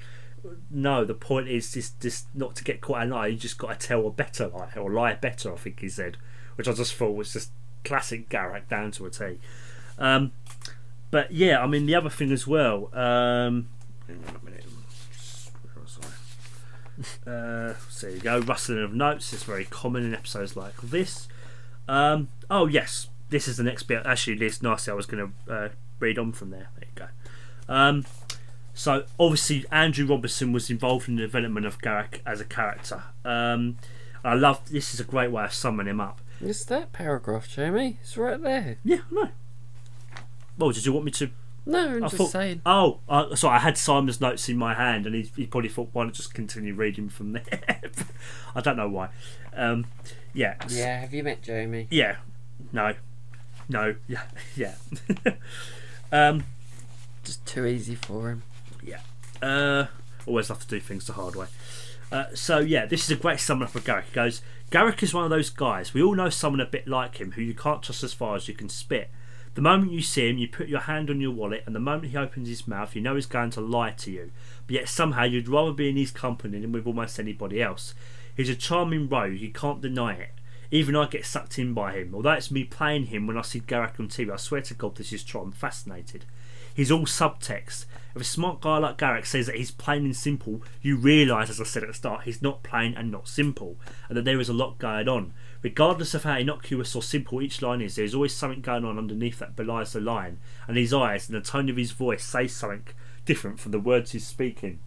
"No, 0.71 1.05
the 1.05 1.15
point 1.15 1.49
is 1.49 1.73
just, 1.73 2.01
just 2.01 2.27
not 2.35 2.57
to 2.57 2.65
get 2.65 2.81
caught 2.81 3.03
out 3.03 3.09
lie. 3.09 3.27
You 3.29 3.37
just 3.37 3.59
got 3.59 3.79
to 3.79 3.87
tell 3.87 4.07
a 4.07 4.11
better 4.11 4.49
lie 4.49 4.73
or 4.77 4.91
lie 4.91 5.15
better." 5.15 5.53
I 5.53 5.57
think 5.57 5.81
he 5.81 5.89
said, 5.89 6.17
which 6.57 6.69
I 6.69 6.73
just 6.73 6.95
thought 6.95 7.17
was 7.17 7.33
just 7.33 7.51
classic 7.85 8.29
Garak 8.29 8.69
down 8.69 8.91
to 8.93 9.07
a 9.07 9.11
T. 9.11 9.39
Um, 9.99 10.33
but 11.11 11.31
yeah, 11.31 11.63
I 11.63 11.67
mean 11.67 11.87
the 11.87 11.95
other 11.95 12.11
thing 12.11 12.33
as 12.33 12.47
well. 12.47 12.91
Um? 12.93 13.69
Uh, 17.27 17.75
so 17.89 18.07
there 18.07 18.17
you 18.17 18.23
go, 18.23 18.39
rustling 18.41 18.83
of 18.83 18.95
notes 18.95 19.33
is 19.33 19.43
very 19.43 19.65
common 19.65 20.05
in 20.05 20.15
episodes 20.15 20.57
like 20.57 20.77
this. 20.81 21.29
Um, 21.89 22.29
oh 22.49 22.67
yes, 22.67 23.09
this 23.35 23.49
is 23.49 23.57
the 23.57 23.65
next 23.65 23.83
bit. 23.85 24.01
Actually, 24.07 24.37
this 24.37 24.63
nicely. 24.63 24.93
I 24.93 24.95
was 24.95 25.07
going 25.07 25.33
to 25.49 25.53
uh, 25.53 25.69
read 25.99 26.19
on 26.21 26.31
from 26.33 26.51
there. 26.51 26.69
There 26.79 26.89
you 26.89 26.95
go. 26.95 27.75
Um, 27.75 28.05
so 28.73 29.05
obviously, 29.19 29.65
Andrew 29.73 30.07
Robinson 30.07 30.53
was 30.53 30.71
involved 30.71 31.09
in 31.09 31.17
the 31.17 31.23
development 31.23 31.67
of 31.67 31.81
Garak 31.81 32.21
as 32.25 32.41
a 32.41 32.45
character. 32.45 33.03
Um, 33.25 33.79
I 34.25 34.35
love 34.35 34.61
this. 34.71 34.95
Is 34.95 35.01
a 35.01 35.05
great 35.05 35.33
way 35.33 35.45
of 35.45 35.53
summing 35.53 35.89
him 35.89 36.01
up. 36.01 36.21
It's 36.41 36.65
that 36.67 36.93
paragraph, 36.93 37.49
Jamie. 37.49 37.99
It's 38.03 38.17
right 38.17 38.41
there. 38.41 38.79
Yeah, 38.85 38.99
no. 39.11 39.31
Well, 40.57 40.71
did 40.71 40.87
you 40.87 40.93
want 40.93 41.05
me 41.07 41.11
to 41.13 41.31
No, 41.67 41.89
I'm 41.97 42.05
I 42.05 42.07
just 42.07 42.17
thought- 42.17 42.31
saying. 42.31 42.61
Oh, 42.65 43.01
uh, 43.09 43.35
so 43.35 43.49
I 43.49 43.59
had 43.59 43.77
Simon's 43.77 44.21
notes 44.21 44.49
in 44.49 44.57
my 44.57 44.75
hand, 44.75 45.07
and 45.07 45.15
he, 45.17 45.23
he 45.35 45.47
probably 45.47 45.71
thought, 45.71 45.89
"Why 45.93 46.05
not 46.05 46.13
just 46.15 46.35
continue 46.35 46.75
reading 46.75 47.09
from 47.09 47.33
there?" 47.33 47.43
I 48.55 48.61
don't 48.61 48.77
know 48.77 48.89
why. 48.89 49.09
Um, 49.57 49.87
yeah, 50.33 50.55
Yeah, 50.69 51.01
have 51.01 51.13
you 51.15 51.23
met 51.25 51.43
Jamie? 51.43 51.89
yeah, 51.91 52.17
no, 52.73 52.95
no, 53.69 53.95
yeah, 54.09 54.23
yeah. 54.57 54.75
um, 56.13 56.45
Just 57.25 57.45
too 57.47 57.67
easy 57.67 57.95
for 57.95 58.31
him. 58.31 58.43
Yeah. 58.83 59.01
Uh, 59.43 59.87
always 60.27 60.49
have 60.49 60.61
to 60.61 60.67
do 60.67 60.81
things 60.81 61.07
the 61.07 61.15
hard 61.15 61.37
way. 61.37 61.47
Uh, 62.13 62.27
so 62.35 62.59
yeah, 62.59 62.87
this 62.87 63.05
is 63.05 63.11
a 63.11 63.17
great 63.17 63.51
up 63.51 63.75
of 63.75 63.85
Garak. 63.85 64.05
He 64.05 64.13
goes, 64.13 64.43
Garak 64.71 65.03
is 65.03 65.15
one 65.15 65.25
of 65.25 65.31
those 65.31 65.51
guys. 65.51 65.95
We 65.95 66.03
all 66.03 66.15
know 66.15 66.31
someone 66.31 66.61
a 66.61 66.67
bit 66.67 66.87
like 66.87 67.17
him 67.17 67.33
who 67.33 67.43
you 67.43 67.55
can't 67.55 67.83
trust 67.83 68.05
as 68.05 68.13
far 68.13 68.37
as 68.37 68.49
you 68.49 68.55
can 68.55 68.69
spit. 68.69 69.11
The 69.55 69.63
moment 69.63 69.93
you 69.93 70.03
see 70.03 70.29
him, 70.29 70.39
you 70.39 70.49
put 70.49 70.69
your 70.69 70.81
hand 70.81 71.11
on 71.11 71.21
your 71.21 71.31
wallet, 71.31 71.63
and 71.65 71.75
the 71.77 71.81
moment 71.81 72.11
he 72.11 72.17
opens 72.17 72.49
his 72.49 72.67
mouth, 72.67 72.97
you 72.97 73.01
know 73.01 73.15
he's 73.15 73.27
going 73.27 73.51
to 73.51 73.61
lie 73.61 73.93
to 73.93 74.11
you. 74.11 74.33
But 74.67 74.75
yet 74.75 74.89
somehow 74.89 75.25
you'd 75.25 75.49
rather 75.49 75.73
be 75.73 75.89
in 75.89 75.97
his 75.97 76.11
company 76.11 76.59
than 76.59 76.73
with 76.73 76.87
almost 76.87 77.21
anybody 77.21 77.63
else. 77.63 77.95
He's 78.37 78.49
a 78.49 78.57
charming 78.57 79.09
rogue, 79.09 79.39
you 79.39 79.53
can't 79.53 79.81
deny 79.81 80.15
it. 80.15 80.33
Even 80.71 80.97
I 80.97 81.07
get 81.07 81.27
sucked 81.27 81.59
in 81.59 81.75
by 81.75 81.93
him. 81.93 82.15
Although 82.15 82.33
it's 82.33 82.51
me 82.51 82.65
playing 82.65 83.07
him 83.07 83.27
when 83.27 83.37
I 83.37 83.43
see 83.43 83.61
Garak 83.61 84.01
on 84.01 84.09
TV, 84.09 84.33
I 84.33 84.37
swear 84.37 84.63
to 84.63 84.75
God 84.75 84.97
this 84.97 85.13
is 85.13 85.25
true. 85.25 85.41
I'm 85.41 85.53
fascinated. 85.53 86.25
He's 86.75 86.91
all 86.91 87.07
subtext. 87.07 87.87
If 88.17 88.23
a 88.23 88.25
smart 88.25 88.61
guy 88.61 88.79
like 88.79 88.99
Garak 88.99 89.27
says 89.27 89.47
that 89.47 89.55
he's 89.55 89.71
plain 89.71 90.05
and 90.05 90.17
simple, 90.17 90.63
you 90.83 90.97
realise, 90.97 91.49
as 91.49 91.61
I 91.61 91.65
said 91.65 91.85
at 91.85 91.89
the 91.89 91.95
start, 91.95 92.25
he's 92.25 92.43
not 92.43 92.65
plain 92.65 92.95
and 92.97 93.13
not 93.13 93.29
simple, 93.29 93.77
and 94.09 94.17
that 94.17 94.25
there 94.25 94.41
is 94.41 94.49
a 94.49 94.55
lot 94.55 94.79
going 94.79 95.09
on. 95.09 95.33
Regardless 95.63 96.15
of 96.15 96.25
how 96.25 96.37
innocuous 96.37 96.95
or 96.97 97.03
simple 97.03 97.41
each 97.41 97.63
line 97.63 97.81
is, 97.81 97.95
there 97.95 98.05
is 98.05 98.15
always 98.15 98.35
something 98.35 98.61
going 98.61 98.85
on 98.85 98.99
underneath 98.99 99.39
that 99.39 99.57
belies 99.57 99.93
the 99.93 100.01
line, 100.01 100.39
and 100.67 100.77
his 100.77 100.93
eyes 100.93 101.29
and 101.29 101.37
the 101.37 101.41
tone 101.41 101.69
of 101.69 101.77
his 101.77 101.93
voice 101.93 102.25
say 102.25 102.49
something 102.49 102.87
different 103.25 103.61
from 103.61 103.71
the 103.73 103.79
words 103.79 104.11
he's 104.11 104.27
speaking. 104.27 104.81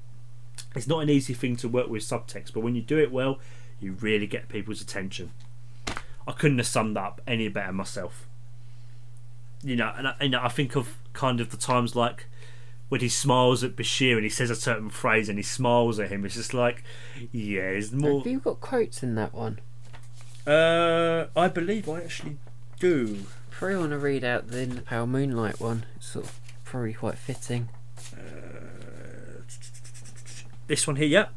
It's 0.75 0.88
not 0.88 1.03
an 1.03 1.09
easy 1.09 1.34
thing 1.34 1.55
to 1.57 1.69
work 1.69 1.88
with 1.88 2.03
subtext, 2.03 2.53
but 2.53 2.61
when 2.61 2.75
you 2.75 2.82
do 2.82 2.99
it 2.99 3.11
well, 3.11 3.39
you 3.80 3.93
really 3.93 4.28
get 4.28 4.49
people's 4.49 4.82
attention. 4.82 5.32
I 6.28 6.34
couldn't 6.34 6.57
have 6.57 6.67
summed 6.67 6.97
up 6.97 7.21
any 7.25 7.47
better 7.47 7.71
myself. 7.71 8.28
You 9.63 9.75
know, 9.75 9.93
and 9.97 10.09
I, 10.09 10.15
you 10.21 10.30
know, 10.30 10.41
I 10.43 10.49
think 10.49 10.75
of 10.75 10.97
kind 11.13 11.39
of 11.39 11.49
the 11.49 11.57
times 11.57 11.95
like 11.95 12.28
when 12.89 13.01
he 13.01 13.09
smiles 13.09 13.63
at 13.63 13.75
Bashir 13.75 14.15
and 14.15 14.23
he 14.23 14.30
says 14.30 14.49
a 14.49 14.55
certain 14.55 14.89
phrase 14.89 15.30
and 15.30 15.39
he 15.39 15.43
smiles 15.43 15.99
at 15.99 16.09
him. 16.09 16.25
It's 16.25 16.36
just 16.36 16.53
like, 16.53 16.84
yeah, 17.32 17.61
it's 17.61 17.91
more. 17.91 18.19
Have 18.19 18.28
you 18.28 18.39
got 18.39 18.59
quotes 18.59 19.01
in 19.03 19.15
that 19.15 19.34
one? 19.34 19.59
Uh, 20.45 21.28
I 21.36 21.47
believe 21.47 21.89
I 21.89 22.03
actually 22.03 22.38
do. 22.80 23.25
Probably 23.49 23.78
want 23.78 23.91
to 23.91 23.97
read 23.97 24.23
out 24.23 24.49
the 24.49 24.61
In 24.61 24.75
the 24.75 24.82
Pale 24.82 25.07
Moonlight 25.07 25.59
one. 25.59 25.86
It's 25.95 26.07
sort 26.07 26.25
of 26.25 26.39
probably 26.63 26.93
quite 26.93 27.17
fitting. 27.17 27.69
This 30.67 30.86
one 30.86 30.97
here, 30.97 31.07
yeah. 31.07 31.28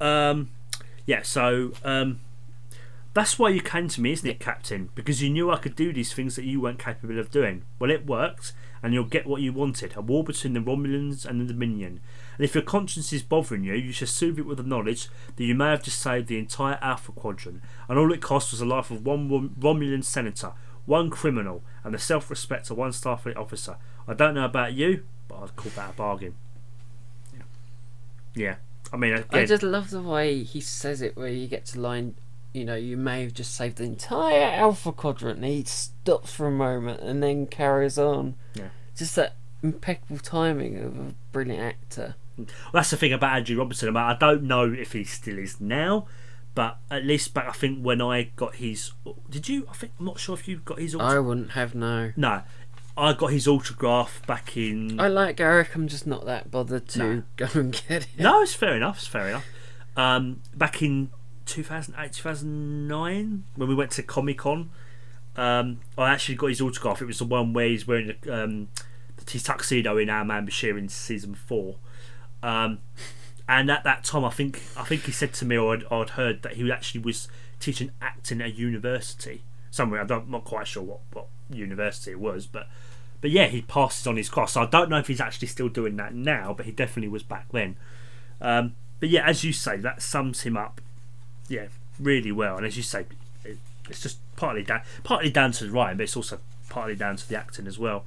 Um, 0.00 0.50
yeah, 1.04 1.22
so 1.22 1.72
um, 1.84 2.20
That's 3.14 3.38
why 3.38 3.48
you 3.48 3.60
came 3.60 3.88
to 3.88 4.00
me, 4.00 4.12
isn't 4.12 4.28
it, 4.28 4.38
Captain? 4.38 4.90
Because 4.94 5.22
you 5.22 5.30
knew 5.30 5.50
I 5.50 5.56
could 5.58 5.74
do 5.74 5.92
these 5.92 6.12
things 6.12 6.36
that 6.36 6.44
you 6.44 6.60
weren't 6.60 6.78
capable 6.78 7.18
of 7.18 7.30
doing. 7.30 7.64
Well, 7.78 7.90
it 7.90 8.06
worked, 8.06 8.52
and 8.82 8.94
you'll 8.94 9.04
get 9.04 9.26
what 9.26 9.42
you 9.42 9.52
wanted 9.52 9.96
a 9.96 10.00
war 10.00 10.22
between 10.22 10.52
the 10.52 10.60
Romulans 10.60 11.24
and 11.24 11.40
the 11.40 11.52
Dominion. 11.52 12.00
And 12.36 12.44
if 12.44 12.54
your 12.54 12.62
conscience 12.62 13.12
is 13.12 13.22
bothering 13.22 13.64
you, 13.64 13.74
you 13.74 13.92
should 13.92 14.08
soothe 14.08 14.38
it 14.38 14.46
with 14.46 14.58
the 14.58 14.62
knowledge 14.62 15.08
that 15.36 15.44
you 15.44 15.54
may 15.54 15.70
have 15.70 15.82
just 15.82 16.00
saved 16.00 16.28
the 16.28 16.38
entire 16.38 16.78
Alpha 16.80 17.12
Quadrant, 17.12 17.62
and 17.88 17.98
all 17.98 18.12
it 18.12 18.20
cost 18.22 18.52
was 18.52 18.60
the 18.60 18.66
life 18.66 18.90
of 18.90 19.04
one 19.04 19.28
Rom- 19.28 19.56
Romulan 19.58 20.04
senator, 20.04 20.52
one 20.86 21.10
criminal, 21.10 21.62
and 21.82 21.92
the 21.94 21.98
self 21.98 22.30
respect 22.30 22.70
of 22.70 22.76
one 22.76 22.90
Starfleet 22.90 23.36
officer. 23.36 23.76
I 24.06 24.14
don't 24.14 24.34
know 24.34 24.44
about 24.44 24.74
you, 24.74 25.04
but 25.26 25.42
I'd 25.42 25.56
call 25.56 25.72
that 25.74 25.90
a 25.90 25.92
bargain. 25.94 26.34
Yeah. 27.34 27.42
Yeah. 28.34 28.54
I 28.92 28.96
mean, 28.96 29.14
again, 29.14 29.26
I 29.30 29.44
just 29.44 29.62
love 29.62 29.90
the 29.90 30.00
way 30.00 30.42
he 30.44 30.60
says 30.60 31.02
it, 31.02 31.16
where 31.16 31.28
you 31.28 31.46
get 31.46 31.66
to 31.66 31.80
line, 31.80 32.14
you 32.52 32.64
know, 32.64 32.74
you 32.74 32.96
may 32.96 33.22
have 33.22 33.34
just 33.34 33.54
saved 33.54 33.76
the 33.78 33.84
entire 33.84 34.42
Alpha 34.56 34.92
Quadrant, 34.92 35.36
and 35.38 35.44
he 35.46 35.64
stops 35.64 36.32
for 36.32 36.46
a 36.46 36.50
moment 36.50 37.00
and 37.00 37.22
then 37.22 37.46
carries 37.46 37.98
on. 37.98 38.34
Yeah. 38.54 38.68
Just 38.96 39.16
that 39.16 39.36
impeccable 39.62 40.18
timing 40.18 40.78
of 40.78 40.98
a 40.98 41.14
brilliant 41.32 41.60
actor. 41.62 42.14
Well, 42.36 42.46
that's 42.72 42.90
the 42.90 42.96
thing 42.96 43.12
about 43.12 43.36
Andrew 43.36 43.58
Robinson. 43.58 43.88
About 43.88 44.16
I 44.16 44.18
don't 44.18 44.44
know 44.44 44.72
if 44.72 44.92
he 44.92 45.04
still 45.04 45.38
is 45.38 45.60
now, 45.60 46.06
but 46.54 46.78
at 46.90 47.04
least 47.04 47.34
back 47.34 47.48
I 47.48 47.52
think 47.52 47.82
when 47.82 48.00
I 48.00 48.30
got 48.36 48.56
his, 48.56 48.92
did 49.28 49.48
you? 49.48 49.66
I 49.70 49.74
think 49.74 49.92
I'm 49.98 50.06
not 50.06 50.18
sure 50.20 50.34
if 50.34 50.46
you 50.48 50.58
got 50.58 50.78
his. 50.78 50.94
Auto- 50.94 51.04
I 51.04 51.18
wouldn't 51.18 51.50
have 51.52 51.74
no. 51.74 52.12
no, 52.16 52.42
I 52.96 53.12
got 53.12 53.28
his 53.32 53.46
autograph 53.48 54.24
back 54.26 54.56
in. 54.56 54.98
I 55.00 55.08
like 55.08 55.36
Garak. 55.36 55.74
I'm 55.74 55.88
just 55.88 56.06
not 56.06 56.26
that 56.26 56.50
bothered 56.50 56.88
to 56.90 56.98
No. 56.98 57.22
go 57.36 57.48
and 57.54 57.72
get 57.88 58.02
it. 58.04 58.08
No, 58.20 58.40
it's 58.42 58.54
fair 58.54 58.76
enough. 58.76 58.98
It's 58.98 59.06
fair 59.06 59.28
enough. 59.28 59.46
Um, 59.96 60.42
back 60.54 60.80
in 60.80 61.10
2008, 61.48 62.12
2009, 62.12 63.44
when 63.56 63.68
we 63.68 63.74
went 63.74 63.90
to 63.92 64.02
Comic 64.02 64.38
Con, 64.38 64.70
um, 65.36 65.80
I 65.96 66.10
actually 66.10 66.34
got 66.36 66.48
his 66.48 66.60
autograph. 66.60 67.02
It 67.02 67.06
was 67.06 67.18
the 67.18 67.24
one 67.24 67.52
where 67.52 67.68
he's 67.68 67.86
wearing 67.86 68.14
the, 68.22 68.44
um, 68.44 68.68
his 69.28 69.42
tuxedo 69.42 69.96
in 69.96 70.10
Our 70.10 70.24
Man 70.24 70.46
Bashir 70.46 70.78
in 70.78 70.88
season 70.88 71.34
four. 71.34 71.76
Um, 72.42 72.78
and 73.48 73.70
at 73.70 73.84
that 73.84 74.04
time, 74.04 74.24
I 74.24 74.30
think 74.30 74.62
I 74.76 74.84
think 74.84 75.02
he 75.04 75.12
said 75.12 75.32
to 75.34 75.44
me, 75.44 75.56
or 75.56 75.74
I'd, 75.74 75.84
I'd 75.90 76.10
heard 76.10 76.42
that 76.42 76.54
he 76.54 76.70
actually 76.70 77.00
was 77.00 77.28
teaching 77.58 77.90
acting 78.02 78.40
at 78.40 78.54
university 78.54 79.42
somewhere. 79.70 80.00
I'm 80.00 80.30
not 80.30 80.44
quite 80.44 80.66
sure 80.66 80.82
what, 80.82 81.00
what 81.12 81.26
university 81.50 82.10
it 82.10 82.20
was, 82.20 82.46
but 82.46 82.68
but 83.20 83.30
yeah, 83.30 83.46
he 83.46 83.62
passes 83.62 84.06
on 84.06 84.16
his 84.16 84.28
cross. 84.28 84.52
So 84.52 84.62
I 84.62 84.66
don't 84.66 84.90
know 84.90 84.98
if 84.98 85.08
he's 85.08 85.20
actually 85.20 85.48
still 85.48 85.68
doing 85.68 85.96
that 85.96 86.14
now, 86.14 86.52
but 86.52 86.66
he 86.66 86.72
definitely 86.72 87.08
was 87.08 87.22
back 87.22 87.46
then. 87.52 87.76
Um, 88.40 88.76
but 89.00 89.08
yeah, 89.08 89.26
as 89.26 89.44
you 89.44 89.52
say, 89.52 89.76
that 89.78 90.02
sums 90.02 90.42
him 90.42 90.56
up, 90.56 90.80
yeah, 91.48 91.66
really 91.98 92.32
well. 92.32 92.56
And 92.56 92.66
as 92.66 92.76
you 92.76 92.82
say, 92.82 93.06
it, 93.44 93.58
it's 93.88 94.02
just 94.02 94.18
partly 94.36 94.62
down, 94.62 94.82
partly 95.04 95.30
down 95.30 95.52
to 95.52 95.64
the 95.64 95.70
writing, 95.70 95.96
but 95.96 96.04
it's 96.04 96.16
also 96.16 96.40
partly 96.68 96.94
down 96.94 97.16
to 97.16 97.28
the 97.28 97.36
acting 97.36 97.66
as 97.66 97.78
well. 97.78 98.04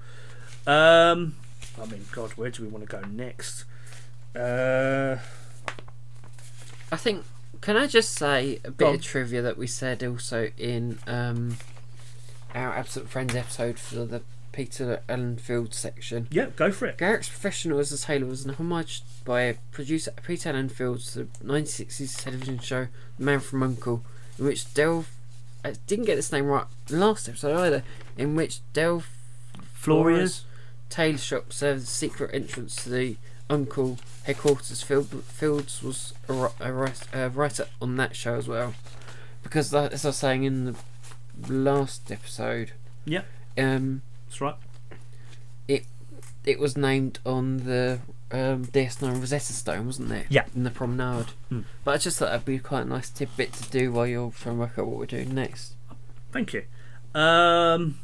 Um, 0.67 1.35
I 1.81 1.85
mean, 1.85 2.05
God, 2.11 2.31
where 2.31 2.49
do 2.49 2.63
we 2.63 2.69
want 2.69 2.87
to 2.87 2.97
go 2.97 3.01
next? 3.07 3.65
Uh, 4.35 5.17
I 6.91 6.97
think. 6.97 7.25
Can 7.61 7.77
I 7.77 7.85
just 7.85 8.13
say 8.13 8.59
a 8.65 8.71
bit 8.71 8.87
on. 8.87 8.95
of 8.95 9.03
trivia 9.03 9.43
that 9.43 9.55
we 9.55 9.67
said 9.67 10.03
also 10.03 10.49
in 10.57 10.97
um, 11.05 11.57
our 12.55 12.73
Absent 12.73 13.07
Friends 13.07 13.35
episode 13.35 13.77
for 13.77 14.03
the 14.03 14.23
Peter 14.51 15.01
Allen 15.07 15.37
Field 15.37 15.73
section? 15.73 16.27
yeah, 16.31 16.47
go 16.55 16.71
for 16.71 16.85
it. 16.87 16.97
Garak's 16.97 17.29
professional 17.29 17.79
as 17.79 17.91
a 17.91 17.97
Tailor 17.97 18.25
was 18.27 18.45
an 18.45 18.55
homage 18.55 19.01
by 19.23 19.57
producer 19.71 20.11
Peter 20.25 20.49
Allan 20.49 20.69
Fields 20.69 21.13
to 21.13 21.19
the 21.19 21.25
1960s 21.45 22.21
television 22.23 22.59
show 22.59 22.87
The 23.17 23.23
Man 23.23 23.39
from 23.39 23.63
Uncle, 23.63 24.03
in 24.37 24.45
which 24.45 24.73
Del 24.73 25.05
I 25.63 25.73
didn't 25.87 26.05
get 26.05 26.15
this 26.15 26.31
name 26.31 26.45
right 26.47 26.65
last 26.89 27.29
episode 27.29 27.55
either, 27.57 27.83
in 28.17 28.35
which 28.35 28.59
Del 28.73 29.03
Floria's. 29.73 30.43
tailor 30.89 31.17
shop 31.17 31.53
served 31.53 31.77
as 31.77 31.83
a 31.83 31.87
secret 31.87 32.31
entrance 32.33 32.75
to 32.83 32.89
the 32.89 33.17
Uncle 33.49 33.99
headquarters. 34.23 34.81
Field, 34.81 35.07
Fields 35.25 35.83
was 35.83 36.13
a, 36.27 36.33
a, 36.59 36.93
a 37.13 37.29
writer 37.29 37.67
on 37.81 37.95
that 37.97 38.15
show 38.15 38.35
as 38.35 38.47
well, 38.47 38.73
because 39.43 39.69
that, 39.71 39.93
as 39.93 40.03
I 40.05 40.09
was 40.09 40.17
saying 40.17 40.43
in 40.43 40.65
the 40.65 40.75
last 41.47 42.11
episode, 42.11 42.71
Yeah. 43.05 43.21
um, 43.57 44.01
That's 44.31 44.39
right. 44.39 44.55
it 45.67 45.85
it 46.45 46.57
was 46.57 46.77
named 46.77 47.19
on 47.25 47.57
the 47.57 47.99
um, 48.31 48.63
DS9 48.65 49.19
Rosetta 49.19 49.51
Stone, 49.51 49.85
wasn't 49.87 50.09
it? 50.13 50.27
Yeah. 50.29 50.45
In 50.55 50.63
the 50.63 50.69
promenade. 50.71 51.31
Hmm. 51.49 51.61
But 51.83 51.95
I 51.95 51.97
just 51.97 52.17
thought 52.17 52.27
that'd 52.27 52.45
be 52.45 52.59
quite 52.59 52.83
a 52.83 52.85
nice 52.85 53.09
tidbit 53.09 53.51
to 53.51 53.69
do 53.69 53.91
while 53.91 54.07
you're 54.07 54.31
trying 54.31 54.55
to 54.55 54.59
work 54.61 54.79
out 54.79 54.87
what 54.87 54.97
we're 54.99 55.05
doing 55.05 55.35
next. 55.35 55.73
Thank 56.31 56.53
you. 56.53 56.63
Um, 57.13 57.99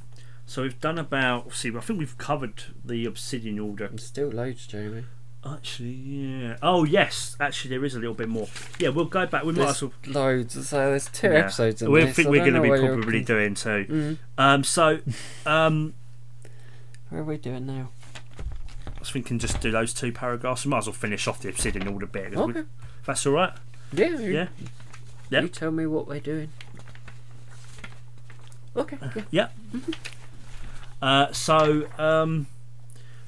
so 0.46 0.64
we've 0.64 0.80
done 0.82 0.98
about. 1.00 1.54
See, 1.54 1.74
I 1.76 1.80
think 1.80 1.98
we've 1.98 2.18
covered 2.18 2.62
the 2.84 3.06
Obsidian 3.06 3.58
Order. 3.58 3.86
And 3.86 4.02
still 4.02 4.28
loads, 4.28 4.68
Jamie. 4.68 5.06
Actually, 5.46 5.92
yeah. 5.92 6.58
Oh, 6.62 6.84
yes. 6.84 7.38
Actually, 7.40 7.70
there 7.70 7.86
is 7.86 7.96
a 7.96 8.00
little 8.00 8.16
bit 8.16 8.28
more. 8.28 8.48
Yeah, 8.80 8.90
we'll 8.90 9.06
go 9.06 9.26
back. 9.26 9.44
We 9.44 9.54
might 9.54 9.64
There's 9.64 9.82
as 9.82 9.82
well. 9.84 9.92
loads. 10.08 10.68
So 10.68 10.78
there's 10.90 11.08
two 11.08 11.28
Yeah. 11.28 11.34
episodes 11.36 11.82
in 11.82 11.90
We 11.90 12.04
this. 12.04 12.16
think 12.18 12.28
I 12.28 12.32
we're 12.32 12.40
going 12.52 12.54
to 12.56 12.62
be 12.62 12.68
probably 12.70 13.24
doing 13.24 13.54
too. 13.56 13.86
Mm. 13.90 14.18
Um, 14.38 14.64
so, 14.66 15.00
um, 15.46 15.94
What 17.10 17.20
are 17.20 17.24
we 17.24 17.38
doing 17.38 17.66
now? 17.66 17.90
I 18.88 19.00
was 19.00 19.10
thinking 19.12 19.40
just 19.40 19.62
do 19.62 19.72
those 19.72 19.94
two 19.94 20.12
paragraphs. 20.12 20.66
We 20.66 20.70
might 20.72 20.80
as 20.80 20.88
well 20.88 20.94
finish 20.94 21.28
off 21.28 21.42
the 21.42 21.50
Obsidian 21.50 21.88
Order 21.88 22.06
bit. 22.08 22.32
we- 22.32 22.38
Okay. 22.38 22.60
if 22.62 23.06
that's 23.06 23.26
all 23.26 23.34
right. 23.34 23.54
Yeah. 23.94 24.08
you- 24.20 24.34
Yeah. 24.34 24.48
Yeah. 25.30 25.42
You 25.42 25.48
tell 25.50 25.72
me 25.72 25.86
what 25.86 26.08
we're 26.08 26.20
doing. 26.20 26.50
Okay. 28.76 28.98
Yeah. 29.32 29.48
Yeah. 29.74 29.80
Uh, 31.02 31.32
so, 31.32 31.88
um, 31.98 32.48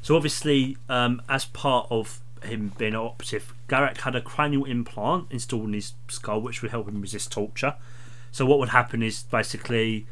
so 0.02 0.16
obviously, 0.16 0.78
um, 0.88 1.22
as 1.30 1.46
part 1.46 1.88
of 1.90 2.20
him 2.44 2.72
being 2.78 2.94
an 2.94 3.00
operative, 3.00 3.54
Garak 3.68 3.98
had 4.02 4.16
a 4.16 4.22
cranial 4.22 4.66
implant 4.66 5.28
installed 5.30 5.66
in 5.66 5.74
his 5.74 5.94
skull, 6.08 6.42
which 6.42 6.62
would 6.62 6.72
help 6.72 6.88
him 6.88 7.02
resist 7.02 7.32
torture. 7.32 7.76
So, 8.32 8.46
what 8.46 8.60
would 8.60 8.70
happen 8.70 9.02
is 9.04 9.24
basically, 9.24 10.06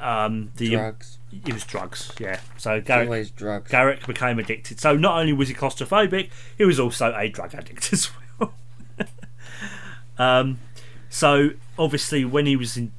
um, 0.00 0.52
the 0.56 0.70
Drugs. 0.70 1.18
it 1.32 1.52
was 1.52 1.64
drugs. 1.64 2.12
Yeah. 2.18 2.40
So 2.56 2.80
Garak 2.80 3.34
drugs. 3.34 3.70
Garak 3.70 4.06
became 4.06 4.38
addicted. 4.38 4.80
So 4.80 4.96
not 4.96 5.18
only 5.20 5.32
was 5.32 5.48
he 5.48 5.54
claustrophobic, 5.54 6.30
he 6.56 6.64
was 6.64 6.80
also 6.80 7.14
a 7.16 7.28
drug 7.28 7.54
addict 7.54 7.92
as 7.92 8.10
well. 8.38 8.54
um, 10.18 10.58
so 11.10 11.50
obviously, 11.78 12.24
when 12.24 12.46
he 12.46 12.56
was 12.56 12.76
in- 12.76 12.92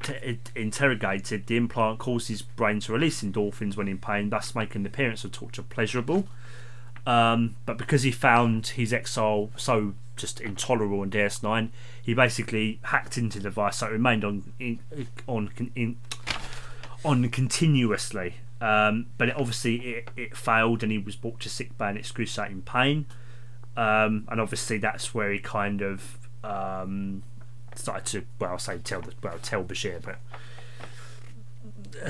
interrogated, 0.55 1.47
the 1.47 1.57
implant 1.57 1.99
caused 1.99 2.27
his 2.27 2.41
brain 2.41 2.79
to 2.81 2.93
release 2.93 3.21
endorphins 3.21 3.75
when 3.75 3.87
in 3.87 3.99
pain, 3.99 4.29
thus 4.29 4.55
making 4.55 4.83
the 4.83 4.89
appearance 4.89 5.23
of 5.23 5.31
torture 5.31 5.61
pleasurable. 5.61 6.27
Um, 7.05 7.55
but 7.65 7.77
because 7.77 8.03
he 8.03 8.11
found 8.11 8.67
his 8.67 8.93
exile 8.93 9.49
so 9.55 9.93
just 10.15 10.41
intolerable 10.41 11.01
in 11.01 11.09
DS9, 11.09 11.69
he 12.01 12.13
basically 12.13 12.79
hacked 12.83 13.17
into 13.17 13.39
the 13.39 13.43
device 13.43 13.77
so 13.77 13.87
it 13.87 13.91
remained 13.91 14.23
on 14.23 14.53
in, 14.59 14.79
on 15.25 15.49
in, 15.75 15.97
on 17.03 17.27
continuously. 17.29 18.35
Um, 18.61 19.07
but 19.17 19.29
it, 19.29 19.35
obviously 19.37 19.75
it, 19.77 20.09
it 20.17 20.35
failed 20.35 20.83
and 20.83 20.91
he 20.91 20.97
was 20.97 21.15
brought 21.15 21.39
to 21.41 21.49
sick 21.49 21.77
bay 21.77 21.89
in 21.89 21.97
excruciating 21.97 22.63
pain. 22.63 23.05
Um, 23.77 24.27
and 24.29 24.41
obviously 24.41 24.77
that's 24.77 25.13
where 25.13 25.31
he 25.31 25.39
kind 25.39 25.81
of 25.81 26.17
um, 26.43 27.23
started 27.75 28.05
to 28.07 28.25
well, 28.39 28.53
I 28.53 28.57
say 28.57 28.77
tell 28.79 29.01
the 29.01 29.13
well 29.23 29.39
tell 29.41 29.63
Bashir, 29.63 30.01
but 30.01 30.19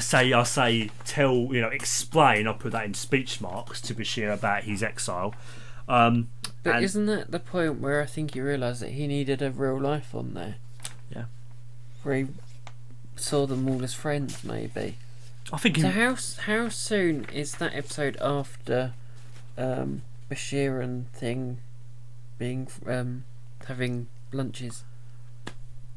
say 0.02 0.34
I 0.34 0.44
say 0.44 0.90
tell 1.06 1.36
you 1.54 1.62
know 1.62 1.70
explain. 1.70 2.48
I'll 2.48 2.56
put 2.56 2.72
that 2.72 2.86
in 2.86 2.94
speech 2.96 3.40
marks 3.40 3.82
to 3.82 3.94
Bashir 3.94 4.34
about 4.34 4.64
his 4.64 4.82
exile. 4.82 5.36
Um, 5.88 6.30
But 6.64 6.84
isn't 6.84 7.08
that 7.08 7.32
the 7.32 7.40
point 7.40 7.80
where 7.80 8.02
I 8.02 8.06
think 8.06 8.34
he 8.34 8.42
realised 8.42 8.82
that 8.82 8.92
he 8.92 9.08
needed 9.08 9.42
a 9.42 9.52
real 9.52 9.80
life 9.80 10.14
on 10.14 10.34
there? 10.34 10.56
Yeah. 11.14 11.26
Where 12.04 12.16
he 12.16 12.28
saw 13.20 13.46
them 13.46 13.70
all 13.70 13.84
as 13.84 13.94
friends, 13.94 14.44
maybe. 14.44 14.98
I 15.52 15.58
think 15.58 15.78
So 15.78 15.90
how 15.90 16.16
how 16.44 16.70
soon 16.70 17.26
is 17.34 17.54
that 17.56 17.74
episode 17.74 18.18
after 18.22 18.94
um, 19.58 20.04
Bashir 20.30 20.84
and 20.84 21.12
thing 21.12 21.60
being 22.38 22.68
um, 22.86 23.24
having 23.66 24.08
lunches? 24.32 24.84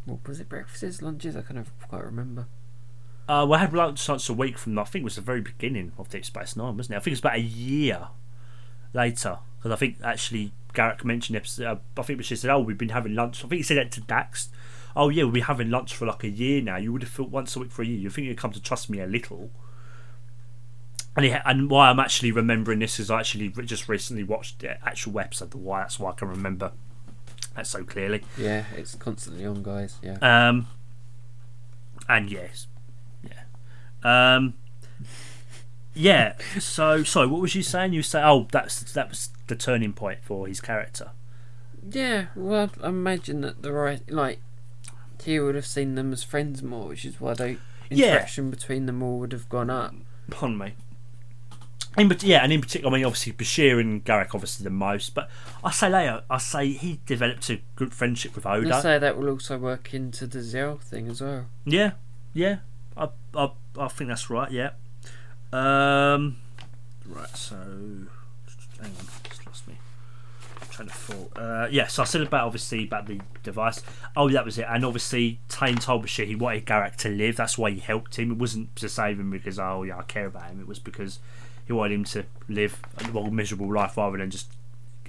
What 0.05 0.27
was 0.27 0.41
it? 0.41 0.49
Breakfasts, 0.49 1.03
lunches? 1.03 1.37
I 1.37 1.43
kind 1.43 1.59
of 1.59 1.71
quite 1.89 2.05
remember. 2.05 2.47
Uh, 3.29 3.47
we 3.49 3.57
had 3.57 3.73
lunch 3.73 4.09
once 4.09 4.29
a 4.29 4.33
week 4.33 4.59
from 4.59 4.79
I 4.79 4.85
think 4.85 5.03
it 5.03 5.05
was 5.05 5.17
the 5.17 5.21
very 5.23 5.41
beginning 5.41 5.93
of 5.97 6.09
Deep 6.09 6.25
Space 6.25 6.57
Nine, 6.57 6.77
wasn't 6.77 6.95
it? 6.95 6.97
I 6.97 7.01
think 7.01 7.09
it 7.09 7.13
was 7.13 7.21
about 7.21 7.37
a 7.37 7.41
year 7.41 8.09
later 8.93 9.39
because 9.59 9.71
I 9.71 9.77
think 9.77 9.99
actually 10.03 10.53
Garak 10.75 11.05
mentioned 11.05 11.37
episode. 11.37 11.67
Uh, 11.67 11.77
I 11.97 12.03
think 12.03 12.25
she 12.25 12.37
said, 12.37 12.51
"Oh, 12.51 12.61
we've 12.61 12.79
been 12.79 12.89
having 12.89 13.15
lunch." 13.15 13.45
I 13.45 13.49
think 13.49 13.59
he 13.59 13.63
said 13.63 13.77
that 13.77 13.93
to 13.93 14.01
Dax. 14.01 14.49
Oh 14.95 15.09
yeah, 15.09 15.25
we've 15.25 15.35
been 15.35 15.43
having 15.43 15.71
lunch 15.71 15.95
for 15.95 16.07
like 16.07 16.25
a 16.25 16.29
year 16.29 16.61
now. 16.63 16.77
You 16.77 16.93
would 16.93 17.03
have 17.03 17.11
felt 17.11 17.31
once 17.31 17.57
a 17.57 17.61
week 17.61 17.71
for 17.71 17.83
a 17.83 17.87
year. 17.87 17.99
You 17.99 18.11
think 18.11 18.27
you'd 18.27 18.37
come 18.37 18.53
to 18.53 18.61
trust 18.61 18.91
me 18.91 19.01
a 19.01 19.07
little. 19.07 19.51
And, 21.15 21.27
he, 21.27 21.35
and 21.45 21.69
why 21.71 21.91
I'm 21.91 22.01
actually 22.01 22.33
remembering 22.33 22.79
this 22.79 22.99
is 22.99 23.11
I 23.11 23.21
actually 23.21 23.49
just 23.65 23.89
recently 23.89 24.25
watched 24.25 24.61
the 24.61 24.83
actual 24.87 25.19
episode. 25.19 25.51
The 25.51 25.59
why 25.59 25.81
that's 25.81 25.99
why 25.99 26.11
I 26.11 26.15
can 26.15 26.29
remember 26.29 26.73
that 27.55 27.67
so 27.67 27.85
clearly. 27.85 28.23
Yeah, 28.39 28.65
it's 28.77 28.95
constantly 28.95 29.45
on, 29.45 29.63
guys. 29.63 29.97
Yeah. 30.03 30.17
Um, 30.23 30.69
and 32.09 32.31
yes, 32.31 32.67
yeah, 33.23 33.43
um, 34.37 34.55
yeah. 35.95 36.35
So, 36.59 37.05
sorry, 37.05 37.27
what 37.27 37.41
was 37.43 37.55
you 37.55 37.63
saying? 37.63 37.93
You 37.93 38.03
say, 38.03 38.23
oh, 38.23 38.49
that's 38.51 38.81
that 38.93 39.11
was 39.11 39.31
the 39.47 39.57
turning 39.57 39.93
point 39.93 40.21
for 40.23 40.47
his 40.47 40.61
character. 40.61 41.11
Yeah, 41.89 42.27
well, 42.35 42.71
I 42.83 42.89
imagine 42.89 43.43
that 43.43 43.63
the 43.63 43.73
right, 43.73 44.01
like, 44.11 44.41
he 45.25 45.39
would 45.41 45.55
have 45.55 45.67
seen 45.67 45.95
them 45.95 46.13
as 46.13 46.23
friends 46.23 46.63
more, 46.63 46.89
which 46.89 47.05
is 47.05 47.21
why 47.21 47.35
the 47.35 47.57
Yeah. 47.91 48.07
interaction 48.13 48.51
between 48.51 48.87
them 48.87 49.03
all 49.03 49.19
would 49.19 49.33
have 49.33 49.49
gone 49.49 49.71
up. 49.71 49.95
Pardon 50.31 50.59
me. 50.59 50.75
In, 51.99 52.11
yeah, 52.21 52.39
and 52.43 52.51
in 52.53 52.63
particular, 52.63 52.91
I 52.91 52.97
mean, 52.97 53.05
obviously 53.05 53.33
Bashir 53.35 53.79
and 53.79 54.03
Garak, 54.03 54.35
obviously 54.35 54.65
the 54.65 54.71
most. 54.71 55.15
But 55.15 55.29
I 55.63 55.71
say 55.71 55.91
later, 55.91 56.23
I 56.31 56.39
say 56.39 56.73
he 56.73 57.01
developed 57.05 57.51
a 57.51 57.61
good 57.77 57.93
friendship 57.93 58.35
with 58.35 58.47
Odo. 58.47 58.67
Let's 58.67 58.83
say 58.83 58.99
that 58.99 59.19
will 59.19 59.29
also 59.29 59.59
work 59.59 59.93
into 59.93 60.27
the 60.27 60.39
Ziyal 60.39 60.81
thing 60.81 61.09
as 61.09 61.21
well. 61.21 61.47
Yeah, 61.67 61.93
yeah, 62.33 62.59
I, 62.97 63.11
I, 63.35 63.51
I 63.79 63.89
think 63.89 64.09
that's 64.09 64.31
right. 64.31 64.51
Yeah. 64.51 64.71
Um, 65.53 66.39
right. 67.07 67.29
So, 67.37 67.57
hang 67.57 68.91
on, 68.99 69.07
just 69.29 69.47
lost 69.47 69.69
me. 69.69 69.77
Trying 70.73 70.89
to 70.89 70.95
thought. 70.95 71.33
Uh, 71.37 71.69
yeah. 71.71 71.87
So 71.87 72.03
I 72.03 72.07
said 72.07 72.23
about 72.23 72.47
obviously 72.47 72.85
about 72.85 73.07
the 73.07 73.21
device. 73.43 73.83
Oh, 74.17 74.31
that 74.31 74.45
was 74.45 74.57
it. 74.57 74.65
And 74.67 74.87
obviously, 74.87 75.39
Tain 75.51 75.77
told 75.77 76.03
Bashir 76.03 76.27
he 76.27 76.35
wanted 76.35 76.65
Garak 76.65 76.97
to 76.97 77.11
live. 77.11 77.37
That's 77.37 77.59
why 77.59 77.73
he 77.73 77.79
helped 77.79 78.19
him. 78.19 78.33
It 78.33 78.39
wasn't 78.39 78.75
to 78.77 78.89
save 78.89 79.21
him 79.21 79.31
because 79.31 79.59
oh 79.59 79.83
yeah 79.83 79.99
I 79.99 80.03
care 80.03 80.25
about 80.25 80.51
him. 80.51 80.61
It 80.61 80.67
was 80.67 80.79
because 80.79 81.19
he 81.67 81.75
wanted 81.75 81.95
him 81.95 82.05
to 82.05 82.25
live 82.49 82.81
a 82.99 83.13
well, 83.13 83.31
miserable 83.31 83.71
life 83.71 83.99
rather 83.99 84.17
than 84.17 84.31
just 84.31 84.51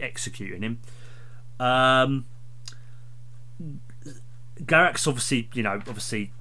executing 0.02 0.64
him. 0.64 0.80
Um, 1.60 2.26
Garak's 4.62 5.08
obviously, 5.08 5.50
you 5.54 5.64
know, 5.64 5.76
obviously 5.76 6.34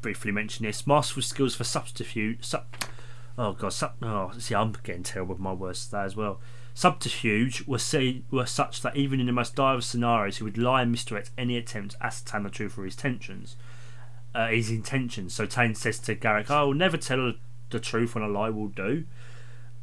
briefly 0.00 0.32
mentioned 0.32 0.66
this. 0.66 0.86
Masterful 0.86 1.22
skills 1.22 1.54
for 1.54 1.64
subterfuge. 1.64 2.42
Sub, 2.42 2.64
oh 3.36 3.52
god, 3.52 3.74
sub, 3.74 3.92
oh, 4.02 4.32
see, 4.38 4.54
I'm 4.54 4.74
getting 4.82 5.02
terrible 5.02 5.34
with 5.34 5.42
my 5.42 5.52
words 5.52 5.84
today 5.84 6.04
as 6.04 6.16
well. 6.16 6.40
Subterfuge 6.74 7.66
were 7.66 7.78
see, 7.78 8.24
were 8.30 8.46
such 8.46 8.80
that 8.82 8.96
even 8.96 9.20
in 9.20 9.26
the 9.26 9.32
most 9.32 9.54
dire 9.54 9.74
of 9.74 9.84
scenarios, 9.84 10.38
he 10.38 10.44
would 10.44 10.56
lie 10.56 10.82
and 10.82 10.90
misdirect 10.90 11.30
any 11.36 11.56
attempt 11.56 11.92
to 11.92 12.06
ascertain 12.06 12.44
the 12.44 12.50
truth 12.50 12.78
of 12.78 12.84
his 12.84 12.94
intentions. 12.94 13.56
Uh, 14.34 14.48
his 14.48 14.70
intentions. 14.70 15.34
So 15.34 15.44
Tain 15.44 15.74
says 15.74 15.98
to 16.00 16.16
Garak, 16.16 16.50
"I 16.50 16.62
will 16.62 16.74
never 16.74 16.96
tell 16.96 17.34
the 17.68 17.80
truth 17.80 18.14
when 18.14 18.24
a 18.24 18.28
lie 18.28 18.48
will 18.48 18.68
do." 18.68 19.04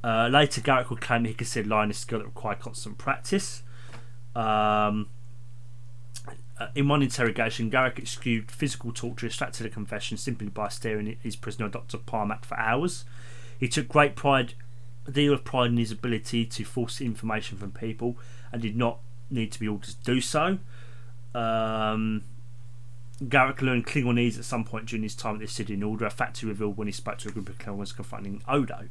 Uh, 0.03 0.27
later, 0.31 0.61
Garak 0.61 0.89
would 0.89 1.01
claim 1.01 1.25
he 1.25 1.33
considered 1.33 1.69
lying 1.69 1.91
a 1.91 1.93
skill 1.93 2.19
that 2.19 2.25
required 2.25 2.59
constant 2.59 2.97
practice. 2.97 3.63
Um, 4.35 5.09
uh, 6.59 6.67
in 6.75 6.87
one 6.87 7.01
interrogation, 7.01 7.69
Garak 7.69 7.99
excused 7.99 8.49
physical 8.49 8.91
torture, 8.91 9.27
extracted 9.27 9.65
a 9.65 9.69
confession 9.69 10.17
simply 10.17 10.47
by 10.47 10.69
staring 10.69 11.07
at 11.07 11.17
his 11.21 11.35
prisoner, 11.35 11.69
Dr. 11.69 11.97
Parmak, 11.97 12.43
for 12.45 12.57
hours. 12.57 13.05
He 13.59 13.67
took 13.67 13.87
great 13.87 14.15
pride, 14.15 14.55
deal 15.09 15.33
of 15.33 15.43
pride 15.43 15.71
in 15.71 15.77
his 15.77 15.91
ability 15.91 16.45
to 16.45 16.63
force 16.63 17.01
information 17.01 17.57
from 17.57 17.71
people 17.71 18.17
and 18.51 18.61
did 18.61 18.75
not 18.75 18.99
need 19.29 19.51
to 19.51 19.59
be 19.59 19.67
ordered 19.67 19.89
to 19.89 20.03
do 20.03 20.21
so. 20.21 20.57
Um, 21.35 22.23
Garak 23.23 23.61
learned 23.61 23.85
Klingonese 23.85 24.37
at 24.37 24.45
some 24.45 24.63
point 24.63 24.85
during 24.87 25.03
his 25.03 25.15
time 25.15 25.35
at 25.35 25.39
the 25.39 25.45
Obsidian 25.45 25.83
Order, 25.83 26.05
a 26.05 26.09
fact 26.09 26.39
he 26.39 26.47
revealed 26.47 26.77
when 26.77 26.87
he 26.87 26.93
spoke 26.93 27.17
to 27.19 27.29
a 27.29 27.31
group 27.31 27.49
of 27.49 27.57
Klingons 27.57 27.95
confronting 27.95 28.41
Odo. 28.47 28.87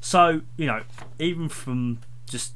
So, 0.00 0.42
you 0.56 0.66
know, 0.66 0.82
even 1.18 1.48
from 1.48 2.00
just 2.28 2.54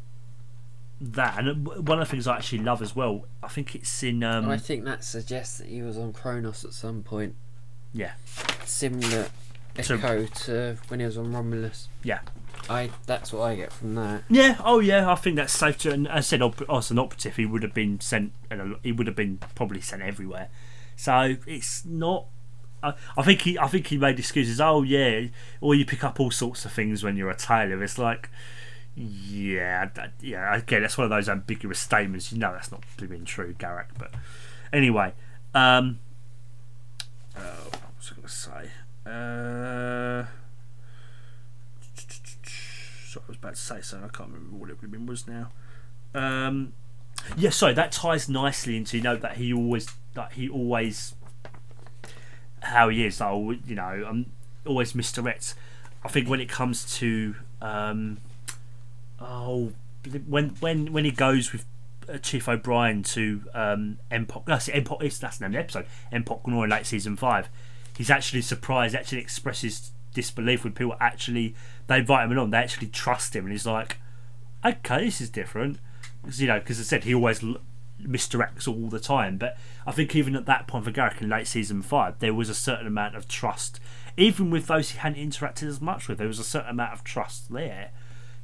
that, 1.01 1.39
and 1.39 1.67
one 1.67 2.01
of 2.01 2.07
the 2.07 2.11
things 2.11 2.27
I 2.27 2.37
actually 2.37 2.59
love 2.59 2.83
as 2.83 2.95
well, 2.95 3.25
I 3.43 3.49
think 3.49 3.75
it's 3.75 4.03
in. 4.03 4.23
Um, 4.23 4.49
I 4.49 4.59
think 4.59 4.85
that 4.85 5.05
suggests 5.05 5.59
that 5.59 5.69
he 5.69 5.81
was 5.83 5.97
on 5.97 6.13
Kronos 6.13 6.65
at 6.65 6.73
some 6.73 7.03
point. 7.03 7.35
Yeah. 7.93 8.13
Similar 8.65 9.29
echo 9.79 10.27
to 10.27 10.77
when 10.89 11.01
he 11.01 11.07
was 11.07 11.19
on 11.19 11.33
Romulus. 11.33 11.89
Yeah. 12.03 12.21
I 12.69 12.91
that's 13.07 13.33
what 13.33 13.43
I 13.43 13.55
get 13.55 13.73
from 13.73 13.95
that. 13.95 14.25
Yeah, 14.29 14.57
oh 14.65 14.81
yeah, 14.81 15.11
I 15.11 15.15
think 15.15 15.37
that's 15.37 15.53
safe 15.53 15.79
to. 15.79 15.93
And 15.93 16.09
as 16.09 16.33
I 16.33 16.39
said, 16.39 16.55
as 16.69 16.91
an 16.91 16.99
operative, 16.99 17.37
he 17.37 17.47
would 17.47 17.63
have 17.63 17.75
been 17.75 18.01
sent. 18.01 18.33
and 18.51 18.77
He 18.83 18.93
would 18.93 19.07
have 19.07 19.17
been 19.17 19.39
probably 19.55 19.81
sent 19.81 20.03
everywhere. 20.03 20.49
So 20.97 21.37
it's 21.47 21.85
not. 21.85 22.27
I, 22.83 22.95
I 23.17 23.23
think 23.23 23.43
he. 23.43 23.59
I 23.59 23.69
think 23.69 23.87
he 23.87 23.99
made 23.99 24.19
excuses. 24.19 24.61
Oh 24.61 24.83
yeah, 24.83 25.27
or 25.61 25.75
you 25.75 25.85
pick 25.85 26.03
up 26.03 26.19
all 26.19 26.31
sorts 26.31 26.65
of 26.65 26.73
things 26.73 27.05
when 27.05 27.17
you're 27.17 27.31
a 27.31 27.37
tailor. 27.37 27.83
It's 27.85 27.99
like, 27.99 28.31
yeah, 28.97 29.91
that, 29.95 30.13
yeah. 30.21 30.57
Again, 30.57 30.83
that's 30.83 30.99
one 30.99 31.05
of 31.05 31.11
those 31.11 31.29
ambiguous 31.29 31.79
statements. 31.79 32.33
You 32.33 32.39
know, 32.39 32.53
that's 32.53 32.73
not 32.73 32.83
being 32.99 33.25
true, 33.25 33.55
Garak. 33.55 33.87
But 33.99 34.13
anyway, 34.73 35.13
um, 35.55 36.01
uh, 37.37 37.41
what 37.41 37.97
was 37.97 38.11
I 38.11 38.15
going 38.17 38.27
to 38.27 38.33
say? 38.33 38.71
Uh, 39.07 40.27
sorry, 43.07 43.25
I 43.25 43.29
was 43.29 43.37
about 43.37 43.55
to 43.55 43.61
say 43.61 43.81
something. 43.81 44.09
I 44.13 44.17
can't 44.17 44.31
remember 44.31 44.57
what 44.57 44.71
it 44.71 44.75
would 44.75 44.83
have 44.83 44.91
been 44.91 45.07
was 45.07 45.29
now. 45.29 45.51
Um, 46.15 46.73
yeah, 47.37 47.51
sorry, 47.51 47.75
that 47.75 47.93
ties 47.93 48.29
nicely 48.29 48.77
into 48.77 48.97
you 48.97 49.03
know 49.03 49.17
that 49.17 49.37
he 49.37 49.53
always 49.53 49.89
that 50.15 50.33
he 50.33 50.49
always 50.49 51.15
how 52.61 52.89
he 52.89 53.07
is. 53.07 53.21
Oh, 53.21 53.53
you 53.53 53.75
know, 53.75 54.05
I'm 54.09 54.33
always 54.67 54.93
misdirects. 54.93 55.55
I 56.05 56.09
think 56.09 56.29
when 56.29 56.41
it 56.41 56.49
comes 56.49 56.97
to 56.99 57.37
um, 57.61 58.19
oh, 59.21 59.73
when 60.27 60.51
when 60.61 60.93
when 60.93 61.05
he 61.05 61.11
goes 61.11 61.53
with 61.53 61.65
uh, 62.09 62.19
Chief 62.19 62.49
O'Brien 62.49 63.03
to 63.05 63.43
um, 63.55 63.99
Empok, 64.11 64.47
that's 64.47 64.67
the 64.67 64.73
name 64.73 64.87
of 64.87 65.53
the 65.53 65.59
episode. 65.59 65.87
Nor 66.47 66.65
in 66.65 66.71
late 66.71 66.87
season 66.87 67.17
five. 67.17 67.49
He's 67.97 68.11
actually 68.11 68.43
surprised. 68.43 68.95
Actually 68.95 69.21
expresses 69.21 69.91
disbelief 70.13 70.65
when 70.65 70.73
people 70.73 70.97
actually 71.01 71.55
they 71.87 71.99
invite 71.99 72.31
him 72.31 72.39
on. 72.39 72.51
They 72.51 72.59
actually 72.59 72.89
trust 72.89 73.35
him, 73.35 73.45
and 73.45 73.53
he's 73.53 73.67
like, 73.67 73.99
okay, 74.65 75.05
this 75.05 75.21
is 75.21 75.31
different. 75.31 75.79
'Cause, 76.23 76.41
you 76.41 76.49
know, 76.49 76.59
because 76.59 76.81
I 76.81 76.83
said 76.83 77.05
he 77.05 77.15
always 77.15 77.43
misdirects 78.03 78.69
all 78.69 78.89
the 78.89 79.01
time. 79.01 79.39
But 79.39 79.57
I 79.87 79.93
think 79.93 80.15
even 80.15 80.35
at 80.37 80.47
that 80.47 80.67
point 80.67 80.85
for 80.85 80.93
Garak 80.93 81.21
in 81.21 81.29
late 81.29 81.47
season 81.47 81.83
five, 81.83 82.19
there 82.19 82.35
was 82.35 82.49
a 82.49 82.55
certain 82.55 82.87
amount 82.87 83.15
of 83.15 83.29
trust. 83.29 83.81
Even 84.17 84.51
with 84.51 84.67
those 84.67 84.91
he 84.91 84.99
hadn't 84.99 85.31
interacted 85.31 85.69
as 85.69 85.81
much 85.81 86.09
with, 86.09 86.19
there 86.19 86.27
was 86.27 86.39
a 86.39 86.45
certain 86.45 86.71
amount 86.71 86.93
of 86.93 87.05
trust 87.05 87.53
there 87.53 87.91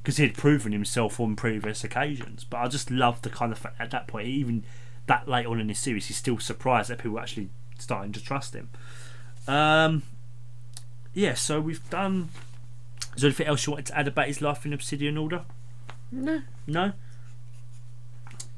because 0.03 0.17
he 0.17 0.25
had 0.25 0.35
proven 0.35 0.73
himself 0.73 1.19
on 1.21 1.37
previous 1.37 1.85
occasions. 1.85 2.45
But 2.45 2.59
I 2.59 2.69
just 2.69 2.91
love 2.91 3.23
the 3.23 3.31
kind 3.31 3.53
of 3.53 3.59
fact 3.59 3.81
at 3.81 3.91
that 3.91 4.07
point, 4.07 4.29
even 4.29 4.65
that 5.07 5.29
late 5.29 5.47
on 5.47 5.61
in 5.61 5.69
his 5.69 5.79
series, 5.79 6.07
he's 6.07 6.17
still 6.17 6.39
surprised 6.39 6.91
that 6.91 6.99
people 6.99 7.19
are 7.19 7.23
actually 7.23 7.51
starting 7.79 8.13
to 8.13 8.23
trust 8.23 8.55
him. 8.55 8.71
Um, 9.47 10.03
yeah, 11.15 11.35
so 11.35 11.61
we've 11.61 11.89
done. 11.91 12.31
Is 13.15 13.23
there 13.23 13.29
anything 13.29 13.47
else 13.47 13.67
you 13.67 13.73
wanted 13.73 13.87
to 13.87 13.99
add 13.99 14.09
about 14.09 14.27
his 14.27 14.41
life 14.41 14.65
in 14.65 14.73
Obsidian 14.73 15.19
Order? 15.19 15.45
No. 16.11 16.43
No. 16.67 16.93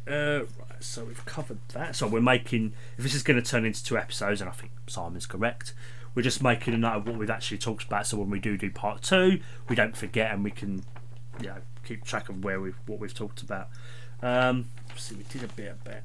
Uh, 0.07 0.41
right, 0.41 0.81
so 0.81 1.05
we've 1.05 1.25
covered 1.25 1.59
that. 1.69 1.97
So 1.97 2.07
we're 2.07 2.21
making. 2.21 2.75
If 2.97 3.05
this 3.05 3.15
is 3.15 3.23
going 3.23 3.43
to 3.43 3.49
turn 3.49 3.65
into 3.65 3.83
two 3.83 3.97
episodes, 3.97 4.41
and 4.41 4.51
I 4.51 4.53
think 4.53 4.73
Simon's 4.87 5.27
correct, 5.27 5.73
we're 6.15 6.23
just 6.23 6.43
making 6.43 6.75
a 6.75 6.79
note 6.79 6.97
of 6.97 7.07
what 7.07 7.17
we've 7.17 7.31
actually 7.31 7.59
talked 7.59 7.85
about. 7.85 8.07
So 8.07 8.19
when 8.19 8.31
we 8.31 8.39
do 8.39 8.57
do 8.57 8.71
part 8.71 9.03
two, 9.03 9.41
we 9.69 9.75
don't 9.75 9.97
forget, 9.97 10.33
and 10.33 10.45
we 10.45 10.51
can, 10.51 10.85
you 11.41 11.49
know, 11.49 11.57
keep 11.85 12.05
track 12.05 12.29
of 12.29 12.45
where 12.45 12.61
we've 12.61 12.77
what 12.87 12.99
we've 12.99 13.15
talked 13.15 13.43
about. 13.43 13.69
Um, 14.23 14.67
see, 14.97 15.15
we 15.17 15.25
did 15.25 15.43
a 15.43 15.53
bit 15.53 15.77
about. 15.83 16.03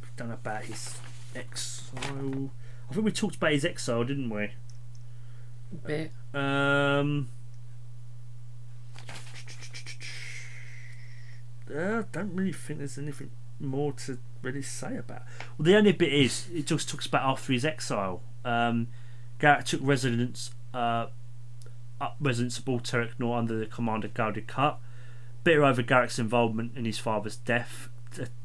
We've 0.00 0.16
done 0.16 0.30
about 0.30 0.64
his 0.64 0.98
exile. 1.34 2.50
I 2.90 2.94
think 2.94 3.04
we 3.04 3.12
talked 3.12 3.36
about 3.36 3.52
his 3.52 3.64
exile, 3.64 4.04
didn't 4.04 4.30
we? 4.30 4.50
Bit. 5.86 6.12
Um, 6.32 7.28
uh, 11.74 11.98
I 11.98 12.04
don't 12.12 12.34
really 12.34 12.52
think 12.52 12.78
there's 12.78 12.96
anything 12.96 13.30
more 13.60 13.92
to 13.92 14.18
really 14.42 14.62
say 14.62 14.96
about. 14.96 15.22
Well, 15.58 15.66
the 15.66 15.76
only 15.76 15.92
bit 15.92 16.12
is 16.12 16.48
it 16.52 16.66
just 16.66 16.88
talks 16.88 17.06
about 17.06 17.22
after 17.22 17.52
his 17.52 17.64
exile. 17.64 18.22
Um, 18.44 18.88
Garak 19.38 19.64
took 19.64 19.80
residence, 19.82 20.52
uh, 20.72 21.06
up 22.00 22.16
residence 22.20 22.58
Terok 22.58 23.10
Nor 23.18 23.36
under 23.38 23.58
the 23.58 23.66
command 23.66 24.04
of 24.04 24.14
Gul 24.14 24.32
Dukat. 24.32 24.76
Bitter 25.44 25.64
over 25.64 25.82
Garak's 25.82 26.18
involvement 26.18 26.76
in 26.76 26.84
his 26.84 26.98
father's 26.98 27.36
death, 27.36 27.88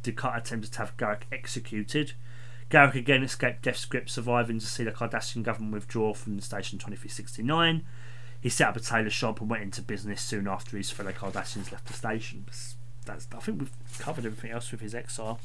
Dukat 0.04 0.38
attempted 0.38 0.74
to 0.74 0.80
have 0.80 0.98
Garak 0.98 1.22
executed. 1.32 2.14
Garak 2.74 2.96
again 2.96 3.22
escaped 3.22 3.62
death's 3.62 3.86
grip, 3.86 4.10
surviving 4.10 4.58
to 4.58 4.66
see 4.66 4.84
the 4.84 4.92
Cardassian 4.92 5.44
government 5.44 5.76
withdraw 5.76 6.12
from 6.16 6.38
the 6.38 6.42
station 6.42 6.80
2369. 6.80 7.86
He 8.42 8.50
set 8.50 8.70
up 8.70 8.76
a 8.76 8.80
tailor 8.80 9.12
shop 9.12 9.40
and 9.40 9.50
went 9.50 9.62
into 9.62 9.84
business 9.84 10.24
soon 10.24 10.48
after 10.48 10.76
his 10.76 10.90
fellow 10.90 11.12
Cardassians 11.12 11.72
left 11.72 11.86
the 11.86 11.94
station. 11.94 12.46
That's, 13.06 13.28
I 13.32 13.38
think 13.38 13.60
we've 13.60 14.00
covered 14.00 14.26
everything 14.26 14.50
else 14.50 14.72
with 14.72 14.82
his 14.82 14.96
exile. 14.96 15.40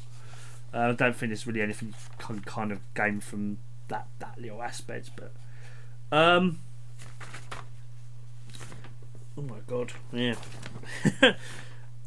Uh, 0.73 0.77
I 0.79 0.91
don't 0.93 1.15
think 1.15 1.29
there's 1.29 1.45
really 1.45 1.61
anything 1.61 1.93
kind 2.17 2.71
of 2.71 2.79
gained 2.95 3.23
from 3.23 3.59
that 3.89 4.07
that 4.17 4.39
little 4.39 4.63
aspect, 4.63 5.11
but 5.15 5.31
um, 6.11 6.59
oh 9.37 9.43
my 9.43 9.59
god, 9.67 9.93
yeah. 10.11 10.35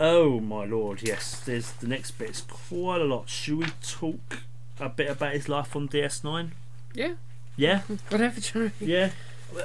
oh 0.01 0.41
my 0.41 0.65
lord, 0.65 1.01
yes. 1.03 1.41
There's 1.41 1.71
the 1.73 1.87
next 1.87 2.13
bit's 2.13 2.41
quite 2.41 3.01
a 3.01 3.05
lot. 3.05 3.29
Should 3.29 3.59
we 3.59 3.67
talk 3.83 4.43
a 4.87 4.89
bit 4.89 5.11
about 5.11 5.33
his 5.33 5.49
life 5.49 5.75
on 5.77 5.89
DS9? 5.89 6.51
Yeah. 6.95 7.15
Yeah, 7.57 7.81
Whatever, 8.09 8.73
yeah. 8.81 9.11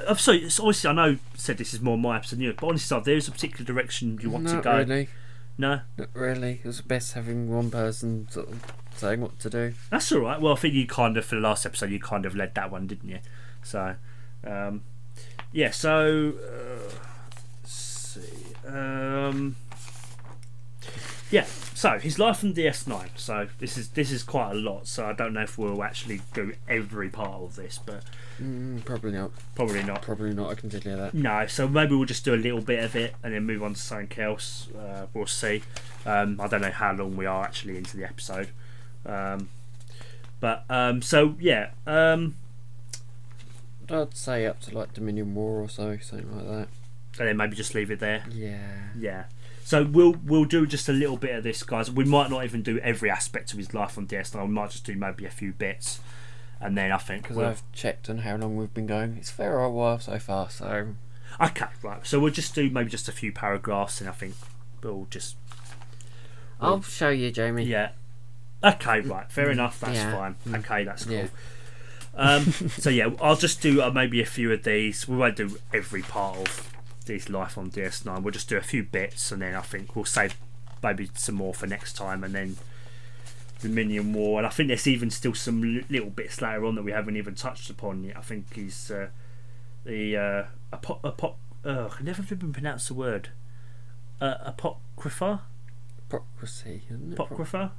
I'm 0.06 0.18
sorry. 0.18 0.44
It's 0.44 0.60
obviously 0.60 0.90
I 0.90 0.92
know 0.92 1.16
said 1.34 1.56
this 1.56 1.72
is 1.72 1.80
more 1.80 1.96
my 1.96 2.16
episode 2.16 2.36
than 2.36 2.42
yours, 2.44 2.56
but 2.60 2.66
honestly, 2.66 3.00
there 3.02 3.16
is 3.16 3.28
a 3.28 3.32
particular 3.32 3.64
direction 3.64 4.18
you 4.22 4.28
want 4.28 4.44
Not 4.44 4.56
to 4.56 4.60
go. 4.62 4.76
really. 4.76 5.08
No, 5.56 5.80
Not 5.96 6.08
really. 6.12 6.60
It 6.62 6.66
was 6.66 6.82
best 6.82 7.14
having 7.14 7.48
one 7.48 7.70
person 7.70 8.28
sort 8.30 8.48
of 8.50 8.62
saying 8.94 9.22
what 9.22 9.38
to 9.40 9.48
do. 9.50 9.72
that's 9.90 10.12
all 10.12 10.20
right. 10.20 10.38
Well, 10.40 10.52
I 10.52 10.56
think 10.56 10.74
you 10.74 10.86
kind 10.86 11.16
of 11.16 11.24
for 11.24 11.36
the 11.36 11.40
last 11.40 11.64
episode 11.64 11.90
you 11.90 11.98
kind 11.98 12.26
of 12.26 12.36
led 12.36 12.54
that 12.56 12.70
one, 12.70 12.86
didn't 12.86 13.08
you? 13.08 13.20
So, 13.62 13.94
um, 14.46 14.82
yeah. 15.50 15.70
So, 15.70 16.34
uh, 16.44 16.92
let's 17.62 17.72
see. 17.72 18.54
Um, 18.66 19.56
yeah. 21.30 21.44
So 21.74 21.98
his 21.98 22.18
life 22.18 22.42
on 22.42 22.54
DS9. 22.54 23.10
So 23.16 23.48
this 23.58 23.76
is 23.76 23.90
this 23.90 24.10
is 24.10 24.22
quite 24.22 24.52
a 24.52 24.54
lot. 24.54 24.86
So 24.86 25.06
I 25.06 25.12
don't 25.12 25.32
know 25.34 25.42
if 25.42 25.56
we'll 25.58 25.82
actually 25.82 26.20
do 26.34 26.54
every 26.68 27.08
part 27.10 27.40
of 27.42 27.56
this, 27.56 27.78
but 27.84 28.04
Mm, 28.42 28.84
probably 28.84 29.10
not. 29.10 29.32
probably 29.56 29.82
not. 29.82 30.02
Probably 30.02 30.32
not. 30.32 30.50
I 30.50 30.54
can 30.54 30.70
tell 30.70 30.80
you 30.80 30.96
that. 30.96 31.12
No, 31.12 31.46
so 31.48 31.66
maybe 31.66 31.96
we'll 31.96 32.04
just 32.04 32.24
do 32.24 32.34
a 32.34 32.36
little 32.36 32.60
bit 32.60 32.84
of 32.84 32.94
it 32.94 33.14
and 33.24 33.34
then 33.34 33.44
move 33.44 33.64
on 33.64 33.74
to 33.74 33.80
something 33.80 34.16
else. 34.22 34.68
Uh, 34.78 35.06
we'll 35.12 35.26
see. 35.26 35.62
Um, 36.06 36.40
I 36.40 36.46
don't 36.46 36.60
know 36.60 36.70
how 36.70 36.92
long 36.92 37.16
we 37.16 37.26
are 37.26 37.42
actually 37.44 37.76
into 37.76 37.96
the 37.96 38.04
episode. 38.04 38.50
Um, 39.04 39.48
but 40.38 40.64
um, 40.70 41.02
so 41.02 41.34
yeah, 41.40 41.70
um, 41.86 42.36
I'd 43.90 44.16
say 44.16 44.46
up 44.46 44.60
to 44.62 44.74
like 44.76 44.92
Dominion 44.94 45.34
War 45.34 45.60
or 45.62 45.68
so, 45.68 45.96
something 46.00 46.32
like 46.36 46.46
that. 46.46 46.68
and 47.18 47.28
then 47.28 47.36
maybe 47.36 47.56
just 47.56 47.74
leave 47.74 47.90
it 47.90 47.98
there. 48.00 48.24
Yeah. 48.30 48.90
Yeah. 48.98 49.24
So 49.68 49.84
we'll 49.84 50.14
we'll 50.24 50.46
do 50.46 50.66
just 50.66 50.88
a 50.88 50.94
little 50.94 51.18
bit 51.18 51.34
of 51.34 51.44
this, 51.44 51.62
guys. 51.62 51.90
We 51.90 52.04
might 52.04 52.30
not 52.30 52.42
even 52.42 52.62
do 52.62 52.78
every 52.78 53.10
aspect 53.10 53.52
of 53.52 53.58
his 53.58 53.74
life 53.74 53.98
on 53.98 54.06
DS9. 54.06 54.40
We 54.46 54.48
might 54.48 54.70
just 54.70 54.86
do 54.86 54.96
maybe 54.96 55.26
a 55.26 55.30
few 55.30 55.52
bits, 55.52 56.00
and 56.58 56.74
then 56.74 56.90
I 56.90 56.96
think 56.96 57.24
Because 57.24 57.36
we'll, 57.36 57.46
I've 57.48 57.72
checked 57.74 58.08
on 58.08 58.16
how 58.20 58.36
long 58.36 58.56
we've 58.56 58.72
been 58.72 58.86
going. 58.86 59.18
It's 59.18 59.28
fair 59.28 59.60
old 59.60 59.74
while 59.74 59.98
so 59.98 60.18
far, 60.18 60.48
so. 60.48 60.94
okay, 61.38 61.66
right. 61.82 62.06
So 62.06 62.18
we'll 62.18 62.32
just 62.32 62.54
do 62.54 62.70
maybe 62.70 62.88
just 62.88 63.10
a 63.10 63.12
few 63.12 63.30
paragraphs, 63.30 64.00
and 64.00 64.08
I 64.08 64.14
think 64.14 64.36
we'll 64.82 65.06
just 65.10 65.36
I'll 66.58 66.80
show 66.80 67.10
you, 67.10 67.30
Jamie. 67.30 67.64
Yeah. 67.64 67.90
Okay, 68.64 69.00
right. 69.00 69.30
Fair 69.30 69.50
enough. 69.50 69.80
That's 69.80 69.96
Yeah. 69.98 70.12
fine. 70.16 70.36
Okay, 70.60 70.84
that's 70.84 71.04
cool. 71.04 71.12
Yeah. 71.12 71.26
Um, 72.14 72.44
so 72.78 72.88
yeah, 72.88 73.10
I'll 73.20 73.36
just 73.36 73.60
do 73.60 73.82
uh, 73.82 73.90
maybe 73.90 74.22
a 74.22 74.26
few 74.26 74.50
of 74.50 74.62
these. 74.62 75.06
We 75.06 75.18
won't 75.18 75.36
do 75.36 75.58
every 75.74 76.00
part 76.00 76.38
of 76.38 76.72
this 77.08 77.28
life 77.28 77.58
on 77.58 77.70
DS9. 77.70 78.22
We'll 78.22 78.32
just 78.32 78.48
do 78.48 78.56
a 78.56 78.62
few 78.62 78.84
bits, 78.84 79.32
and 79.32 79.42
then 79.42 79.54
I 79.54 79.62
think 79.62 79.96
we'll 79.96 80.04
save 80.04 80.36
maybe 80.82 81.10
some 81.14 81.34
more 81.34 81.52
for 81.52 81.66
next 81.66 81.94
time, 81.94 82.22
and 82.22 82.34
then 82.34 82.56
the 83.60 83.68
Minion 83.68 84.12
War. 84.12 84.38
And 84.38 84.46
I 84.46 84.50
think 84.50 84.68
there's 84.68 84.86
even 84.86 85.10
still 85.10 85.34
some 85.34 85.84
little 85.90 86.10
bits 86.10 86.40
later 86.40 86.64
on 86.64 86.76
that 86.76 86.84
we 86.84 86.92
haven't 86.92 87.16
even 87.16 87.34
touched 87.34 87.68
upon 87.70 88.04
yet. 88.04 88.16
I 88.16 88.20
think 88.20 88.54
he's 88.54 88.90
uh, 88.90 89.08
the 89.84 90.16
uh, 90.16 90.44
apo- 90.72 91.00
apo- 91.02 91.36
uh, 91.64 91.88
I 91.90 91.96
can 91.96 92.06
never 92.06 92.22
even 92.22 92.52
pronounce 92.52 92.88
the 92.88 92.94
word. 92.94 93.30
Uh, 94.20 94.34
apocrypha. 94.40 95.42
Hypocrisy, 95.96 96.82
isn't 96.88 97.12
it? 97.12 97.18
Apocrypha. 97.18 97.72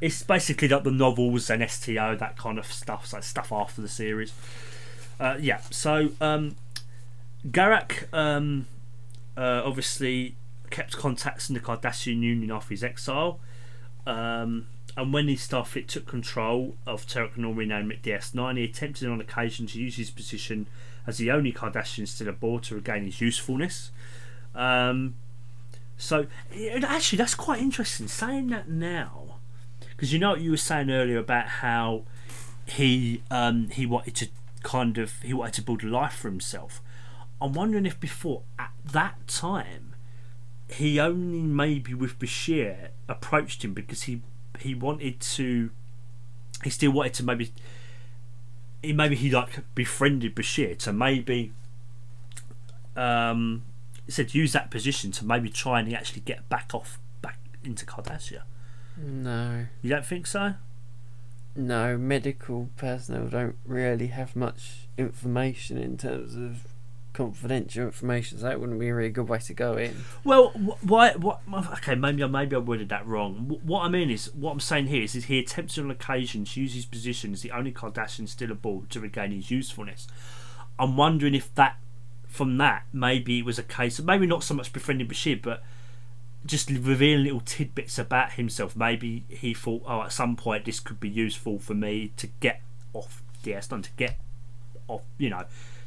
It's 0.00 0.22
basically 0.22 0.68
like 0.68 0.84
the 0.84 0.90
novels 0.90 1.48
and 1.50 1.68
STO, 1.70 2.16
that 2.16 2.36
kind 2.36 2.58
of 2.58 2.66
stuff, 2.66 3.06
so 3.06 3.20
stuff 3.20 3.52
after 3.52 3.80
the 3.80 3.88
series. 3.88 4.32
Uh, 5.18 5.36
yeah, 5.40 5.60
so 5.70 6.10
um, 6.20 6.56
Garak 7.50 8.12
um, 8.12 8.66
uh, 9.36 9.62
obviously 9.64 10.36
kept 10.70 10.96
contacts 10.96 11.48
in 11.48 11.54
the 11.54 11.60
Cardassian 11.60 12.22
Union 12.22 12.50
after 12.50 12.70
his 12.70 12.82
exile. 12.82 13.38
Um, 14.06 14.66
and 14.96 15.12
when 15.12 15.28
his 15.28 15.46
Starfleet 15.46 15.86
took 15.88 16.06
control 16.06 16.76
of 16.86 17.06
Terok 17.06 17.36
Nor 17.36 17.54
renamed 17.54 17.92
it 17.92 18.02
DS9, 18.02 18.56
he 18.56 18.64
attempted 18.64 19.08
on 19.08 19.20
occasion 19.20 19.66
to 19.68 19.78
use 19.78 19.96
his 19.96 20.10
position 20.10 20.66
as 21.06 21.18
the 21.18 21.30
only 21.30 21.52
Cardassian 21.52 22.08
still 22.08 22.28
aboard 22.28 22.64
to 22.64 22.74
regain 22.74 23.04
his 23.04 23.20
usefulness. 23.20 23.90
Um, 24.54 25.14
so, 25.98 26.26
actually, 26.82 27.18
that's 27.18 27.34
quite 27.34 27.60
interesting. 27.60 28.08
Saying 28.08 28.48
that 28.48 28.68
now, 28.68 29.36
because 29.90 30.12
you 30.12 30.18
know 30.18 30.30
what 30.30 30.40
you 30.40 30.50
were 30.50 30.56
saying 30.56 30.90
earlier 30.90 31.18
about 31.18 31.46
how 31.46 32.02
he 32.66 33.22
um, 33.30 33.68
he 33.70 33.86
wanted 33.86 34.14
to 34.16 34.28
kind 34.62 34.98
of 34.98 35.22
he 35.22 35.32
wanted 35.32 35.54
to 35.54 35.62
build 35.62 35.82
a 35.84 35.86
life 35.86 36.14
for 36.14 36.28
himself. 36.28 36.82
I'm 37.40 37.52
wondering 37.52 37.86
if 37.86 37.98
before 38.00 38.42
at 38.58 38.72
that 38.92 39.26
time 39.26 39.94
he 40.68 40.98
only 40.98 41.42
maybe 41.42 41.94
with 41.94 42.18
Bashir 42.18 42.88
approached 43.08 43.64
him 43.64 43.72
because 43.74 44.04
he 44.04 44.22
he 44.58 44.74
wanted 44.74 45.20
to 45.20 45.70
he 46.64 46.70
still 46.70 46.92
wanted 46.92 47.14
to 47.14 47.24
maybe 47.24 47.52
he 48.82 48.92
maybe 48.92 49.16
he 49.16 49.30
like 49.30 49.74
befriended 49.74 50.34
Bashir 50.34 50.78
to 50.78 50.92
maybe 50.92 51.52
um 52.96 53.62
said 54.08 54.34
use 54.34 54.52
that 54.52 54.70
position 54.70 55.10
to 55.12 55.24
maybe 55.24 55.48
try 55.48 55.80
and 55.80 55.92
actually 55.94 56.22
get 56.22 56.48
back 56.48 56.70
off 56.72 56.98
back 57.22 57.38
into 57.64 57.84
Cardassia. 57.84 58.42
No. 58.96 59.66
You 59.82 59.90
don't 59.90 60.06
think 60.06 60.26
so? 60.26 60.54
No, 61.54 61.96
medical 61.96 62.68
personnel 62.76 63.28
don't 63.28 63.56
really 63.64 64.08
have 64.08 64.36
much 64.36 64.88
information 64.98 65.78
in 65.78 65.96
terms 65.96 66.34
of 66.34 66.66
confidential 67.16 67.84
information, 67.86 68.38
so 68.38 68.44
that 68.44 68.60
wouldn't 68.60 68.78
be 68.78 68.88
a 68.88 68.94
really 68.94 69.08
good 69.08 69.28
way 69.28 69.38
to 69.38 69.54
go 69.54 69.76
in. 69.76 70.04
Well, 70.22 70.50
wh- 70.50 70.84
why? 70.84 71.12
What? 71.12 71.40
Okay, 71.78 71.94
maybe 71.94 72.22
I 72.22 72.26
maybe 72.26 72.54
I 72.54 72.58
worded 72.58 72.90
that 72.90 73.06
wrong. 73.06 73.34
Wh- 73.48 73.66
What 73.66 73.82
I 73.82 73.88
mean 73.88 74.10
is, 74.10 74.32
what 74.34 74.52
I'm 74.52 74.60
saying 74.60 74.88
here 74.88 75.02
is, 75.02 75.14
is 75.14 75.24
he 75.24 75.38
attempts 75.38 75.78
on 75.78 75.90
occasion 75.90 76.44
to 76.44 76.60
use 76.60 76.74
his 76.74 76.84
position 76.84 77.32
as 77.32 77.40
the 77.42 77.52
only 77.52 77.72
Cardassian 77.72 78.28
still 78.28 78.52
aboard 78.52 78.90
to 78.90 79.00
regain 79.00 79.30
his 79.30 79.50
usefulness. 79.50 80.06
I'm 80.78 80.96
wondering 80.98 81.34
if 81.34 81.54
that, 81.54 81.78
from 82.28 82.58
that, 82.58 82.84
maybe 82.92 83.38
it 83.38 83.44
was 83.46 83.58
a 83.58 83.62
case 83.62 83.98
of 83.98 84.04
maybe 84.04 84.26
not 84.26 84.44
so 84.44 84.52
much 84.52 84.72
befriending 84.72 85.08
Bashir, 85.08 85.40
but 85.40 85.62
just 86.44 86.68
revealing 86.70 87.24
little 87.24 87.40
tidbits 87.40 87.98
about 87.98 88.32
himself. 88.32 88.76
Maybe 88.76 89.24
he 89.28 89.54
thought, 89.54 89.82
oh, 89.86 90.02
at 90.02 90.12
some 90.12 90.36
point 90.36 90.66
this 90.66 90.80
could 90.80 91.00
be 91.00 91.08
useful 91.08 91.58
for 91.58 91.72
me 91.74 92.12
to 92.18 92.26
get 92.40 92.60
off 92.92 93.22
DS9, 93.42 93.82
to 93.84 93.90
get 93.96 94.18
off, 94.86 95.02
you 95.18 95.30
know, 95.30 95.44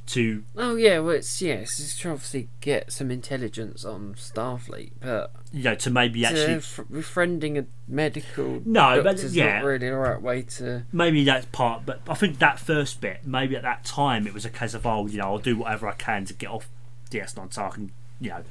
to 0.10 0.44
Oh 0.56 0.76
yeah, 0.76 1.00
well 1.00 1.16
it's 1.16 1.42
yes, 1.42 1.80
it's 1.80 1.98
to 2.00 2.12
obviously 2.12 2.50
get 2.62 2.92
some 2.92 3.12
intelligence 3.12 3.86
on 3.86 4.16
Starfleet, 4.16 4.92
but 5.00 5.32
you 5.52 5.64
know, 5.64 5.76
to 5.76 5.90
maybe 5.90 6.22
to 6.22 6.28
actually 6.28 6.54
f- 6.56 6.80
befriending 6.92 7.58
a 7.58 7.66
medical 7.88 8.62
No, 8.66 9.02
but 9.04 9.24
yeah. 9.32 9.56
not 9.60 9.66
really 9.66 9.90
the 9.90 9.96
right 9.96 10.22
way 10.22 10.42
to. 10.44 10.86
maybe 10.92 11.24
that's 11.24 11.46
part, 11.48 11.86
but 11.86 12.02
I 12.08 12.14
think 12.14 12.40
that 12.40 12.60
first 12.60 13.02
bit, 13.02 13.26
maybe 13.26 13.56
at 13.56 13.64
that 13.64 13.84
time, 13.84 14.28
it 14.28 14.34
was 14.34 14.46
a 14.46 14.50
case 14.50 14.74
of, 14.74 14.86
oh, 14.86 15.08
you 15.08 15.18
know, 15.18 15.26
I'll 15.26 15.38
do 15.40 15.58
whatever 15.58 15.88
I 15.88 15.94
can 15.94 16.26
to 16.26 16.34
get 16.34 16.50
off 16.50 16.70
DS9 17.12 17.54
so 17.54 17.64
I 17.64 17.70
can, 17.70 17.92
you 18.20 18.30
know, 18.30 18.44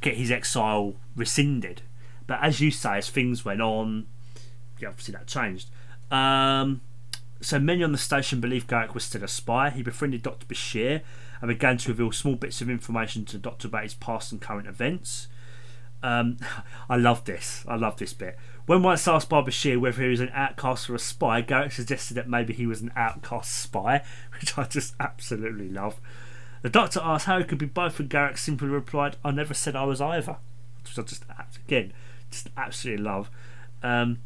get 0.00 0.14
his 0.14 0.30
exile 0.30 0.94
rescinded. 1.16 1.82
But 2.26 2.40
as 2.42 2.60
you 2.60 2.70
say, 2.70 2.98
as 2.98 3.10
things 3.10 3.44
went 3.44 3.60
on, 3.60 4.06
yeah, 4.78 4.88
obviously 4.88 5.12
that 5.12 5.26
changed. 5.26 5.68
Um, 6.10 6.80
so 7.40 7.58
many 7.58 7.82
on 7.82 7.92
the 7.92 7.98
station 7.98 8.40
believed 8.40 8.68
Garak 8.68 8.94
was 8.94 9.04
still 9.04 9.24
a 9.24 9.28
spy. 9.28 9.70
He 9.70 9.82
befriended 9.82 10.22
Dr. 10.22 10.46
Bashir 10.46 11.02
and 11.40 11.48
began 11.48 11.78
to 11.78 11.88
reveal 11.88 12.12
small 12.12 12.34
bits 12.34 12.60
of 12.60 12.68
information 12.68 13.24
to 13.26 13.38
Doctor 13.38 13.68
about 13.68 13.84
his 13.84 13.94
past 13.94 14.32
and 14.32 14.40
current 14.40 14.66
events. 14.66 15.28
Um, 16.02 16.36
I 16.88 16.96
love 16.96 17.24
this. 17.24 17.64
I 17.66 17.76
love 17.76 17.96
this 17.96 18.12
bit. 18.12 18.38
When 18.66 18.82
once 18.82 19.08
asked 19.08 19.28
by 19.28 19.40
Bashir 19.40 19.80
whether 19.80 20.02
he 20.02 20.08
was 20.08 20.20
an 20.20 20.30
outcast 20.32 20.88
or 20.90 20.94
a 20.94 20.98
spy, 20.98 21.42
Garak 21.42 21.72
suggested 21.72 22.14
that 22.14 22.28
maybe 22.28 22.52
he 22.52 22.66
was 22.66 22.80
an 22.80 22.92
outcast 22.94 23.52
spy, 23.52 24.04
which 24.40 24.56
I 24.56 24.64
just 24.64 24.94
absolutely 25.00 25.68
love. 25.68 26.00
The 26.62 26.68
doctor 26.68 27.00
asked 27.02 27.26
how 27.26 27.38
he 27.38 27.44
could 27.44 27.58
be 27.58 27.66
both, 27.66 27.98
and 27.98 28.10
Garak 28.10 28.36
simply 28.36 28.68
replied, 28.68 29.16
"I 29.24 29.30
never 29.30 29.54
said 29.54 29.74
I 29.74 29.84
was 29.84 30.00
either," 30.00 30.36
which 30.82 30.98
I 30.98 31.02
just 31.02 31.24
again 31.66 31.92
just 32.30 32.48
absolutely 32.56 33.02
love. 33.02 33.30
Um, 33.82 34.18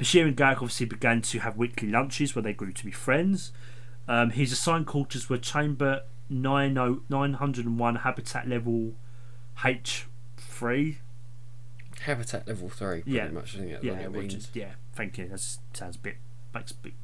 Bashir 0.00 0.26
and 0.26 0.36
Garak 0.36 0.54
obviously 0.56 0.86
began 0.86 1.20
to 1.22 1.38
have 1.40 1.56
weekly 1.58 1.88
lunches 1.90 2.34
where 2.34 2.42
they 2.42 2.54
grew 2.54 2.72
to 2.72 2.84
be 2.84 2.90
friends. 2.90 3.52
Um, 4.08 4.30
his 4.30 4.50
assigned 4.50 4.86
quarters 4.86 5.28
were 5.28 5.36
chamber 5.38 6.02
90 6.30 7.02
901, 7.08 7.94
habitat 7.96 8.48
level 8.48 8.94
H3. 9.58 10.96
Habitat 12.02 12.48
level 12.48 12.70
three, 12.70 13.02
pretty 13.02 13.10
Yeah. 13.10 13.28
much. 13.28 13.54
I 13.54 13.58
think 13.58 13.72
that's 13.72 13.84
Yeah, 13.84 13.92
what 13.92 14.00
it 14.02 14.12
which 14.12 14.20
means. 14.32 14.34
is, 14.44 14.50
yeah. 14.54 14.72
Thank 14.94 15.18
you. 15.18 15.28
That 15.28 15.40
sounds 15.74 15.96
a 15.96 15.98
bit 15.98 16.16
makes 16.54 16.70
a 16.72 16.74
bit. 16.76 16.94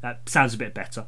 That 0.00 0.28
sounds 0.28 0.54
a 0.54 0.56
bit 0.58 0.74
better. 0.74 1.06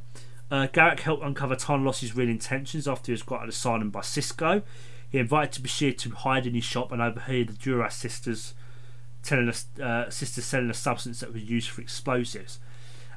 Uh, 0.51 0.67
Garak 0.73 1.01
helped 1.01 1.25
uncover 1.25 1.57
Tahna 1.57 1.85
Los's 1.85 2.15
real 2.15 2.29
intentions 2.29 2.87
after 2.87 3.07
he 3.07 3.13
was 3.13 3.23
granted 3.23 3.49
asylum 3.51 3.91
by 3.91 4.01
Sisko. 4.01 4.63
He 5.11 5.19
invited 5.19 5.65
Bashir 5.65 5.97
to 5.99 6.11
hide 6.11 6.47
in 6.47 6.55
his 6.55 6.65
shop 6.65 6.93
and 6.93 7.01
overhear 7.03 7.45
the 7.45 7.53
Duras 7.55 7.95
sisters 7.95 8.55
telling 9.29 9.49
us 9.49 9.67
uh, 9.83 10.09
sisters 10.11 10.45
selling 10.47 10.71
a 10.71 10.75
substance 10.75 11.21
that 11.21 11.33
was 11.33 11.43
used 11.43 11.69
for 11.69 11.81
explosives. 11.81 12.59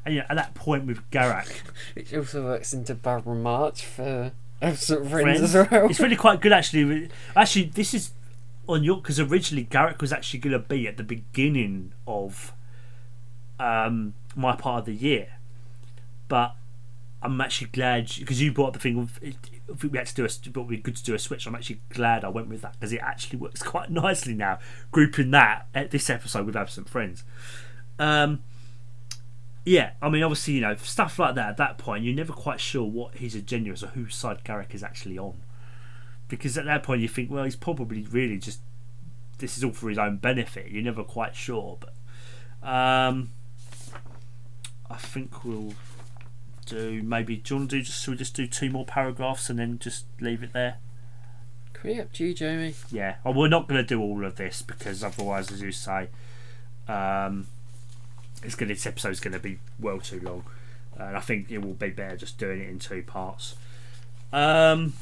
And 0.05 0.15
yeah, 0.15 0.25
at 0.29 0.35
that 0.35 0.53
point 0.55 0.85
with 0.85 1.09
Garak, 1.11 1.47
Which 1.93 2.13
also 2.13 2.43
works 2.43 2.73
into 2.73 2.95
Barbara 2.95 3.35
March 3.35 3.85
for 3.85 4.31
Absent 4.61 5.09
Friends, 5.09 5.39
Friends. 5.39 5.55
as 5.55 5.71
well. 5.71 5.89
it's 5.89 5.99
really 5.99 6.15
quite 6.15 6.41
good 6.41 6.51
actually. 6.51 7.09
Actually, 7.35 7.65
this 7.65 7.93
is 7.93 8.11
on 8.67 8.83
your 8.83 8.97
because 8.97 9.19
originally 9.19 9.65
Garak 9.65 10.01
was 10.01 10.11
actually 10.11 10.39
going 10.39 10.53
to 10.53 10.59
be 10.59 10.87
at 10.87 10.97
the 10.97 11.03
beginning 11.03 11.93
of 12.07 12.53
um, 13.59 14.13
my 14.35 14.55
part 14.55 14.79
of 14.79 14.85
the 14.85 14.95
year, 14.95 15.37
but 16.27 16.55
I'm 17.23 17.39
actually 17.39 17.67
glad 17.67 18.11
because 18.17 18.41
you 18.41 18.51
brought 18.51 18.73
the 18.73 18.79
thing 18.79 18.97
of 18.97 19.19
we 19.21 19.97
had 19.97 20.07
to 20.07 20.15
do 20.15 20.25
a, 20.25 20.63
be 20.63 20.77
good 20.77 20.95
to 20.95 21.03
do 21.03 21.13
a 21.13 21.19
switch. 21.19 21.45
I'm 21.45 21.53
actually 21.53 21.81
glad 21.89 22.23
I 22.23 22.29
went 22.29 22.49
with 22.49 22.61
that 22.61 22.73
because 22.79 22.91
it 22.91 23.01
actually 23.01 23.39
works 23.39 23.61
quite 23.63 23.91
nicely 23.91 24.33
now, 24.33 24.59
grouping 24.91 25.31
that 25.31 25.67
at 25.73 25.91
this 25.91 26.09
episode 26.09 26.45
with 26.45 26.55
Absent 26.55 26.89
Friends. 26.89 27.23
Um, 27.99 28.41
yeah, 29.63 29.91
I 30.01 30.09
mean, 30.09 30.23
obviously, 30.23 30.55
you 30.55 30.61
know, 30.61 30.75
stuff 30.75 31.19
like 31.19 31.35
that. 31.35 31.49
At 31.49 31.57
that 31.57 31.77
point, 31.77 32.03
you're 32.03 32.15
never 32.15 32.33
quite 32.33 32.59
sure 32.59 32.83
what 32.83 33.15
his 33.15 33.35
agenda 33.35 33.71
is 33.71 33.83
or 33.83 33.87
whose 33.87 34.15
side 34.15 34.43
Garak 34.43 34.73
is 34.73 34.81
actually 34.81 35.19
on, 35.19 35.35
because 36.27 36.57
at 36.57 36.65
that 36.65 36.81
point 36.81 37.01
you 37.01 37.07
think, 37.07 37.29
well, 37.29 37.43
he's 37.43 37.55
probably 37.55 38.01
really 38.03 38.37
just 38.37 38.61
this 39.37 39.57
is 39.57 39.63
all 39.63 39.71
for 39.71 39.89
his 39.89 39.99
own 39.99 40.17
benefit. 40.17 40.71
You're 40.71 40.83
never 40.83 41.03
quite 41.03 41.35
sure, 41.35 41.77
but 41.79 41.93
um, 42.67 43.31
I 44.89 44.97
think 44.97 45.43
we'll 45.43 45.73
do 46.65 47.01
maybe. 47.03 47.37
Do 47.37 47.53
you 47.53 47.59
want 47.59 47.69
to 47.71 47.77
do 47.77 47.81
just? 47.83 48.03
Should 48.03 48.11
we 48.11 48.17
just 48.17 48.35
do 48.35 48.47
two 48.47 48.69
more 48.69 48.85
paragraphs 48.85 49.49
and 49.49 49.59
then 49.59 49.79
just 49.79 50.05
leave 50.19 50.43
it 50.43 50.53
there? 50.53 50.77
Pretty 51.73 51.99
up 51.99 52.13
to 52.13 52.25
you, 52.25 52.33
Jamie. 52.33 52.75
Yeah. 52.91 53.15
Well, 53.23 53.33
we're 53.33 53.47
not 53.47 53.67
going 53.67 53.81
to 53.81 53.87
do 53.87 53.99
all 54.01 54.23
of 54.23 54.35
this 54.35 54.61
because 54.61 55.03
otherwise, 55.03 55.51
as 55.51 55.61
you 55.61 55.71
say, 55.71 56.09
um, 56.87 57.47
it's 58.43 58.55
going. 58.55 58.69
This 58.69 58.85
episode's 58.85 59.19
going 59.19 59.33
to 59.33 59.39
be 59.39 59.59
well 59.79 59.99
too 59.99 60.19
long, 60.19 60.43
and 60.97 61.17
I 61.17 61.19
think 61.19 61.49
it 61.51 61.59
will 61.59 61.73
be 61.73 61.89
better 61.89 62.17
just 62.17 62.37
doing 62.37 62.61
it 62.61 62.69
in 62.69 62.79
two 62.79 63.03
parts. 63.03 63.55
Um, 64.31 64.93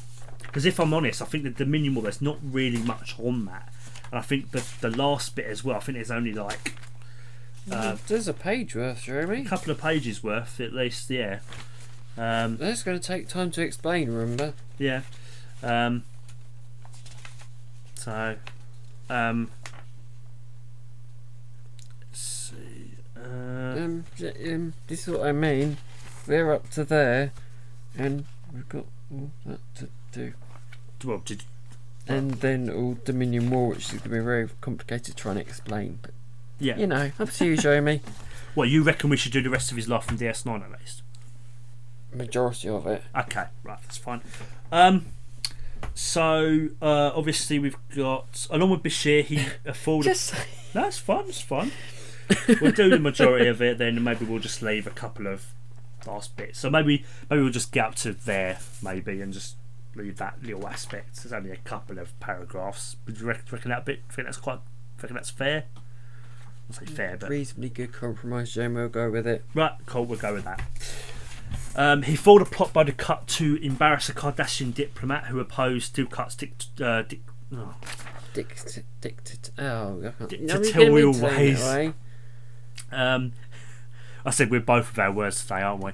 because 0.41 0.65
if 0.65 0.79
I'm 0.79 0.93
honest, 0.93 1.21
I 1.21 1.25
think 1.25 1.43
that 1.43 1.57
the 1.57 1.65
minimal 1.65 2.01
there's 2.01 2.21
not 2.21 2.37
really 2.41 2.81
much 2.81 3.15
on 3.19 3.45
that, 3.45 3.71
and 4.11 4.19
I 4.19 4.21
think 4.21 4.51
the 4.51 4.65
the 4.81 4.89
last 4.89 5.35
bit 5.35 5.45
as 5.45 5.63
well. 5.63 5.77
I 5.77 5.79
think 5.79 5.97
there's 5.97 6.11
only 6.11 6.33
like 6.33 6.75
uh, 7.71 7.97
There's 8.07 8.27
a 8.27 8.33
page 8.33 8.75
worth, 8.75 9.03
Jeremy. 9.03 9.41
a 9.41 9.45
couple 9.49 9.71
of 9.71 9.79
pages 9.79 10.23
worth 10.23 10.59
at 10.59 10.73
least. 10.73 11.09
Yeah. 11.09 11.39
Um, 12.17 12.57
That's 12.57 12.83
going 12.83 12.99
to 12.99 13.05
take 13.05 13.27
time 13.27 13.51
to 13.51 13.61
explain, 13.61 14.11
remember? 14.11 14.53
Yeah. 14.77 15.01
Um, 15.63 16.03
so, 17.95 18.35
um, 19.09 19.49
let's 22.01 22.19
see. 22.19 22.91
Uh, 23.17 23.21
Um, 23.77 24.05
um, 24.45 24.73
this 24.87 25.07
is 25.07 25.13
what 25.13 25.27
I 25.27 25.31
mean. 25.31 25.77
We're 26.27 26.53
up 26.53 26.69
to 26.71 26.83
there, 26.83 27.31
and 27.97 28.25
we've 28.53 28.67
got 28.69 28.85
all 29.11 29.31
that 29.45 29.59
to 29.75 29.89
do. 30.11 30.33
well, 31.03 31.19
did, 31.19 31.43
And 32.07 32.31
then 32.35 32.69
all 32.69 32.97
Dominion 33.05 33.49
War, 33.49 33.69
which 33.69 33.79
is 33.85 33.89
going 33.91 34.01
to 34.03 34.09
be 34.09 34.19
very 34.19 34.49
complicated 34.61 35.15
trying 35.15 35.35
to 35.35 35.41
explain. 35.41 35.99
But, 36.01 36.11
yeah. 36.59 36.77
you 36.77 36.87
know, 36.87 37.11
up 37.19 37.29
to 37.31 37.45
you, 37.45 37.57
Jeremy. 37.57 38.01
Well, 38.55 38.67
you 38.67 38.81
reckon 38.81 39.11
we 39.11 39.15
should 39.15 39.31
do 39.31 39.43
the 39.43 39.49
rest 39.49 39.69
of 39.69 39.77
his 39.77 39.87
life 39.87 40.05
from 40.05 40.17
DS9 40.17 40.63
at 40.63 40.71
least? 40.79 41.03
Majority 42.13 42.67
of 42.67 42.87
it. 42.87 43.03
Okay, 43.15 43.45
right, 43.63 43.77
that's 43.83 43.95
fine. 43.95 44.21
Um, 44.71 45.05
so 45.93 46.67
uh, 46.81 47.11
obviously 47.15 47.59
we've 47.59 47.77
got 47.95 48.47
along 48.49 48.71
with 48.71 48.83
Bashir, 48.83 49.23
he 49.23 49.45
afforded. 49.65 50.09
Just 50.09 50.33
No, 50.73 50.87
it's 50.87 50.97
fun. 50.97 51.25
It's 51.27 51.39
fun. 51.39 51.71
we'll 52.59 52.71
do 52.71 52.89
the 52.89 52.99
majority 52.99 53.47
of 53.47 53.61
it, 53.61 53.77
then 53.77 54.03
maybe 54.03 54.25
we'll 54.25 54.39
just 54.39 54.61
leave 54.61 54.87
a 54.87 54.91
couple 54.91 55.27
of 55.27 55.45
last 56.07 56.35
bits. 56.35 56.59
So 56.59 56.69
maybe 56.69 57.05
maybe 57.29 57.43
we'll 57.43 57.51
just 57.51 57.71
get 57.71 57.85
up 57.85 57.95
to 57.95 58.13
there, 58.13 58.59
maybe, 58.81 59.21
and 59.21 59.31
just 59.31 59.55
leave 59.95 60.17
that 60.17 60.41
little 60.43 60.67
aspect. 60.67 61.15
There's 61.23 61.33
only 61.33 61.51
a 61.51 61.57
couple 61.57 61.99
of 61.99 62.19
paragraphs. 62.19 62.95
Would 63.05 63.19
you 63.19 63.27
reckon, 63.27 63.45
reckon 63.51 63.69
that 63.69 63.85
bit? 63.85 64.01
Think 64.09 64.27
that's 64.27 64.37
quite? 64.37 64.59
Think 64.97 65.13
that's 65.13 65.29
fair? 65.29 65.65
I'll 66.69 66.75
say 66.75 66.85
fair, 66.85 67.17
but 67.17 67.29
reasonably 67.29 67.69
good 67.69 67.91
compromise, 67.93 68.53
Jeremy. 68.53 68.75
We'll 68.75 68.89
go 68.89 69.09
with 69.09 69.27
it. 69.27 69.43
right, 69.53 69.73
cool. 69.85 70.05
We'll 70.05 70.19
go 70.19 70.33
with 70.33 70.45
that. 70.45 70.61
Um, 71.75 72.03
he 72.03 72.15
foiled 72.15 72.41
a 72.41 72.45
plot 72.45 72.73
by 72.73 72.83
Dukat 72.83 73.25
to 73.27 73.55
embarrass 73.63 74.09
a 74.09 74.13
Cardassian 74.13 74.73
diplomat 74.73 75.25
who 75.25 75.39
opposed 75.39 75.95
Dukat's. 75.95 76.35
Dick, 76.35 76.53
uh, 76.81 77.01
dick, 77.03 77.21
oh, 77.53 77.73
Dict, 78.33 78.73
dict, 79.01 79.51
oh, 79.57 80.01
Dictatorial 80.27 81.13
no, 81.13 81.23
ways. 81.25 81.63
Way. 81.63 81.93
Um, 82.91 83.33
I 84.25 84.31
said 84.31 84.51
we're 84.51 84.59
both 84.59 84.91
of 84.91 84.99
our 84.99 85.11
words 85.11 85.41
today, 85.41 85.61
aren't 85.61 85.83
we? 85.83 85.91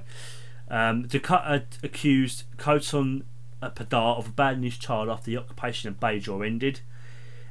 Um, 0.68 1.06
Dukat 1.06 1.82
accused 1.82 2.44
Kotan 2.58 3.22
Pa'Dar 3.62 4.18
of 4.18 4.28
abandoning 4.28 4.70
his 4.70 4.78
child 4.78 5.08
after 5.08 5.30
the 5.30 5.36
occupation 5.38 5.88
of 5.88 6.00
Bajor 6.00 6.46
ended. 6.46 6.80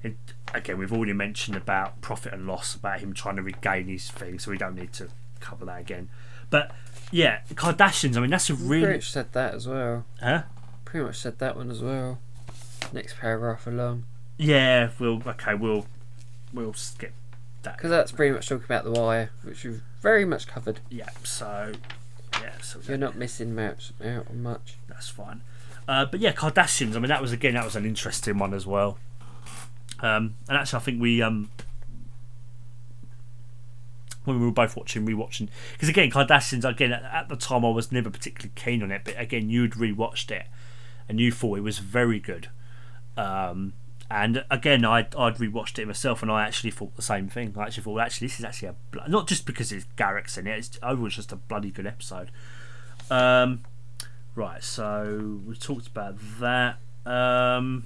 And 0.03 0.17
again, 0.57 0.77
we've 0.77 0.91
already 0.93 1.13
mentioned 1.13 1.55
about 1.57 2.01
profit 2.01 2.33
and 2.33 2.47
loss, 2.47 2.75
about 2.75 2.99
him 2.99 3.13
trying 3.13 3.35
to 3.37 3.41
regain 3.41 3.87
his 3.87 4.09
thing, 4.09 4.39
so 4.39 4.51
we 4.51 4.57
don't 4.57 4.75
need 4.75 4.93
to 4.93 5.09
cover 5.39 5.65
that 5.65 5.79
again. 5.81 6.09
But 6.49 6.71
yeah, 7.11 7.39
Cardassians. 7.53 8.17
I 8.17 8.19
mean, 8.21 8.29
that's 8.29 8.49
a 8.49 8.55
Pretty 8.55 8.69
really 8.69 8.93
much 8.93 9.09
said 9.11 9.31
that 9.33 9.53
as 9.55 9.67
well. 9.67 10.05
huh? 10.21 10.43
Pretty 10.85 11.05
much 11.05 11.17
said 11.17 11.39
that 11.39 11.55
one 11.55 11.69
as 11.71 11.81
well. 11.81 12.19
Next 12.93 13.17
paragraph 13.19 13.65
along. 13.67 14.05
Yeah, 14.37 14.89
we'll 14.99 15.21
okay, 15.27 15.53
we'll 15.55 15.85
we'll 16.53 16.73
skip 16.73 17.13
that. 17.63 17.77
Because 17.77 17.89
that's 17.89 18.11
pretty 18.11 18.33
much 18.33 18.47
talking 18.49 18.65
about 18.65 18.83
the 18.83 18.91
wire, 18.91 19.31
which 19.43 19.63
we've 19.63 19.81
very 20.01 20.25
much 20.25 20.47
covered. 20.47 20.79
yeah. 20.89 21.09
So 21.23 21.73
yeah, 22.41 22.51
so 22.61 22.79
You're 22.87 22.97
not 22.97 23.15
missing 23.15 23.55
much 23.55 23.91
out 24.05 24.33
much. 24.33 24.75
that's 24.87 25.09
fine. 25.09 25.41
Uh, 25.87 26.05
but 26.05 26.19
yeah, 26.19 26.31
Cardassians. 26.33 26.95
I 26.95 26.99
mean, 26.99 27.09
that 27.09 27.21
was 27.21 27.31
again 27.31 27.53
that 27.55 27.63
was 27.65 27.75
an 27.75 27.85
interesting 27.85 28.37
one 28.37 28.53
as 28.53 28.65
well. 28.67 28.97
Um, 30.01 30.35
and 30.47 30.57
actually, 30.57 30.77
I 30.77 30.81
think 30.81 31.01
we 31.01 31.21
um, 31.21 31.49
when 34.25 34.39
we 34.39 34.45
were 34.45 34.51
both 34.51 34.75
watching, 34.75 35.05
rewatching, 35.05 35.49
because 35.73 35.89
again, 35.89 36.11
Cardassians. 36.11 36.67
Again, 36.67 36.91
at, 36.91 37.29
the 37.29 37.35
time, 37.35 37.63
I 37.63 37.69
was 37.69 37.91
never 37.91 38.09
particularly 38.09 38.51
keen 38.55 38.83
on 38.83 38.91
it, 38.91 39.01
but 39.05 39.19
again, 39.19 39.49
you'd 39.49 39.73
rewatched 39.73 40.31
it, 40.31 40.47
and 41.07 41.19
you 41.19 41.31
thought 41.31 41.57
it 41.57 41.61
was 41.61 41.79
very 41.79 42.19
good. 42.19 42.49
Um, 43.17 43.73
and 44.09 44.43
again, 44.51 44.85
I 44.85 44.99
I'd 45.17 45.37
rewatched 45.37 45.79
it 45.79 45.87
myself, 45.87 46.21
and 46.21 46.31
I 46.31 46.45
actually 46.45 46.71
thought 46.71 46.95
the 46.95 47.01
same 47.01 47.29
thing. 47.29 47.53
I 47.57 47.63
actually 47.63 47.83
thought, 47.83 47.99
actually, 47.99 48.27
this 48.27 48.39
is 48.39 48.45
actually 48.45 48.69
a 48.69 48.75
bl- 48.91 48.99
not 49.07 49.27
just 49.27 49.45
because 49.45 49.71
it's 49.71 49.85
Garak's 49.97 50.37
in 50.37 50.47
it. 50.47 50.57
It's 50.57 50.79
overall 50.83 51.09
just 51.09 51.31
a 51.31 51.37
bloody 51.37 51.71
good 51.71 51.87
episode. 51.87 52.29
Um, 53.09 53.63
right, 54.35 54.63
so 54.63 55.41
we 55.45 55.55
talked 55.55 55.87
about 55.87 56.17
that. 56.39 56.77
Um, 57.05 57.85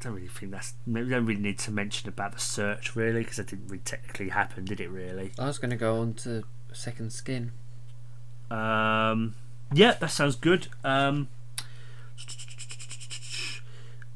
I 0.00 0.04
don't 0.04 0.14
really 0.14 0.28
think 0.28 0.52
that's. 0.52 0.74
We 0.86 1.08
don't 1.08 1.26
really 1.26 1.40
need 1.40 1.58
to 1.60 1.72
mention 1.72 2.08
about 2.08 2.32
the 2.32 2.38
search 2.38 2.94
really, 2.94 3.20
because 3.20 3.38
it 3.40 3.48
didn't 3.48 3.66
really 3.66 3.82
technically 3.84 4.28
happen, 4.28 4.64
did 4.64 4.80
it? 4.80 4.90
Really? 4.90 5.32
I 5.38 5.46
was 5.46 5.58
going 5.58 5.70
to 5.70 5.76
go 5.76 6.00
on 6.00 6.14
to 6.14 6.44
second 6.72 7.12
skin. 7.12 7.52
Um, 8.50 9.34
yeah, 9.72 9.94
that 9.94 10.10
sounds 10.10 10.36
good. 10.36 10.68
Um, 10.84 11.28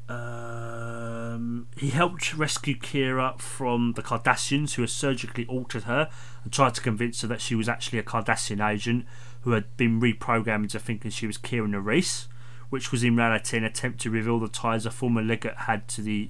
um, 0.07 1.67
he 1.77 1.89
helped 1.89 2.33
rescue 2.33 2.75
Kira 2.77 3.39
from 3.39 3.93
the 3.93 4.01
Cardassians, 4.01 4.75
who 4.75 4.83
had 4.83 4.89
surgically 4.89 5.45
altered 5.47 5.83
her 5.83 6.09
and 6.43 6.53
tried 6.53 6.75
to 6.75 6.81
convince 6.81 7.21
her 7.21 7.27
that 7.27 7.41
she 7.41 7.55
was 7.55 7.67
actually 7.67 7.99
a 7.99 8.03
Cardassian 8.03 8.65
agent 8.65 9.05
who 9.41 9.51
had 9.51 9.75
been 9.75 9.99
reprogrammed 9.99 10.63
into 10.63 10.79
thinking 10.79 11.11
she 11.11 11.27
was 11.27 11.37
Kira 11.37 11.67
Nerys, 11.67 12.27
which 12.73 12.91
was 12.91 13.03
in 13.03 13.15
reality 13.15 13.55
an 13.55 13.63
attempt 13.63 14.01
to 14.01 14.09
reveal 14.09 14.39
the 14.39 14.47
ties 14.47 14.83
a 14.83 14.89
former 14.89 15.21
legate 15.21 15.55
had 15.55 15.87
to 15.87 16.01
the 16.01 16.27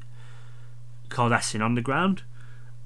Cardassian 1.08 1.62
underground. 1.62 2.24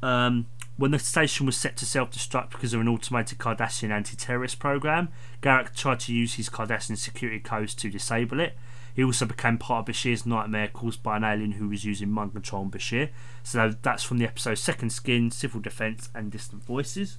Um, 0.04 0.46
when 0.78 0.92
the 0.92 1.00
station 1.00 1.48
was 1.48 1.58
set 1.58 1.76
to 1.78 1.86
self 1.88 2.12
destruct 2.12 2.52
because 2.52 2.76
of 2.76 2.82
an 2.82 2.88
automated 2.88 3.40
Cardassian 3.40 3.90
anti 3.90 4.16
terrorist 4.16 4.60
program, 4.60 5.10
Garak 5.42 5.74
tried 5.74 6.02
to 6.02 6.14
use 6.14 6.36
his 6.36 6.52
Cardassian 6.52 7.00
security 7.00 7.40
codes 7.40 7.74
to 7.74 7.90
disable 7.90 8.40
it. 8.40 8.56
He 8.94 9.04
also 9.04 9.26
became 9.26 9.58
part 9.58 9.90
of 9.90 9.96
Bashir's 9.96 10.24
nightmare 10.24 10.68
caused 10.68 11.02
by 11.02 11.18
an 11.18 11.24
alien 11.24 11.54
who 11.54 11.68
was 11.68 11.84
using 11.84 12.12
mind 12.12 12.34
control 12.34 12.62
on 12.62 12.70
Bashir. 12.70 13.10
So 13.42 13.74
that's 13.82 14.04
from 14.04 14.20
the 14.20 14.26
episode 14.26 14.60
Second 14.60 14.92
Skin, 14.92 15.32
Civil 15.32 15.62
Defense, 15.62 16.12
and 16.14 16.32
Distant 16.32 16.64
Voices. 16.64 17.18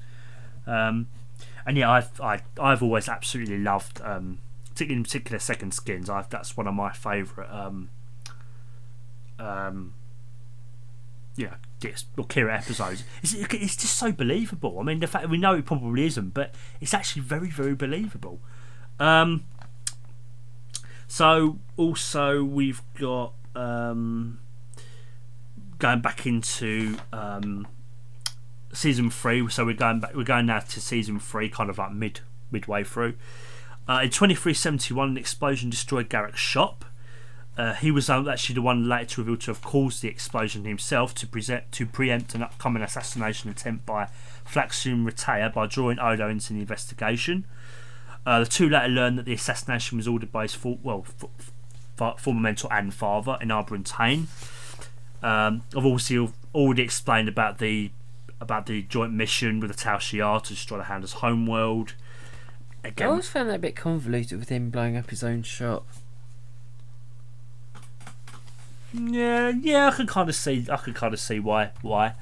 Um, 0.68 1.08
and 1.66 1.76
yeah, 1.76 1.90
I've 1.90 2.20
I, 2.20 2.42
I've 2.60 2.84
always 2.84 3.08
absolutely 3.08 3.58
loved, 3.58 4.00
um, 4.04 4.38
particularly 4.78 5.00
in 5.00 5.04
particular 5.04 5.38
Second 5.40 5.74
Skins. 5.74 6.08
i 6.08 6.24
that's 6.30 6.56
one 6.56 6.68
of 6.68 6.74
my 6.74 6.92
favourite. 6.92 7.50
Um, 7.50 7.90
um, 9.40 9.94
yeah, 11.34 11.54
Dis- 11.80 12.04
or 12.16 12.24
Kira 12.24 12.56
episodes. 12.56 13.02
It's, 13.22 13.34
it's 13.34 13.76
just 13.76 13.98
so 13.98 14.12
believable. 14.12 14.78
I 14.78 14.84
mean, 14.84 15.00
the 15.00 15.08
fact 15.08 15.28
we 15.28 15.36
know 15.36 15.54
it 15.54 15.66
probably 15.66 16.06
isn't, 16.06 16.32
but 16.32 16.54
it's 16.80 16.94
actually 16.94 17.22
very, 17.22 17.50
very 17.50 17.74
believable. 17.74 18.40
Um, 19.00 19.46
so 21.08 21.58
also 21.76 22.44
we've 22.44 22.82
got 23.00 23.32
um, 23.56 24.38
going 25.80 26.00
back 26.00 26.24
into 26.24 26.98
um, 27.12 27.66
season 28.72 29.10
three. 29.10 29.48
So 29.48 29.64
we're 29.64 29.74
going 29.74 29.98
back. 29.98 30.14
We're 30.14 30.22
going 30.22 30.46
now 30.46 30.60
to 30.60 30.80
season 30.80 31.18
three, 31.18 31.48
kind 31.48 31.68
of 31.68 31.78
like 31.78 31.92
mid 31.92 32.20
midway 32.52 32.84
through. 32.84 33.14
Uh, 33.88 34.00
in 34.02 34.10
twenty 34.10 34.34
three 34.34 34.54
seventy 34.54 34.92
one, 34.92 35.08
an 35.10 35.16
explosion 35.16 35.70
destroyed 35.70 36.10
Garak's 36.10 36.38
shop. 36.38 36.84
Uh, 37.56 37.74
he 37.74 37.90
was 37.90 38.08
actually 38.08 38.54
the 38.54 38.62
one 38.62 38.88
later 38.88 39.06
to 39.06 39.20
reveal 39.22 39.36
to 39.36 39.50
have 39.50 39.62
caused 39.62 40.00
the 40.00 40.08
explosion 40.08 40.64
himself 40.64 41.12
to 41.14 41.26
present 41.26 41.72
to 41.72 41.86
preempt 41.86 42.34
an 42.34 42.42
upcoming 42.42 42.82
assassination 42.84 43.50
attempt 43.50 43.84
by 43.84 44.08
Flaxian 44.48 45.04
Retaya 45.04 45.52
by 45.52 45.66
drawing 45.66 45.98
Odo 45.98 46.28
into 46.28 46.52
the 46.52 46.60
investigation. 46.60 47.46
Uh, 48.24 48.40
the 48.40 48.46
two 48.46 48.68
later 48.68 48.88
learned 48.88 49.18
that 49.18 49.24
the 49.24 49.32
assassination 49.32 49.96
was 49.96 50.06
ordered 50.06 50.30
by 50.30 50.42
his 50.42 50.54
for, 50.54 50.78
well, 50.82 51.04
f- 51.08 51.52
f- 51.98 52.20
former 52.20 52.40
mentor 52.40 52.72
and 52.72 52.92
father, 52.94 53.38
Enabran 53.40 53.84
Tain. 53.84 54.28
Um, 55.20 55.62
I've 55.76 55.86
also 55.86 56.32
already 56.54 56.82
explained 56.82 57.28
about 57.28 57.58
the 57.58 57.90
about 58.40 58.66
the 58.66 58.82
joint 58.82 59.12
mission 59.12 59.58
with 59.58 59.72
the 59.72 59.76
Tal 59.76 59.96
Shiar 59.96 60.40
to 60.44 60.50
destroy 60.50 60.78
the 60.78 60.84
Founder's 60.84 61.14
homeworld. 61.14 61.94
I 63.00 63.04
always 63.04 63.28
found 63.28 63.48
that 63.48 63.56
a 63.56 63.58
bit 63.58 63.76
convoluted 63.76 64.38
with 64.38 64.48
him 64.48 64.70
blowing 64.70 64.96
up 64.96 65.10
his 65.10 65.22
own 65.22 65.42
shop. 65.42 65.86
Yeah, 68.92 69.50
yeah, 69.50 69.88
I 69.88 69.90
can 69.90 70.06
kind 70.06 70.28
of 70.28 70.34
see. 70.34 70.66
I 70.70 70.76
can 70.76 70.94
kind 70.94 71.12
of 71.12 71.20
see 71.20 71.38
why. 71.40 71.72
Why? 71.82 72.14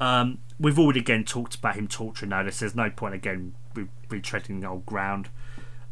Um, 0.00 0.38
we've 0.60 0.78
already 0.78 1.00
again 1.00 1.24
talked 1.24 1.54
about 1.54 1.74
him 1.74 1.88
torturing 1.88 2.30
Nodus. 2.30 2.60
There's 2.60 2.74
no 2.74 2.90
point 2.90 3.14
again 3.14 3.54
re- 3.74 3.88
retreading 4.08 4.60
the 4.60 4.68
old 4.68 4.84
ground. 4.86 5.30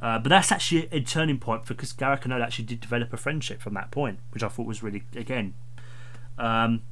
Uh, 0.01 0.19
but 0.19 0.29
that's 0.29 0.53
actually 0.53 0.89
a 0.93 1.01
turning 1.01 1.39
point 1.39 1.65
because 1.65 1.93
Garak 1.95 2.25
and 2.25 2.33
Odo 2.33 2.45
actually 2.45 2.67
did 2.67 2.81
develop 2.81 3.13
a 3.15 3.17
friendship 3.17 3.63
from 3.63 3.73
that 3.75 3.91
point, 3.91 4.19
which 4.33 4.43
I 4.43 4.49
thought 4.49 4.67
was 4.67 4.83
really 4.83 5.05
again. 5.17 5.55
Um, 6.37 6.83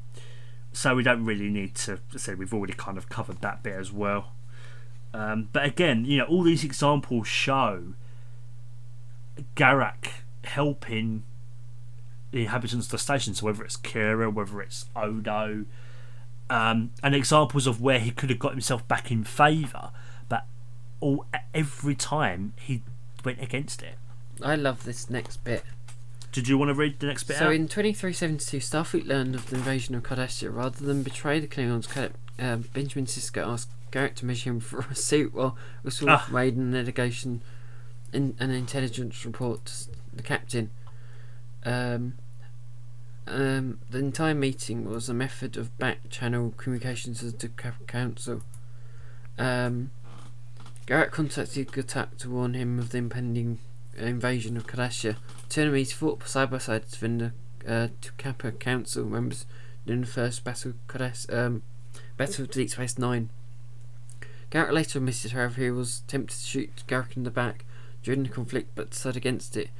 so 0.72 0.94
we 0.94 1.02
don't 1.02 1.24
really 1.24 1.50
need 1.50 1.74
to 1.74 1.98
say 2.16 2.34
we've 2.34 2.54
already 2.54 2.72
kind 2.72 2.96
of 2.96 3.10
covered 3.10 3.42
that 3.42 3.62
bit 3.62 3.74
as 3.74 3.92
well. 3.92 4.32
Um, 5.14 5.48
but 5.52 5.64
again, 5.64 6.04
you 6.04 6.18
know, 6.18 6.24
all 6.24 6.42
these 6.42 6.64
examples 6.64 7.28
show 7.28 7.94
Garak 9.56 10.08
helping 10.44 11.24
the 12.30 12.42
inhabitants 12.42 12.86
of 12.86 12.92
the 12.92 12.98
station. 12.98 13.34
So 13.34 13.46
whether 13.46 13.64
it's 13.64 13.76
Kira, 13.76 14.32
whether 14.32 14.60
it's 14.62 14.86
Odo, 14.96 15.64
um, 16.50 16.90
and 17.02 17.14
examples 17.14 17.66
of 17.66 17.80
where 17.80 17.98
he 17.98 18.10
could 18.10 18.30
have 18.30 18.38
got 18.38 18.52
himself 18.52 18.86
back 18.88 19.10
in 19.10 19.24
favour, 19.24 19.90
but 20.28 20.46
all 21.00 21.26
every 21.54 21.94
time 21.94 22.54
he 22.58 22.82
went 23.24 23.40
against 23.40 23.82
it. 23.82 23.94
I 24.42 24.56
love 24.56 24.84
this 24.84 25.08
next 25.08 25.44
bit. 25.44 25.62
Did 26.32 26.48
you 26.48 26.56
want 26.56 26.70
to 26.70 26.74
read 26.74 26.98
the 26.98 27.06
next 27.06 27.24
bit 27.24 27.36
So 27.36 27.46
out? 27.46 27.52
in 27.52 27.68
2372, 27.68 28.56
Starfleet 28.58 29.06
learned 29.06 29.34
of 29.34 29.50
the 29.50 29.56
invasion 29.56 29.94
of 29.94 30.02
Cardassia. 30.02 30.54
Rather 30.54 30.84
than 30.84 31.02
betray 31.02 31.38
the 31.38 31.46
Klingons, 31.46 32.12
um, 32.38 32.64
Benjamin 32.72 33.04
Sisko 33.04 33.46
asked 33.46 33.68
Garak 33.92 34.14
to 34.16 34.26
measure 34.26 34.50
him 34.50 34.58
for 34.60 34.80
a 34.90 34.94
suit 34.94 35.32
while 35.34 35.56
Usul 35.84 36.08
Ah. 36.08 36.26
made 36.32 36.56
an 36.56 36.72
delegation 36.72 37.42
in 38.12 38.34
an 38.40 38.50
intelligence 38.50 39.24
report 39.24 39.64
to 39.66 39.90
the 40.12 40.22
captain. 40.22 40.70
Um, 41.64 42.14
um, 43.26 43.78
the 43.88 43.98
entire 43.98 44.34
meeting 44.34 44.84
was 44.84 45.08
a 45.08 45.14
method 45.14 45.56
of 45.56 45.76
back-channel 45.78 46.54
communications 46.56 47.20
to 47.20 47.30
the 47.30 47.48
council. 47.86 48.42
Um, 49.38 49.90
Garak 50.86 51.12
contacted 51.12 51.68
Dukat 51.68 52.18
to 52.18 52.30
warn 52.30 52.54
him 52.54 52.78
of 52.78 52.90
the 52.90 52.98
impending 52.98 53.58
invasion 53.96 54.56
of 54.56 54.66
Cardassia. 54.66 55.16
Two 55.48 55.62
enemies 55.62 55.92
fought 55.92 56.26
side 56.26 56.50
by 56.50 56.58
side 56.58 56.84
to 56.84 56.90
defend 56.90 57.20
the 57.20 57.32
uh, 57.72 57.88
Kappa 58.18 58.50
Council 58.52 59.04
members 59.04 59.46
during 59.86 60.00
the 60.00 60.06
first 60.08 60.42
Battle 60.42 60.72
of 60.72 60.86
Cardass, 60.88 61.32
um, 61.32 61.62
Battle 62.16 62.44
of 62.44 62.50
Deep 62.50 62.70
Space 62.70 62.98
Nine. 62.98 63.30
Garrett 64.52 64.74
later 64.74 64.98
admitted, 64.98 65.32
however, 65.32 65.60
he 65.62 65.70
was 65.70 66.02
tempted 66.06 66.36
to 66.38 66.44
shoot 66.44 66.84
Garrick 66.86 67.16
in 67.16 67.24
the 67.24 67.30
back 67.30 67.64
during 68.02 68.22
the 68.22 68.28
conflict, 68.28 68.68
but 68.74 68.90
decided 68.90 69.16
against 69.16 69.56
it. 69.56 69.70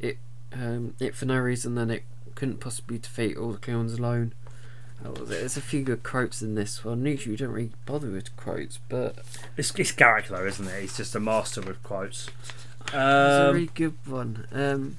It, 0.00 0.16
um, 0.52 0.94
it 0.98 1.14
for 1.14 1.26
no 1.26 1.38
reason 1.38 1.74
than 1.74 1.90
it 1.90 2.04
couldn't 2.34 2.58
possibly 2.58 2.98
defeat 2.98 3.36
all 3.36 3.52
the 3.52 3.58
Klingons 3.58 3.98
alone. 3.98 4.32
Oh, 5.04 5.12
there's 5.12 5.58
a 5.58 5.60
few 5.60 5.82
good 5.82 6.02
quotes 6.02 6.40
in 6.40 6.54
this 6.54 6.82
one. 6.84 7.04
Usually, 7.04 7.32
you 7.32 7.36
don't 7.36 7.50
really 7.52 7.72
bother 7.84 8.10
with 8.10 8.34
quotes, 8.36 8.78
but 8.88 9.16
It's, 9.58 9.74
it's 9.74 9.92
Garak 9.92 10.28
though, 10.28 10.46
isn't 10.46 10.66
it? 10.66 10.80
He's 10.80 10.96
just 10.96 11.14
a 11.14 11.20
master 11.20 11.60
with 11.60 11.82
quotes. 11.82 12.30
It's 12.86 12.94
a 12.94 13.48
Um, 13.50 13.54
really 13.54 13.70
good 13.74 13.94
one. 14.06 14.46
Um, 14.52 14.96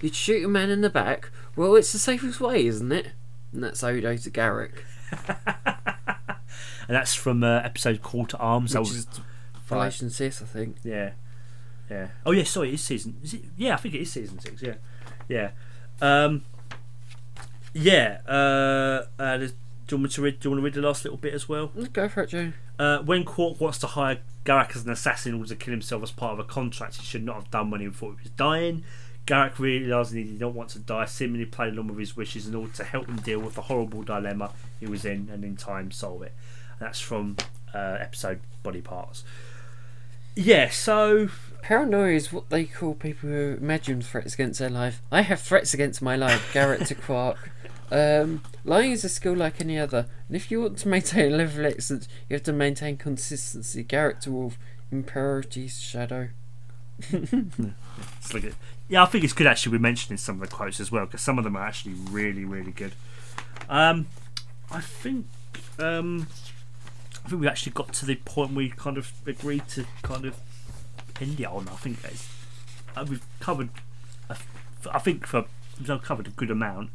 you'd 0.00 0.16
shoot 0.16 0.44
a 0.44 0.48
man 0.48 0.70
in 0.70 0.80
the 0.80 0.90
back. 0.90 1.30
Well, 1.54 1.76
it's 1.76 1.92
the 1.92 1.98
safest 2.00 2.40
way, 2.40 2.66
isn't 2.66 2.90
it? 2.90 3.12
And 3.52 3.62
that's 3.62 3.84
Odo 3.84 4.16
to 4.16 4.30
Garak, 4.30 4.72
and 6.88 6.96
that's 6.96 7.14
from 7.14 7.42
uh, 7.42 7.60
episode 7.60 8.02
Call 8.02 8.26
to 8.26 8.38
Arms. 8.38 8.72
that 8.72 8.80
which 8.80 8.90
was 8.90 8.98
is 8.98 9.06
Relation 9.70 10.10
Six, 10.10 10.42
I 10.42 10.44
think. 10.46 10.76
Yeah, 10.82 11.12
yeah. 11.90 12.08
Oh 12.26 12.32
yeah, 12.32 12.44
sorry, 12.44 12.74
it's 12.74 12.82
season. 12.82 13.18
Is 13.22 13.34
it? 13.34 13.42
Yeah, 13.56 13.74
I 13.74 13.76
think 13.76 13.94
it 13.94 14.00
is 14.02 14.12
season 14.12 14.38
six. 14.38 14.62
Yeah, 14.62 14.74
yeah, 15.28 15.50
um, 16.00 16.44
yeah. 17.72 18.18
Uh, 18.26 19.04
uh, 19.18 19.36
do 19.38 19.44
you 19.90 19.96
want 19.96 20.02
me 20.04 20.08
to 20.10 20.22
read? 20.22 20.40
Do 20.40 20.48
you 20.48 20.50
want 20.50 20.60
to 20.60 20.64
read 20.64 20.74
the 20.74 20.82
last 20.82 21.04
little 21.04 21.18
bit 21.18 21.34
as 21.34 21.48
well? 21.48 21.68
Go 21.92 22.08
for 22.08 22.22
it, 22.22 22.30
Joe. 22.30 22.52
Uh, 22.78 22.98
when 22.98 23.24
Quark 23.24 23.60
wants 23.60 23.78
to 23.78 23.86
hire 23.86 24.18
Garak 24.44 24.74
as 24.74 24.84
an 24.84 24.90
assassin 24.90 25.34
in 25.34 25.38
order 25.38 25.50
to 25.50 25.56
kill 25.56 25.72
himself 25.72 26.02
as 26.02 26.10
part 26.10 26.32
of 26.32 26.38
a 26.38 26.44
contract 26.44 26.96
he 26.96 27.04
should 27.04 27.22
not 27.22 27.36
have 27.36 27.50
done 27.50 27.70
when 27.70 27.80
he 27.80 27.88
thought 27.88 28.16
he 28.18 28.22
was 28.24 28.30
dying, 28.36 28.84
Garak 29.26 29.58
realising 29.58 30.18
he 30.18 30.24
did 30.32 30.40
not 30.40 30.52
want 30.52 30.70
to 30.70 30.78
die, 30.78 31.04
seemingly 31.04 31.46
played 31.46 31.74
along 31.74 31.88
with 31.88 31.98
his 31.98 32.16
wishes 32.16 32.48
in 32.48 32.54
order 32.54 32.72
to 32.72 32.84
help 32.84 33.06
him 33.06 33.16
deal 33.16 33.38
with 33.38 33.54
the 33.54 33.62
horrible 33.62 34.02
dilemma 34.02 34.50
he 34.80 34.86
was 34.86 35.04
in 35.04 35.28
and 35.32 35.44
in 35.44 35.56
time 35.56 35.90
solve 35.90 36.22
it. 36.22 36.34
That's 36.82 36.98
from 36.98 37.36
uh, 37.72 37.98
episode 38.00 38.40
Body 38.64 38.80
Parts. 38.80 39.22
Yeah, 40.34 40.68
so 40.68 41.28
Paranoia 41.62 42.16
is 42.16 42.32
what 42.32 42.50
they 42.50 42.64
call 42.64 42.94
people 42.94 43.28
who 43.28 43.56
imagine 43.60 44.02
threats 44.02 44.34
against 44.34 44.58
their 44.58 44.68
life. 44.68 45.00
I 45.12 45.20
have 45.22 45.40
threats 45.40 45.72
against 45.72 46.02
my 46.02 46.16
life, 46.16 46.52
Garak 46.52 46.88
to 46.88 46.96
Quark. 46.96 47.50
Um, 47.92 48.42
lying 48.64 48.90
is 48.90 49.04
a 49.04 49.08
skill 49.08 49.36
like 49.36 49.60
any 49.60 49.78
other, 49.78 50.06
and 50.26 50.34
if 50.34 50.50
you 50.50 50.60
want 50.60 50.78
to 50.78 50.88
maintain 50.88 51.32
a 51.32 51.36
level 51.36 51.64
of 51.64 51.72
excellence, 51.72 52.08
you 52.28 52.34
have 52.34 52.42
to 52.42 52.52
maintain 52.52 52.96
consistency. 52.96 53.84
Garak 53.84 54.18
to 54.22 54.32
Worf, 54.32 54.58
Imperity's 54.90 55.80
Shadow. 55.80 56.30
Like 58.32 58.54
yeah, 58.88 59.04
I 59.04 59.06
think 59.06 59.22
it's 59.22 59.32
good 59.32 59.46
actually. 59.46 59.72
We 59.72 59.78
mentioned 59.78 60.10
in 60.10 60.18
some 60.18 60.42
of 60.42 60.48
the 60.48 60.54
quotes 60.54 60.80
as 60.80 60.90
well 60.90 61.04
because 61.04 61.20
some 61.20 61.38
of 61.38 61.44
them 61.44 61.56
are 61.56 61.64
actually 61.64 61.94
really, 62.10 62.44
really 62.44 62.72
good. 62.72 62.92
Um, 63.68 64.06
I 64.70 64.80
think 64.80 65.26
um, 65.78 66.26
I 67.24 67.28
think 67.28 67.40
we 67.40 67.48
actually 67.48 67.72
got 67.72 67.92
to 67.94 68.06
the 68.06 68.16
point 68.16 68.50
where 68.50 68.64
we 68.64 68.70
kind 68.70 68.98
of 68.98 69.12
agreed 69.26 69.68
to 69.68 69.84
kind 70.02 70.24
of 70.24 70.36
end 71.20 71.40
it 71.40 71.46
on. 71.46 71.68
I 71.68 71.76
think 71.76 71.98
it's, 72.04 72.28
uh, 72.96 73.04
we've 73.08 73.24
covered. 73.40 73.70
I 74.90 74.98
think 74.98 75.26
for 75.26 75.44
we've 75.78 76.02
covered 76.02 76.26
a 76.26 76.30
good 76.30 76.50
amount. 76.50 76.90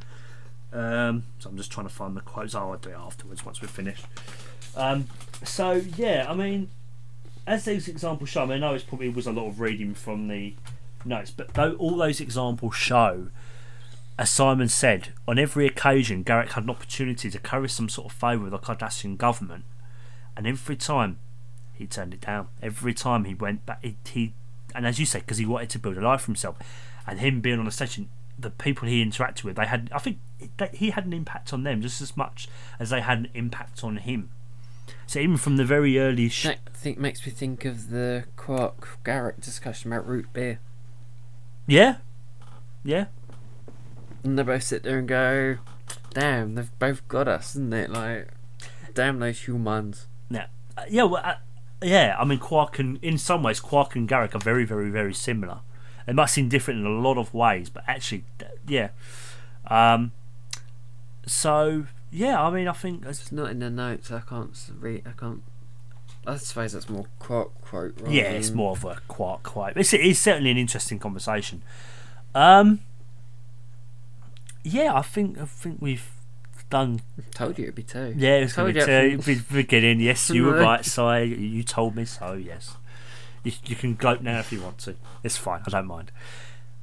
Um, 0.74 1.24
so 1.40 1.50
I'm 1.50 1.58
just 1.58 1.72
trying 1.72 1.88
to 1.88 1.94
find 1.94 2.16
the 2.16 2.22
quotes. 2.22 2.54
Oh, 2.54 2.72
I'll 2.72 2.78
do 2.78 2.90
it 2.90 2.98
afterwards 2.98 3.46
once 3.46 3.62
we're 3.62 3.70
finished. 3.70 4.06
Um, 4.76 5.08
so 5.44 5.82
yeah, 5.96 6.26
I 6.30 6.36
mean, 6.36 6.70
as 7.46 7.66
these 7.66 7.88
examples 7.88 8.30
show, 8.30 8.44
I 8.44 8.46
mean, 8.46 8.64
I 8.64 8.68
know 8.68 8.74
it 8.74 8.86
probably 8.88 9.10
was 9.10 9.28
a 9.28 9.32
lot 9.32 9.48
of 9.48 9.60
reading 9.60 9.94
from 9.94 10.28
the 10.28 10.54
notes, 11.06 11.32
but 11.32 11.54
though 11.54 11.74
all 11.76 11.96
those 11.96 12.20
examples 12.20 12.76
show, 12.76 13.30
as 14.20 14.30
Simon 14.30 14.68
said, 14.68 15.10
on 15.28 15.40
every 15.40 15.66
occasion 15.66 16.24
Garak 16.24 16.50
had 16.50 16.64
an 16.66 16.70
opportunity 16.70 17.30
to 17.30 17.40
curry 17.40 17.70
some 17.70 17.88
sort 17.88 18.12
of 18.12 18.12
favour 18.12 18.44
with 18.44 18.52
the 18.52 18.60
Cardassian 18.60 19.18
government, 19.18 19.64
and 20.38 20.48
every 20.48 20.78
time 20.78 21.20
he 21.74 21.86
turned 21.86 22.14
it 22.14 22.22
down. 22.22 22.48
Every 22.62 22.94
time 22.94 23.26
he 23.26 23.34
went 23.36 23.66
back, 23.66 23.84
he, 23.84 23.98
he 24.10 24.34
and 24.74 24.86
as 24.88 25.00
you 25.00 25.06
said, 25.06 25.22
because 25.22 25.38
he 25.38 25.46
wanted 25.46 25.70
to 25.72 25.80
build 25.80 25.98
a 25.98 26.02
life 26.02 26.22
for 26.22 26.28
himself, 26.28 26.58
and 27.06 27.20
him 27.20 27.42
being 27.42 27.60
on 27.60 27.66
the 27.66 27.72
station, 27.72 28.10
the 28.40 28.50
people 28.50 28.88
he 28.88 29.04
interacted 29.04 29.44
with, 29.44 29.56
they 29.58 29.66
had, 29.66 29.90
I 29.94 30.00
think, 30.00 30.20
he 30.74 30.92
had 30.92 31.06
an 31.06 31.14
impact 31.14 31.52
on 31.54 31.64
them 31.64 31.82
just 31.82 32.02
as 32.02 32.16
much 32.18 32.48
as 32.80 32.90
they 32.92 33.02
had 33.02 33.18
an 33.20 33.28
impact 33.34 33.84
on 33.84 33.98
him. 33.98 34.30
So 35.06 35.20
even 35.20 35.38
from 35.38 35.58
the 35.58 35.66
very 35.66 36.00
early, 36.00 36.30
sh- 36.30 36.44
That 36.44 36.60
I 36.68 36.72
think 36.72 36.98
makes 36.98 37.26
me 37.26 37.32
think 37.32 37.66
of 37.66 37.90
the 37.90 38.26
Quark 38.36 39.00
Garak 39.04 39.40
discussion 39.42 39.92
about 39.92 40.08
root 40.08 40.32
beer. 40.34 40.60
yeah, 41.66 41.98
yeah, 42.84 43.06
And 44.24 44.38
they 44.38 44.44
both 44.44 44.64
sit 44.64 44.84
there 44.84 44.98
and 45.00 45.08
go, 45.08 45.58
"Damn, 46.14 46.56
they've 46.56 46.80
both 46.80 47.08
got 47.08 47.28
us, 47.28 47.52
isn't 47.56 47.74
it? 47.74 47.90
Like, 47.90 48.30
damn 48.94 49.20
those 49.20 49.42
humans." 49.48 50.08
Yeah, 50.90 51.04
well, 51.04 51.22
uh, 51.24 51.36
yeah. 51.84 52.16
I 52.18 52.26
mean, 52.26 52.40
Quark 52.40 52.80
and 52.80 53.00
in 53.02 53.18
some 53.18 53.44
ways, 53.44 53.60
Quark 53.60 53.96
and 53.96 54.08
Garak 54.08 54.36
are 54.36 54.40
very, 54.40 54.66
very, 54.66 54.90
very 54.90 55.14
similar. 55.14 55.60
They 56.06 56.14
might 56.14 56.28
seem 56.28 56.48
different 56.48 56.80
in 56.80 56.86
a 56.86 57.00
lot 57.00 57.18
of 57.18 57.34
ways, 57.34 57.70
but 57.70 57.84
actually, 57.86 58.24
yeah. 58.68 58.90
Um, 59.68 60.14
so 61.26 61.88
yeah, 62.12 62.42
I 62.42 62.50
mean, 62.50 62.68
I 62.68 62.74
think 62.74 63.06
it's, 63.06 63.32
not 63.32 63.52
in 63.52 63.60
the 63.60 63.70
notes. 63.70 64.12
I 64.12 64.22
can't 64.22 64.58
read. 64.80 65.04
I 65.06 65.12
can't. 65.12 65.44
I 66.26 66.38
suppose 66.38 66.74
that's 66.74 66.90
more 66.90 67.06
Quark 67.20 67.62
quote. 67.62 68.00
Rather 68.00 68.14
yeah, 68.14 68.32
it's 68.32 68.52
more 68.52 68.72
of 68.72 68.84
a 68.86 69.00
Quark 69.08 69.44
quote. 69.44 69.74
It's, 69.76 69.94
it's 69.94 70.20
certainly 70.20 70.52
an 70.52 70.58
interesting 70.58 71.00
conversation. 71.00 71.62
Um, 72.34 72.82
yeah, 74.64 74.94
I 74.94 75.02
think 75.02 75.38
I 75.38 75.46
think 75.46 75.78
we've 75.82 76.10
done. 76.70 77.02
Told 77.34 77.58
you 77.58 77.66
it'd 77.66 77.76
be 77.76 77.84
two. 77.84 78.14
Yeah, 78.18 78.36
it's 78.38 78.54
going 78.54 78.74
Told 78.74 78.86
to 78.88 79.10
you 79.10 79.18
be 79.18 79.36
that 79.36 79.54
beginning. 79.54 80.00
Yes, 80.00 80.30
you 80.30 80.46
were 80.46 80.58
right, 80.60 80.84
Si. 80.86 81.24
You 81.24 81.64
told 81.64 81.96
me 81.96 82.06
so. 82.06 82.34
Yes, 82.34 82.76
you, 83.44 83.52
you 83.66 83.76
can 83.76 83.96
gloat 83.96 84.22
now 84.22 84.40
if 84.40 84.52
you 84.52 84.62
want 84.62 84.78
to. 84.80 84.96
It's 85.24 85.38
fine. 85.38 85.62
I 85.66 85.70
don't 85.70 85.88
mind. 85.88 86.12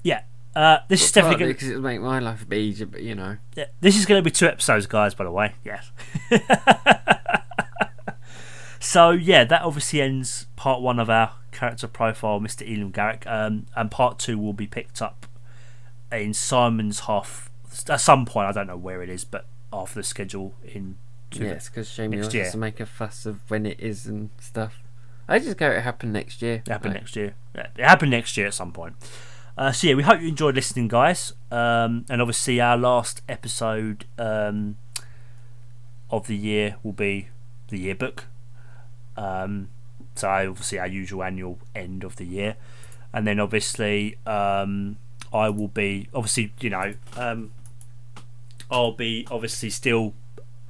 Yeah, 0.03 0.23
uh, 0.57 0.79
this 0.89 1.05
is 1.05 1.13
definitely 1.13 1.39
going. 1.39 1.53
because 1.53 1.69
it'll 1.69 1.83
make 1.83 2.01
my 2.01 2.19
life 2.19 2.43
a 2.43 2.47
bit 2.47 2.59
easier. 2.59 2.87
But 2.87 3.03
you 3.03 3.15
know, 3.15 3.39
Yeah, 3.57 3.67
this 3.81 3.97
is 3.97 4.07
going 4.07 4.19
to 4.19 4.25
be 4.25 4.31
two 4.31 4.47
episodes, 4.47 4.87
guys. 4.87 5.15
By 5.15 5.25
the 5.25 5.31
way, 5.31 5.55
yes. 5.65 5.91
so 8.81 9.11
yeah, 9.11 9.45
that 9.45 9.63
obviously 9.63 10.01
ends 10.01 10.47
part 10.57 10.81
one 10.81 10.99
of 10.99 11.11
our 11.11 11.33
character 11.53 11.89
profile, 11.89 12.41
Mr. 12.41 12.63
Elim 12.63 12.93
Garak, 12.93 13.27
um, 13.27 13.67
and 13.75 13.91
part 13.91 14.19
two 14.19 14.39
will 14.39 14.53
be 14.53 14.67
picked 14.67 15.03
up 15.03 15.27
in 16.13 16.33
Simon's 16.35 17.01
half 17.01 17.51
at 17.89 18.01
some 18.01 18.25
point. 18.25 18.49
I 18.49 18.53
don't 18.53 18.67
know 18.67 18.77
where 18.77 19.03
it 19.03 19.09
is, 19.09 19.25
but 19.25 19.47
after 19.75 19.97
the 20.01 20.05
schedule 20.05 20.55
in 20.65 20.97
two- 21.31 21.45
Yes, 21.45 21.69
because 21.69 21.95
Jamie 21.95 22.17
next 22.17 22.27
always 22.27 22.35
year. 22.35 22.43
has 22.45 22.53
to 22.53 22.59
make 22.59 22.81
a 22.81 22.87
fuss 22.87 23.27
of 23.27 23.41
when 23.51 23.67
it 23.67 23.79
is 23.81 24.07
and 24.07 24.31
stuff. 24.41 24.81
I 25.29 25.39
just 25.39 25.57
go 25.57 25.71
it 25.71 25.81
happen 25.83 26.13
next 26.13 26.43
year. 26.43 26.57
It 26.67 26.69
happened 26.69 26.95
Like, 26.95 27.03
next 27.03 27.17
year. 27.17 27.35
Yeah, 27.55 27.67
it 27.77 27.85
happened 27.85 28.11
next 28.11 28.37
year 28.37 28.47
at 28.47 28.55
some 28.55 28.73
point. 28.73 28.95
Uh, 29.57 29.73
so 29.73 29.87
yeah, 29.87 29.95
we 29.95 30.03
hope 30.03 30.21
you 30.21 30.29
enjoyed 30.29 30.55
listening, 30.55 30.89
guys. 30.89 31.33
Um, 31.51 32.05
and 32.11 32.21
obviously, 32.21 32.61
our 32.61 32.77
last 32.77 33.23
episode 33.29 34.05
um, 34.19 34.77
of 36.11 36.27
the 36.27 36.37
year 36.37 36.77
will 36.83 36.93
be 36.93 37.29
the 37.69 37.79
yearbook. 37.79 38.25
Um, 39.17 39.69
so 40.15 40.29
obviously, 40.29 40.79
our 40.79 40.87
usual 40.87 41.23
annual 41.23 41.59
end 41.75 42.05
of 42.05 42.17
the 42.17 42.25
year, 42.27 42.57
and 43.13 43.27
then 43.27 43.39
obviously, 43.41 44.19
um, 44.27 44.97
I 45.33 45.49
will 45.51 45.69
be 45.69 46.09
obviously, 46.13 46.53
you 46.61 46.71
know, 46.71 46.95
um, 47.17 47.53
I'll 48.71 48.93
be 48.93 49.27
obviously 49.31 49.71
still 49.71 50.15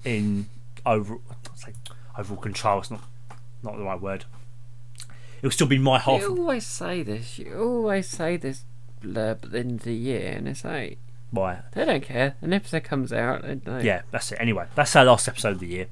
in 0.05 0.47
over 0.85 1.19
say 1.55 1.73
overall 2.19 2.41
control. 2.41 2.81
It's 2.81 2.91
not 2.91 3.03
not 3.63 3.77
the 3.77 3.85
right 3.85 4.01
word. 4.01 4.25
It'll 5.39 5.51
still 5.51 5.67
be 5.67 5.79
my 5.79 5.99
half. 5.99 6.21
You 6.21 6.37
always 6.39 6.67
say 6.67 7.03
this. 7.03 7.39
You 7.39 7.59
always 7.59 8.09
say 8.09 8.37
this 8.37 8.65
blurb 9.03 9.45
at 9.45 9.51
the 9.53 9.59
end 9.59 9.73
of 9.73 9.83
the 9.85 9.95
year, 9.95 10.33
and 10.33 10.49
it's 10.49 10.65
like 10.65 10.99
Why? 11.31 11.61
they 11.73 11.85
don't 11.85 12.03
care. 12.03 12.37
An 12.41 12.53
episode 12.55 12.85
comes 12.85 13.13
out, 13.13 13.45
Yeah, 13.83 14.03
that's 14.11 14.33
it. 14.33 14.39
Anyway, 14.41 14.67
that's 14.75 14.97
our 14.97 15.05
last 15.05 15.29
episode 15.29 15.53
of 15.53 15.59
the 15.61 15.67
year. 15.67 15.87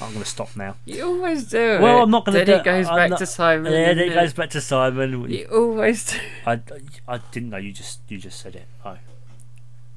I'm 0.00 0.08
going 0.10 0.22
to 0.22 0.24
stop 0.24 0.56
now. 0.56 0.76
You 0.86 1.04
always 1.04 1.44
do. 1.44 1.78
Well, 1.80 1.98
it. 1.98 2.02
I'm 2.02 2.10
not 2.10 2.24
gonna 2.24 2.38
Then 2.38 2.46
do- 2.46 2.54
it 2.54 2.64
goes 2.64 2.86
I'm 2.88 2.96
back 2.96 3.10
not- 3.10 3.18
to 3.18 3.26
Simon. 3.26 3.72
Yeah, 3.72 3.92
then 3.94 3.98
it 3.98 4.14
goes 4.14 4.32
back 4.32 4.50
to 4.50 4.60
Simon. 4.60 5.30
You 5.30 5.46
always 5.52 6.10
do. 6.12 6.18
I, 6.46 6.60
I 7.06 7.18
didn't 7.30 7.50
know 7.50 7.58
you 7.58 7.72
just 7.72 8.00
you 8.08 8.16
just 8.18 8.40
said 8.40 8.56
it. 8.56 8.66
Oh, 8.84 8.96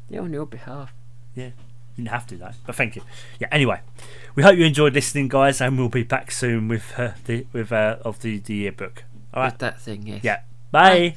Yeah, 0.09 0.19
on 0.19 0.33
your 0.33 0.45
behalf. 0.45 0.93
You 1.45 1.53
didn't 1.95 2.09
have 2.09 2.27
to 2.27 2.37
though. 2.37 2.51
But 2.65 2.75
thank 2.75 2.95
you. 2.95 3.01
Yeah. 3.39 3.47
Anyway, 3.51 3.81
we 4.35 4.43
hope 4.43 4.57
you 4.57 4.65
enjoyed 4.65 4.93
listening, 4.93 5.27
guys, 5.27 5.61
and 5.61 5.77
we'll 5.77 5.89
be 5.89 6.03
back 6.03 6.31
soon 6.31 6.67
with 6.67 6.93
uh, 6.97 7.11
the 7.25 7.45
with 7.53 7.71
uh, 7.71 7.97
of 8.03 8.21
the 8.21 8.39
the 8.39 8.53
yearbook. 8.53 9.03
All 9.33 9.43
right. 9.43 9.51
With 9.53 9.59
that 9.59 9.79
thing, 9.81 10.07
yes. 10.07 10.23
Yeah. 10.23 10.41
Bye. 10.71 11.15